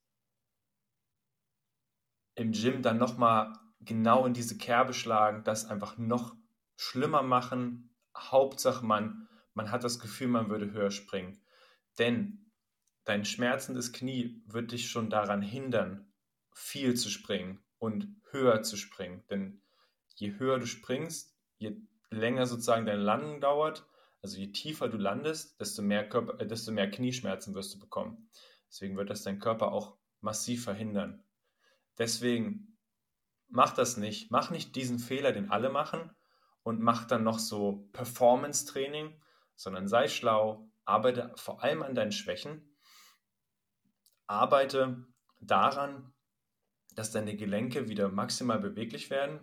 im 2.38 2.52
Gym 2.52 2.82
dann 2.82 2.98
nochmal 2.98 3.52
genau 3.80 4.24
in 4.24 4.32
diese 4.32 4.56
Kerbe 4.56 4.94
schlagen, 4.94 5.44
das 5.44 5.66
einfach 5.66 5.98
noch 5.98 6.36
schlimmer 6.76 7.22
machen. 7.22 7.94
Hauptsache, 8.16 8.84
man, 8.84 9.28
man 9.54 9.70
hat 9.70 9.84
das 9.84 9.98
Gefühl, 9.98 10.28
man 10.28 10.48
würde 10.48 10.72
höher 10.72 10.90
springen. 10.90 11.40
Denn 11.98 12.52
dein 13.04 13.24
schmerzendes 13.24 13.92
Knie 13.92 14.42
wird 14.46 14.72
dich 14.72 14.90
schon 14.90 15.10
daran 15.10 15.42
hindern, 15.42 16.12
viel 16.52 16.94
zu 16.94 17.10
springen 17.10 17.60
und 17.78 18.20
höher 18.30 18.62
zu 18.62 18.76
springen. 18.76 19.24
Denn 19.30 19.62
je 20.14 20.38
höher 20.38 20.58
du 20.58 20.66
springst, 20.66 21.36
je 21.58 21.76
länger 22.10 22.46
sozusagen 22.46 22.86
deine 22.86 23.02
Landung 23.02 23.40
dauert, 23.40 23.86
also 24.22 24.36
je 24.36 24.52
tiefer 24.52 24.88
du 24.88 24.96
landest, 24.96 25.60
desto 25.60 25.82
mehr, 25.82 26.08
Körper, 26.08 26.40
äh, 26.40 26.46
desto 26.46 26.72
mehr 26.72 26.90
Knieschmerzen 26.90 27.54
wirst 27.54 27.74
du 27.74 27.78
bekommen. 27.78 28.28
Deswegen 28.68 28.96
wird 28.96 29.10
das 29.10 29.22
dein 29.22 29.38
Körper 29.38 29.72
auch 29.72 29.96
massiv 30.20 30.64
verhindern. 30.64 31.24
Deswegen 31.96 32.78
mach 33.48 33.72
das 33.72 33.96
nicht. 33.96 34.30
Mach 34.30 34.50
nicht 34.50 34.76
diesen 34.76 34.98
Fehler, 34.98 35.32
den 35.32 35.50
alle 35.50 35.70
machen 35.70 36.10
und 36.62 36.80
mach 36.80 37.06
dann 37.06 37.24
noch 37.24 37.38
so 37.38 37.88
Performance-Training, 37.92 39.20
sondern 39.54 39.88
sei 39.88 40.08
schlau, 40.08 40.70
arbeite 40.84 41.32
vor 41.36 41.62
allem 41.62 41.82
an 41.82 41.94
deinen 41.94 42.12
Schwächen, 42.12 42.76
arbeite 44.26 45.06
daran, 45.40 46.12
dass 46.94 47.10
deine 47.10 47.36
Gelenke 47.36 47.88
wieder 47.88 48.08
maximal 48.08 48.58
beweglich 48.58 49.10
werden, 49.10 49.40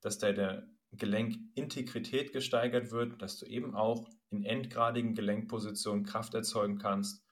dass 0.00 0.18
deine 0.18 0.68
Gelenkintegrität 0.92 2.32
gesteigert 2.32 2.90
wird, 2.90 3.20
dass 3.20 3.38
du 3.38 3.46
eben 3.46 3.74
auch 3.74 4.08
in 4.30 4.44
endgradigen 4.44 5.14
Gelenkpositionen 5.14 6.04
Kraft 6.04 6.34
erzeugen 6.34 6.78
kannst 6.78 7.22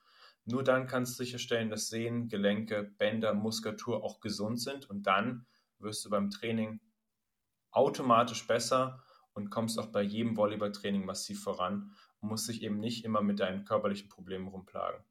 nur 0.49 0.63
dann 0.63 0.87
kannst 0.87 1.19
du 1.19 1.23
sicherstellen, 1.25 1.69
dass 1.69 1.89
Sehnen, 1.89 2.29
Gelenke, 2.29 2.83
Bänder, 2.97 3.33
Muskulatur 3.33 4.01
auch 4.01 4.21
gesund 4.21 4.61
sind 4.61 4.89
und 4.89 5.03
dann 5.03 5.45
wirst 5.77 6.05
du 6.05 6.09
beim 6.09 6.29
Training 6.29 6.79
automatisch 7.69 8.47
besser 8.47 9.03
und 9.33 9.49
kommst 9.49 9.77
auch 9.77 9.87
bei 9.87 10.01
jedem 10.01 10.37
Volleyballtraining 10.37 11.03
massiv 11.03 11.43
voran 11.43 11.91
und 12.21 12.29
musst 12.29 12.47
dich 12.47 12.63
eben 12.63 12.79
nicht 12.79 13.03
immer 13.03 13.21
mit 13.21 13.41
deinen 13.41 13.65
körperlichen 13.65 14.07
Problemen 14.07 14.47
rumplagen. 14.47 15.03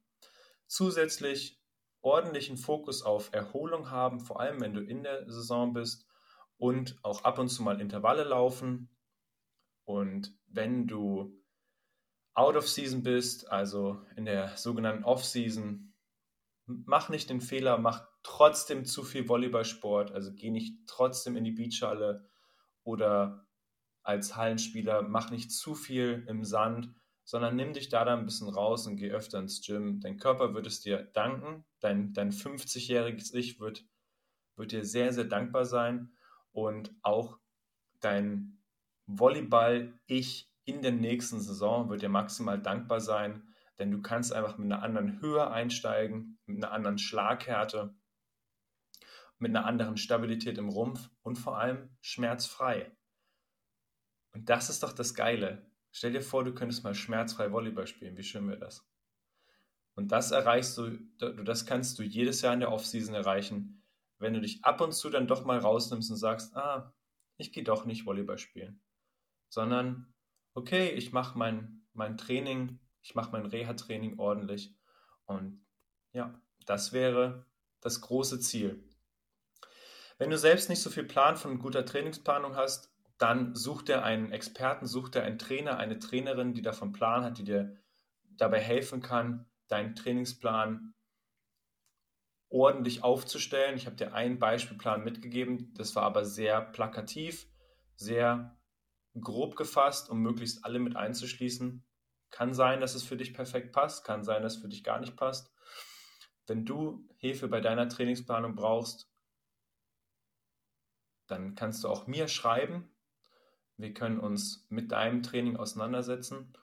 Zusätzlich 0.65 1.61
ordentlichen 2.01 2.57
Fokus 2.57 3.03
auf 3.03 3.31
Erholung 3.31 3.91
haben, 3.91 4.19
vor 4.19 4.39
allem 4.39 4.59
wenn 4.59 4.73
du 4.73 4.81
in 4.81 5.03
der 5.03 5.29
Saison 5.29 5.71
bist 5.71 6.06
und 6.57 6.97
auch 7.03 7.23
ab 7.23 7.39
und 7.39 7.49
zu 7.49 7.63
mal 7.63 7.79
Intervalle 7.79 8.23
laufen. 8.23 8.89
Und 9.83 10.35
wenn 10.47 10.87
du 10.87 11.43
out 12.33 12.55
of 12.55 12.67
season 12.67 13.03
bist, 13.03 13.49
also 13.51 14.01
in 14.15 14.25
der 14.25 14.55
sogenannten 14.57 15.03
Off-Season, 15.03 15.93
mach 16.65 17.09
nicht 17.09 17.29
den 17.29 17.41
Fehler, 17.41 17.77
mach 17.77 18.07
trotzdem 18.23 18.85
zu 18.85 19.03
viel 19.03 19.27
Volleyballsport, 19.27 20.11
also 20.11 20.33
geh 20.33 20.51
nicht 20.51 20.85
trotzdem 20.87 21.37
in 21.37 21.45
die 21.45 21.51
Beachhalle 21.51 22.27
oder 22.83 23.47
als 24.03 24.35
Hallenspieler, 24.35 25.03
mach 25.03 25.31
nicht 25.31 25.51
zu 25.51 25.75
viel 25.75 26.25
im 26.27 26.43
Sand, 26.43 26.93
sondern 27.23 27.55
nimm 27.55 27.73
dich 27.73 27.89
da 27.89 28.05
dann 28.05 28.19
ein 28.19 28.25
bisschen 28.25 28.49
raus 28.49 28.87
und 28.87 28.97
geh 28.97 29.11
öfter 29.11 29.39
ins 29.39 29.61
Gym. 29.65 29.99
Dein 29.99 30.17
Körper 30.17 30.53
wird 30.53 30.67
es 30.67 30.81
dir 30.81 31.03
danken, 31.13 31.65
dein, 31.79 32.13
dein 32.13 32.31
50-jähriges 32.31 33.33
Ich 33.33 33.59
wird, 33.59 33.85
wird 34.55 34.71
dir 34.71 34.85
sehr, 34.85 35.11
sehr 35.13 35.25
dankbar 35.25 35.65
sein 35.65 36.16
und 36.57 36.91
auch 37.03 37.37
dein 37.99 38.57
Volleyball-Ich 39.05 40.51
in 40.65 40.81
der 40.81 40.91
nächsten 40.91 41.39
Saison 41.39 41.87
wird 41.91 42.01
dir 42.01 42.09
maximal 42.09 42.59
dankbar 42.59 42.99
sein, 42.99 43.47
denn 43.77 43.91
du 43.91 44.01
kannst 44.01 44.33
einfach 44.33 44.57
mit 44.57 44.65
einer 44.65 44.81
anderen 44.81 45.21
Höhe 45.21 45.51
einsteigen, 45.51 46.39
mit 46.47 46.57
einer 46.57 46.73
anderen 46.73 46.97
Schlaghärte, 46.97 47.95
mit 49.37 49.51
einer 49.51 49.67
anderen 49.67 49.97
Stabilität 49.97 50.57
im 50.57 50.69
Rumpf 50.69 51.11
und 51.21 51.35
vor 51.35 51.59
allem 51.59 51.95
schmerzfrei. 52.01 52.91
Und 54.31 54.49
das 54.49 54.71
ist 54.71 54.81
doch 54.81 54.93
das 54.93 55.13
Geile. 55.13 55.69
Stell 55.91 56.13
dir 56.13 56.23
vor, 56.23 56.43
du 56.43 56.55
könntest 56.55 56.83
mal 56.83 56.95
schmerzfrei 56.95 57.51
Volleyball 57.51 57.85
spielen. 57.85 58.17
Wie 58.17 58.23
schön 58.23 58.47
wäre 58.47 58.57
das? 58.57 58.83
Und 59.93 60.11
das 60.11 60.31
erreichst 60.31 60.75
du, 60.79 60.97
das 61.19 61.67
kannst 61.67 61.99
du 61.99 62.03
jedes 62.03 62.41
Jahr 62.41 62.55
in 62.55 62.61
der 62.61 62.71
Offseason 62.71 63.13
erreichen, 63.13 63.83
wenn 64.19 64.33
du 64.33 64.41
dich 64.41 64.63
ab 64.63 64.81
und 64.81 64.93
zu 64.93 65.09
dann 65.09 65.27
doch 65.27 65.45
mal 65.45 65.59
rausnimmst 65.59 66.09
und 66.11 66.17
sagst, 66.17 66.55
ah, 66.55 66.93
ich 67.37 67.51
gehe 67.51 67.63
doch 67.63 67.85
nicht 67.85 68.05
Volleyball 68.05 68.37
spielen, 68.37 68.81
sondern 69.49 70.13
okay, 70.53 70.89
ich 70.89 71.11
mache 71.11 71.37
mein, 71.37 71.87
mein 71.93 72.17
Training, 72.17 72.79
ich 73.01 73.15
mache 73.15 73.31
mein 73.31 73.45
Reha-Training 73.45 74.17
ordentlich. 74.17 74.75
Und 75.25 75.63
ja, 76.13 76.41
das 76.65 76.93
wäre 76.93 77.45
das 77.79 78.01
große 78.01 78.39
Ziel. 78.39 78.83
Wenn 80.17 80.31
du 80.31 80.37
selbst 80.37 80.69
nicht 80.69 80.81
so 80.81 80.89
viel 80.89 81.03
Plan 81.03 81.37
von 81.37 81.59
guter 81.59 81.85
Trainingsplanung 81.85 82.55
hast, 82.55 82.91
dann 83.19 83.55
such 83.55 83.83
dir 83.83 84.03
einen 84.03 84.31
Experten, 84.31 84.87
such 84.87 85.09
dir 85.09 85.23
einen 85.23 85.39
Trainer, 85.39 85.77
eine 85.77 85.99
Trainerin, 85.99 86.53
die 86.53 86.61
davon 86.61 86.91
Plan 86.91 87.23
hat, 87.23 87.37
die 87.37 87.43
dir 87.43 87.77
dabei 88.23 88.59
helfen 88.59 89.01
kann, 89.01 89.47
deinen 89.67 89.95
Trainingsplan 89.95 90.93
ordentlich 92.49 93.03
aufzustellen. 93.03 93.75
Ich 93.75 93.85
habe 93.85 93.95
dir 93.95 94.13
einen 94.13 94.39
Beispielplan 94.39 95.03
mitgegeben, 95.03 95.73
das 95.75 95.95
war 95.95 96.03
aber 96.03 96.25
sehr 96.25 96.61
plakativ, 96.61 97.47
sehr 97.95 98.57
grob 99.19 99.55
gefasst, 99.55 100.09
um 100.09 100.21
möglichst 100.21 100.63
alle 100.63 100.79
mit 100.79 100.95
einzuschließen. 100.95 101.83
Kann 102.29 102.53
sein, 102.53 102.81
dass 102.81 102.95
es 102.95 103.03
für 103.03 103.17
dich 103.17 103.33
perfekt 103.33 103.71
passt, 103.71 104.03
kann 104.05 104.23
sein, 104.23 104.43
dass 104.43 104.55
es 104.55 104.61
für 104.61 104.69
dich 104.69 104.83
gar 104.83 104.99
nicht 104.99 105.15
passt. 105.15 105.51
Wenn 106.45 106.65
du 106.65 107.07
Hilfe 107.17 107.47
bei 107.47 107.61
deiner 107.61 107.89
Trainingsplanung 107.89 108.55
brauchst, 108.55 109.09
dann 111.27 111.55
kannst 111.55 111.83
du 111.83 111.89
auch 111.89 112.07
mir 112.07 112.27
schreiben. 112.27 112.89
Wir 113.75 113.93
können 113.93 114.19
uns 114.19 114.65
mit 114.69 114.91
deinem 114.91 115.23
Training 115.23 115.57
auseinandersetzen. 115.57 116.53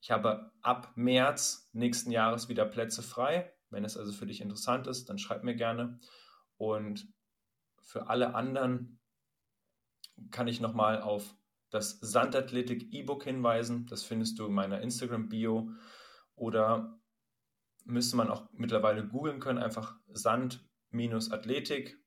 Ich 0.00 0.10
habe 0.10 0.52
ab 0.60 0.92
März 0.96 1.70
nächsten 1.72 2.10
Jahres 2.10 2.48
wieder 2.48 2.64
Plätze 2.64 3.02
frei. 3.02 3.52
Wenn 3.70 3.84
es 3.84 3.96
also 3.96 4.12
für 4.12 4.26
dich 4.26 4.40
interessant 4.40 4.86
ist, 4.86 5.08
dann 5.08 5.18
schreib 5.18 5.44
mir 5.44 5.54
gerne. 5.54 5.98
Und 6.56 7.12
für 7.82 8.08
alle 8.08 8.34
anderen 8.34 9.00
kann 10.30 10.48
ich 10.48 10.60
nochmal 10.60 11.00
auf 11.00 11.34
das 11.70 11.98
Sandathletik 12.00 12.92
E-Book 12.92 13.24
hinweisen. 13.24 13.86
Das 13.86 14.02
findest 14.02 14.38
du 14.38 14.46
in 14.46 14.54
meiner 14.54 14.80
Instagram-Bio. 14.80 15.70
Oder 16.34 16.98
müsste 17.84 18.16
man 18.16 18.30
auch 18.30 18.48
mittlerweile 18.52 19.06
googeln 19.06 19.40
können, 19.40 19.58
einfach 19.58 19.96
Sand-Athletik. 20.08 21.98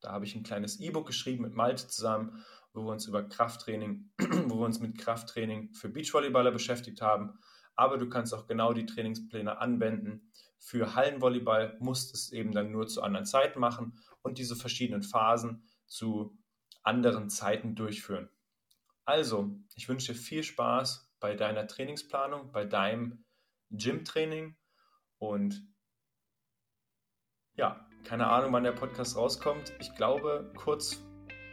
Da 0.00 0.12
habe 0.12 0.24
ich 0.24 0.34
ein 0.34 0.42
kleines 0.42 0.80
E-Book 0.80 1.06
geschrieben 1.06 1.42
mit 1.42 1.54
Malte 1.54 1.88
zusammen, 1.88 2.44
wo 2.72 2.84
wir 2.84 2.92
uns 2.92 3.06
über 3.06 3.22
Krafttraining, 3.22 4.10
wo 4.18 4.58
wir 4.58 4.66
uns 4.66 4.80
mit 4.80 4.98
Krafttraining 4.98 5.72
für 5.72 5.88
Beachvolleyballer 5.88 6.50
beschäftigt 6.50 7.00
haben. 7.00 7.38
Aber 7.76 7.98
du 7.98 8.08
kannst 8.08 8.34
auch 8.34 8.46
genau 8.46 8.72
die 8.72 8.86
Trainingspläne 8.86 9.58
anwenden. 9.58 10.30
Für 10.64 10.94
Hallenvolleyball 10.94 11.76
musst 11.78 12.14
es 12.14 12.32
eben 12.32 12.52
dann 12.52 12.72
nur 12.72 12.86
zu 12.86 13.02
anderen 13.02 13.26
Zeiten 13.26 13.60
machen 13.60 13.98
und 14.22 14.38
diese 14.38 14.56
verschiedenen 14.56 15.02
Phasen 15.02 15.62
zu 15.86 16.38
anderen 16.82 17.28
Zeiten 17.28 17.74
durchführen. 17.74 18.30
Also, 19.04 19.54
ich 19.74 19.90
wünsche 19.90 20.14
dir 20.14 20.18
viel 20.18 20.42
Spaß 20.42 21.12
bei 21.20 21.34
deiner 21.34 21.66
Trainingsplanung, 21.66 22.50
bei 22.50 22.64
deinem 22.64 23.26
Gym-Training 23.72 24.56
und 25.18 25.68
ja, 27.56 27.86
keine 28.04 28.28
Ahnung, 28.28 28.54
wann 28.54 28.64
der 28.64 28.72
Podcast 28.72 29.18
rauskommt. 29.18 29.74
Ich 29.80 29.94
glaube, 29.96 30.50
kurz 30.56 31.04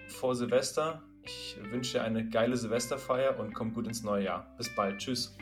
vor 0.07 0.35
Silvester. 0.35 1.03
Ich 1.23 1.57
wünsche 1.69 1.97
dir 1.97 2.03
eine 2.03 2.29
geile 2.29 2.55
Silvesterfeier 2.55 3.37
und 3.37 3.53
komm 3.53 3.73
gut 3.73 3.87
ins 3.87 4.03
neue 4.03 4.23
Jahr. 4.23 4.55
Bis 4.57 4.73
bald. 4.73 4.99
Tschüss. 4.99 5.37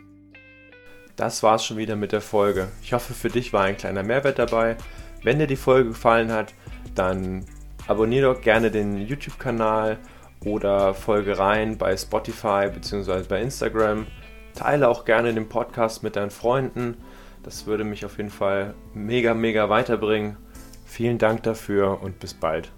Das 1.20 1.44
war's 1.44 1.66
schon 1.66 1.76
wieder 1.76 1.98
mit 1.98 2.14
der 2.14 2.22
Folge. 2.22 2.70
Ich 2.82 2.94
hoffe, 2.94 3.14
für 3.14 3.28
dich 3.28 3.52
war 3.52 3.64
ein 3.66 3.76
kleiner 3.76 4.04
Mehrwert 4.04 4.40
dabei. 4.40 4.78
Wenn 5.22 5.38
dir 5.38 5.48
die 5.48 5.58
Folge 5.58 5.90
gefallen 5.90 6.32
hat, 6.32 6.54
dann 6.96 7.44
abonniere 7.88 8.34
doch 8.34 8.42
gerne 8.42 8.72
den 8.72 9.06
YouTube-Kanal 9.06 9.98
oder 10.46 10.94
folge 10.94 11.38
rein 11.38 11.78
bei 11.78 11.98
Spotify 11.98 12.70
bzw. 12.74 13.24
bei 13.28 13.42
Instagram. 13.42 14.08
Teile 14.56 14.88
auch 14.88 15.04
gerne 15.04 15.34
den 15.34 15.50
Podcast 15.50 16.04
mit 16.04 16.16
deinen 16.16 16.32
Freunden. 16.32 16.96
Das 17.44 17.66
würde 17.66 17.84
mich 17.84 18.06
auf 18.06 18.16
jeden 18.16 18.32
Fall 18.32 18.74
mega, 18.94 19.34
mega 19.34 19.68
weiterbringen. 19.68 20.38
Vielen 20.86 21.18
Dank 21.18 21.44
dafür 21.44 22.02
und 22.02 22.22
bis 22.22 22.34
bald. 22.34 22.72